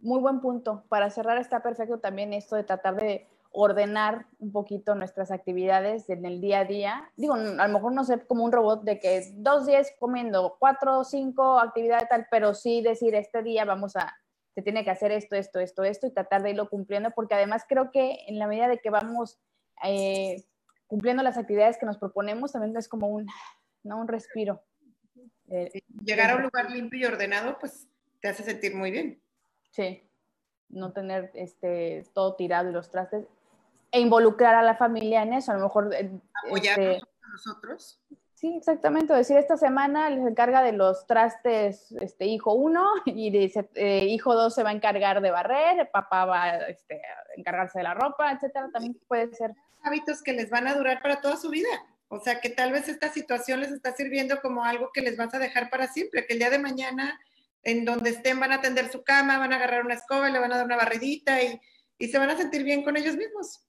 muy 0.00 0.20
buen 0.20 0.40
punto. 0.40 0.84
Para 0.88 1.10
cerrar 1.10 1.38
está 1.38 1.62
perfecto 1.62 2.00
también 2.00 2.32
esto 2.32 2.56
de 2.56 2.64
tratar 2.64 2.96
de 2.96 3.28
ordenar 3.52 4.26
un 4.38 4.52
poquito 4.52 4.94
nuestras 4.94 5.30
actividades 5.30 6.08
en 6.08 6.24
el 6.24 6.40
día 6.40 6.60
a 6.60 6.64
día. 6.64 7.10
Digo, 7.16 7.34
a 7.34 7.66
lo 7.66 7.72
mejor 7.72 7.92
no 7.92 8.04
ser 8.04 8.26
como 8.26 8.44
un 8.44 8.52
robot 8.52 8.82
de 8.82 8.98
que 8.98 9.22
dos 9.34 9.66
días 9.66 9.92
comiendo, 9.98 10.56
cuatro 10.58 11.00
o 11.00 11.04
cinco 11.04 11.58
actividades 11.58 12.08
tal, 12.08 12.26
pero 12.30 12.54
sí 12.54 12.82
decir, 12.82 13.14
este 13.14 13.42
día 13.42 13.64
vamos 13.64 13.96
a 13.96 14.14
se 14.54 14.62
tiene 14.62 14.84
que 14.84 14.90
hacer 14.90 15.12
esto, 15.12 15.34
esto, 15.34 15.60
esto, 15.60 15.82
esto 15.82 16.06
y 16.06 16.10
tratar 16.10 16.42
de 16.42 16.50
irlo 16.50 16.68
cumpliendo, 16.68 17.10
porque 17.12 17.34
además 17.34 17.64
creo 17.66 17.90
que 17.90 18.18
en 18.26 18.38
la 18.38 18.46
medida 18.46 18.68
de 18.68 18.78
que 18.78 18.90
vamos 18.90 19.40
eh, 19.82 20.44
cumpliendo 20.86 21.22
las 21.22 21.38
actividades 21.38 21.78
que 21.78 21.86
nos 21.86 21.98
proponemos, 21.98 22.52
también 22.52 22.76
es 22.76 22.88
como 22.88 23.08
un, 23.08 23.26
¿no? 23.82 23.98
un 23.98 24.08
respiro. 24.08 24.62
Eh, 25.48 25.82
llegar 26.04 26.30
a 26.30 26.36
un 26.36 26.42
lugar 26.42 26.70
limpio 26.70 27.00
y 27.00 27.04
ordenado, 27.04 27.58
pues 27.58 27.88
te 28.20 28.28
hace 28.28 28.42
sentir 28.42 28.74
muy 28.74 28.90
bien. 28.90 29.22
Sí, 29.70 30.02
no 30.68 30.92
tener 30.92 31.30
este, 31.34 32.04
todo 32.12 32.36
tirado 32.36 32.68
y 32.68 32.72
los 32.72 32.90
trastes, 32.90 33.26
e 33.92 34.00
involucrar 34.00 34.54
a 34.54 34.62
la 34.62 34.74
familia 34.74 35.22
en 35.22 35.34
eso, 35.34 35.52
a 35.52 35.56
lo 35.56 35.64
mejor... 35.64 35.94
Eh, 35.94 36.10
Apoyarnos 36.46 36.96
este, 36.96 37.06
a 37.22 37.28
nosotros. 37.28 38.00
Sí, 38.42 38.56
exactamente. 38.56 39.14
Decir, 39.14 39.36
esta 39.36 39.56
semana 39.56 40.10
les 40.10 40.26
encarga 40.26 40.64
de 40.64 40.72
los 40.72 41.06
trastes 41.06 41.92
este, 42.00 42.26
hijo 42.26 42.54
uno 42.54 42.84
y 43.06 43.30
dice, 43.30 43.70
eh, 43.74 44.06
hijo 44.06 44.34
dos 44.34 44.54
se 44.54 44.64
va 44.64 44.70
a 44.70 44.72
encargar 44.72 45.20
de 45.20 45.30
barrer, 45.30 45.88
papá 45.92 46.24
va 46.24 46.56
este, 46.56 46.96
a 46.96 47.38
encargarse 47.38 47.78
de 47.78 47.84
la 47.84 47.94
ropa, 47.94 48.32
etcétera. 48.32 48.68
También 48.72 48.98
puede 49.06 49.32
ser. 49.34 49.52
Hábitos 49.84 50.22
que 50.22 50.32
les 50.32 50.50
van 50.50 50.66
a 50.66 50.74
durar 50.74 51.00
para 51.00 51.20
toda 51.20 51.36
su 51.36 51.50
vida. 51.50 51.68
O 52.08 52.18
sea, 52.18 52.40
que 52.40 52.50
tal 52.50 52.72
vez 52.72 52.88
esta 52.88 53.10
situación 53.12 53.60
les 53.60 53.70
está 53.70 53.94
sirviendo 53.94 54.40
como 54.40 54.64
algo 54.64 54.90
que 54.92 55.02
les 55.02 55.16
vas 55.16 55.32
a 55.34 55.38
dejar 55.38 55.70
para 55.70 55.86
siempre, 55.86 56.26
que 56.26 56.32
el 56.32 56.40
día 56.40 56.50
de 56.50 56.58
mañana, 56.58 57.20
en 57.62 57.84
donde 57.84 58.10
estén, 58.10 58.40
van 58.40 58.50
a 58.50 58.56
atender 58.56 58.90
su 58.90 59.04
cama, 59.04 59.38
van 59.38 59.52
a 59.52 59.56
agarrar 59.56 59.84
una 59.84 59.94
escoba, 59.94 60.28
le 60.30 60.40
van 60.40 60.52
a 60.52 60.56
dar 60.56 60.66
una 60.66 60.76
barridita 60.76 61.40
y, 61.42 61.60
y 61.96 62.08
se 62.08 62.18
van 62.18 62.30
a 62.30 62.36
sentir 62.36 62.64
bien 62.64 62.82
con 62.82 62.96
ellos 62.96 63.16
mismos. 63.16 63.64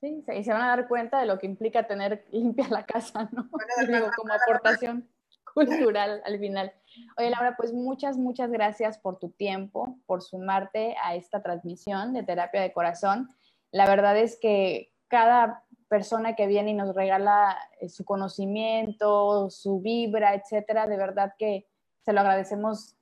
Sí, 0.00 0.24
y 0.32 0.44
se 0.44 0.52
van 0.52 0.62
a 0.62 0.68
dar 0.68 0.86
cuenta 0.86 1.18
de 1.18 1.26
lo 1.26 1.38
que 1.38 1.46
implica 1.46 1.86
tener 1.86 2.24
limpia 2.32 2.68
la 2.68 2.86
casa, 2.86 3.28
¿no? 3.32 3.48
como 4.16 4.32
aportación 4.32 5.08
cultural 5.52 6.22
al 6.24 6.38
final. 6.38 6.72
Oye, 7.16 7.30
Laura, 7.30 7.56
pues 7.56 7.72
muchas, 7.72 8.16
muchas 8.16 8.50
gracias 8.50 8.98
por 8.98 9.18
tu 9.18 9.30
tiempo, 9.30 9.98
por 10.06 10.22
sumarte 10.22 10.96
a 11.02 11.14
esta 11.14 11.42
transmisión 11.42 12.12
de 12.12 12.22
terapia 12.22 12.60
de 12.60 12.72
corazón. 12.72 13.30
La 13.72 13.86
verdad 13.86 14.16
es 14.16 14.38
que 14.40 14.92
cada 15.08 15.64
persona 15.88 16.36
que 16.36 16.46
viene 16.46 16.70
y 16.70 16.74
nos 16.74 16.94
regala 16.94 17.56
eh, 17.80 17.88
su 17.88 18.04
conocimiento, 18.04 19.50
su 19.50 19.80
vibra, 19.80 20.34
etcétera, 20.34 20.86
de 20.86 20.96
verdad 20.96 21.32
que 21.38 21.66
se 22.04 22.12
lo 22.12 22.20
agradecemos 22.20 22.97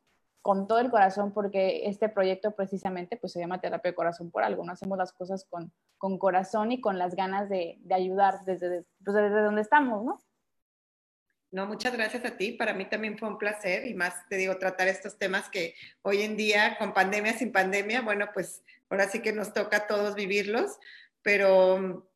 con 0.46 0.68
todo 0.68 0.78
el 0.78 0.92
corazón 0.92 1.32
porque 1.32 1.88
este 1.88 2.08
proyecto 2.08 2.54
precisamente 2.54 3.16
pues 3.16 3.32
se 3.32 3.40
llama 3.40 3.60
terapia 3.60 3.90
de 3.90 3.96
corazón 3.96 4.30
por 4.30 4.44
algo, 4.44 4.64
no 4.64 4.70
hacemos 4.70 4.96
las 4.96 5.12
cosas 5.12 5.44
con, 5.50 5.72
con 5.98 6.18
corazón 6.18 6.70
y 6.70 6.80
con 6.80 6.98
las 6.98 7.16
ganas 7.16 7.48
de, 7.48 7.78
de 7.80 7.94
ayudar 7.96 8.44
desde, 8.44 8.84
pues, 9.04 9.16
desde 9.16 9.42
donde 9.42 9.62
estamos, 9.62 10.04
¿no? 10.04 10.20
No, 11.50 11.66
muchas 11.66 11.96
gracias 11.96 12.24
a 12.24 12.36
ti. 12.36 12.52
Para 12.52 12.74
mí 12.74 12.84
también 12.84 13.18
fue 13.18 13.28
un 13.28 13.38
placer 13.38 13.88
y 13.88 13.94
más 13.94 14.14
te 14.28 14.36
digo, 14.36 14.56
tratar 14.56 14.86
estos 14.86 15.18
temas 15.18 15.48
que 15.48 15.74
hoy 16.02 16.22
en 16.22 16.36
día, 16.36 16.76
con 16.78 16.94
pandemia, 16.94 17.32
sin 17.32 17.50
pandemia, 17.50 18.02
bueno, 18.02 18.28
pues 18.32 18.62
ahora 18.88 19.08
sí 19.08 19.22
que 19.22 19.32
nos 19.32 19.52
toca 19.52 19.78
a 19.78 19.86
todos 19.88 20.14
vivirlos, 20.14 20.78
pero 21.22 22.08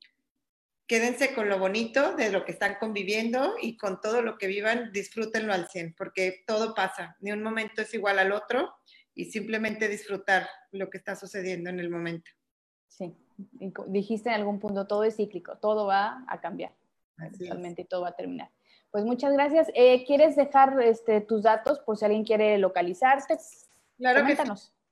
quédense 0.91 1.33
con 1.37 1.49
lo 1.49 1.61
bonito 1.61 2.17
de 2.17 2.33
lo 2.33 2.45
que 2.45 2.51
están 2.51 2.75
conviviendo 2.81 3.55
y 3.63 3.77
con 3.77 4.01
todo 4.01 4.23
lo 4.23 4.37
que 4.37 4.49
vivan, 4.49 4.91
disfrútenlo 4.93 5.53
al 5.53 5.69
100, 5.69 5.95
porque 5.95 6.43
todo 6.49 6.75
pasa, 6.75 7.17
ni 7.21 7.31
un 7.31 7.45
momento 7.45 7.83
es 7.83 7.95
igual 7.95 8.19
al 8.19 8.33
otro 8.33 8.75
y 9.15 9.27
simplemente 9.27 9.89
disfrutar 9.89 10.49
lo 10.73 10.91
que 10.91 10.99
está 10.99 11.15
sucediendo 11.15 11.71
en 11.71 11.79
el 11.79 11.91
momento. 11.91 12.29
Sí, 12.89 13.15
dijiste 13.87 14.31
en 14.31 14.35
algún 14.35 14.59
punto, 14.59 14.89
todo 14.89 15.05
es 15.05 15.15
cíclico, 15.15 15.59
todo 15.59 15.87
va 15.87 16.25
a 16.27 16.41
cambiar, 16.41 16.73
realmente 17.39 17.83
y 17.83 17.85
todo 17.85 18.01
va 18.01 18.09
a 18.09 18.17
terminar. 18.17 18.51
Pues 18.91 19.05
muchas 19.05 19.33
gracias. 19.33 19.71
Eh, 19.75 20.05
¿Quieres 20.05 20.35
dejar 20.35 20.77
este, 20.83 21.21
tus 21.21 21.45
datos 21.45 21.79
por 21.79 21.99
si 21.99 22.05
alguien 22.05 22.25
quiere 22.25 22.59
localizarte? 22.59 23.39
Claro 23.97 24.27
que 24.27 24.35
sí. 24.35 24.43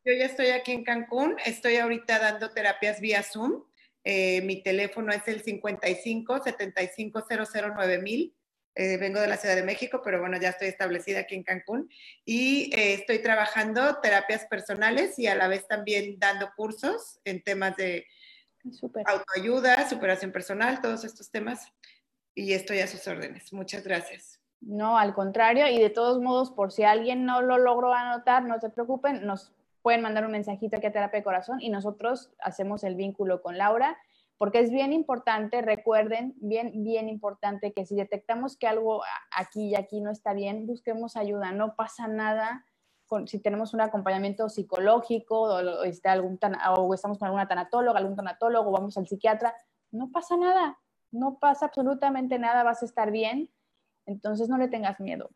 Yo 0.04 0.12
ya 0.12 0.26
estoy 0.26 0.50
aquí 0.50 0.70
en 0.70 0.84
Cancún, 0.84 1.34
estoy 1.44 1.74
ahorita 1.78 2.20
dando 2.20 2.50
terapias 2.50 3.00
vía 3.00 3.24
Zoom 3.24 3.64
eh, 4.04 4.42
mi 4.42 4.62
teléfono 4.62 5.12
es 5.12 5.26
el 5.28 5.42
55 5.42 6.42
75 6.42 7.24
9000. 7.28 8.34
Eh, 8.74 8.96
vengo 8.96 9.20
de 9.20 9.26
la 9.26 9.36
Ciudad 9.36 9.56
de 9.56 9.64
México, 9.64 10.00
pero 10.04 10.20
bueno, 10.20 10.38
ya 10.40 10.50
estoy 10.50 10.68
establecida 10.68 11.20
aquí 11.20 11.34
en 11.34 11.42
Cancún 11.42 11.90
y 12.24 12.72
eh, 12.72 12.94
estoy 12.94 13.18
trabajando 13.18 13.98
terapias 14.00 14.46
personales 14.46 15.18
y 15.18 15.26
a 15.26 15.34
la 15.34 15.48
vez 15.48 15.66
también 15.66 16.16
dando 16.20 16.48
cursos 16.56 17.18
en 17.24 17.42
temas 17.42 17.76
de 17.76 18.06
autoayuda, 19.04 19.88
superación 19.88 20.30
personal, 20.30 20.80
todos 20.80 21.04
estos 21.04 21.30
temas. 21.30 21.72
Y 22.36 22.52
estoy 22.52 22.78
a 22.78 22.86
sus 22.86 23.04
órdenes. 23.08 23.52
Muchas 23.52 23.82
gracias. 23.82 24.40
No, 24.60 24.96
al 24.96 25.12
contrario, 25.12 25.66
y 25.66 25.80
de 25.80 25.90
todos 25.90 26.20
modos, 26.20 26.52
por 26.52 26.70
si 26.70 26.84
alguien 26.84 27.24
no 27.24 27.42
lo 27.42 27.58
logró 27.58 27.92
anotar, 27.92 28.44
no 28.44 28.60
se 28.60 28.70
preocupen, 28.70 29.26
nos 29.26 29.52
pueden 29.88 30.02
mandar 30.02 30.26
un 30.26 30.32
mensajito 30.32 30.76
aquí 30.76 30.86
a 30.86 30.92
Terapia 30.92 31.20
de 31.20 31.24
Corazón 31.24 31.62
y 31.62 31.70
nosotros 31.70 32.30
hacemos 32.40 32.84
el 32.84 32.94
vínculo 32.94 33.40
con 33.40 33.56
Laura, 33.56 33.96
porque 34.36 34.58
es 34.58 34.70
bien 34.70 34.92
importante, 34.92 35.62
recuerden, 35.62 36.34
bien, 36.36 36.84
bien 36.84 37.08
importante 37.08 37.72
que 37.72 37.86
si 37.86 37.96
detectamos 37.96 38.58
que 38.58 38.66
algo 38.66 39.00
aquí 39.34 39.68
y 39.68 39.76
aquí 39.76 40.02
no 40.02 40.10
está 40.10 40.34
bien, 40.34 40.66
busquemos 40.66 41.16
ayuda, 41.16 41.52
no 41.52 41.74
pasa 41.74 42.06
nada 42.06 42.66
si 43.24 43.38
tenemos 43.38 43.72
un 43.72 43.80
acompañamiento 43.80 44.50
psicológico 44.50 45.40
o, 45.40 45.84
este, 45.84 46.10
algún 46.10 46.38
o 46.76 46.92
estamos 46.92 47.18
con 47.18 47.24
alguna 47.24 47.48
tanatóloga, 47.48 47.98
algún 47.98 48.14
tanatólogo, 48.14 48.70
vamos 48.70 48.98
al 48.98 49.08
psiquiatra, 49.08 49.54
no 49.90 50.10
pasa 50.12 50.36
nada, 50.36 50.78
no 51.12 51.38
pasa 51.38 51.64
absolutamente 51.64 52.38
nada, 52.38 52.62
vas 52.62 52.82
a 52.82 52.84
estar 52.84 53.10
bien. 53.10 53.48
Entonces 54.04 54.50
no 54.50 54.58
le 54.58 54.68
tengas 54.68 55.00
miedo 55.00 55.30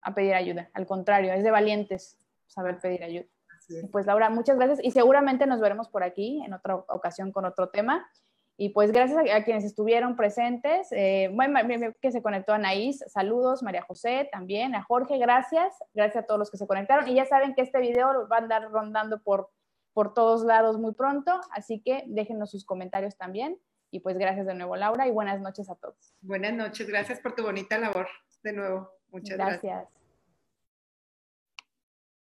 a 0.00 0.14
pedir 0.14 0.34
ayuda, 0.34 0.70
al 0.74 0.86
contrario, 0.86 1.32
es 1.32 1.42
de 1.42 1.50
valientes 1.50 2.16
saber 2.46 2.78
pedir 2.78 3.02
ayuda. 3.02 3.26
Pues 3.90 4.06
Laura, 4.06 4.30
muchas 4.30 4.56
gracias 4.56 4.80
y 4.82 4.90
seguramente 4.90 5.46
nos 5.46 5.60
veremos 5.60 5.88
por 5.88 6.02
aquí 6.02 6.42
en 6.44 6.52
otra 6.52 6.76
ocasión 6.76 7.32
con 7.32 7.44
otro 7.44 7.68
tema. 7.68 8.08
Y 8.58 8.70
pues 8.70 8.90
gracias 8.90 9.18
a, 9.30 9.44
quienes 9.44 9.64
estuvieron 9.64 10.16
presentes, 10.16 10.88
eh, 10.92 11.30
bueno, 11.34 11.60
que 12.00 12.10
se 12.10 12.22
conectó 12.22 12.54
Anaís, 12.54 13.04
saludos, 13.08 13.62
María 13.62 13.82
José 13.82 14.30
también, 14.32 14.74
a 14.74 14.82
Jorge, 14.82 15.18
gracias, 15.18 15.74
gracias 15.92 16.24
a 16.24 16.26
todos 16.26 16.38
los 16.38 16.50
que 16.50 16.56
se 16.56 16.66
conectaron. 16.66 17.06
Y 17.06 17.14
ya 17.14 17.26
saben 17.26 17.54
que 17.54 17.60
este 17.60 17.80
video 17.80 18.26
va 18.28 18.36
a 18.36 18.40
andar 18.40 18.70
rondando 18.70 19.20
por, 19.22 19.50
por 19.92 20.14
todos 20.14 20.42
lados 20.42 20.78
muy 20.78 20.94
pronto, 20.94 21.38
así 21.50 21.82
que 21.82 22.04
déjenos 22.06 22.50
sus 22.50 22.64
comentarios 22.64 23.18
también. 23.18 23.58
Y 23.90 24.00
pues 24.00 24.16
gracias 24.16 24.46
de 24.46 24.54
nuevo, 24.54 24.74
Laura, 24.74 25.06
y 25.06 25.10
buenas 25.10 25.40
noches 25.42 25.68
a 25.68 25.74
todos. 25.74 26.14
Buenas 26.22 26.54
noches, 26.54 26.88
gracias 26.88 27.20
por 27.20 27.34
tu 27.34 27.42
bonita 27.42 27.76
labor 27.78 28.08
de 28.42 28.52
nuevo. 28.54 28.90
Muchas 29.10 29.36
gracias. 29.36 29.95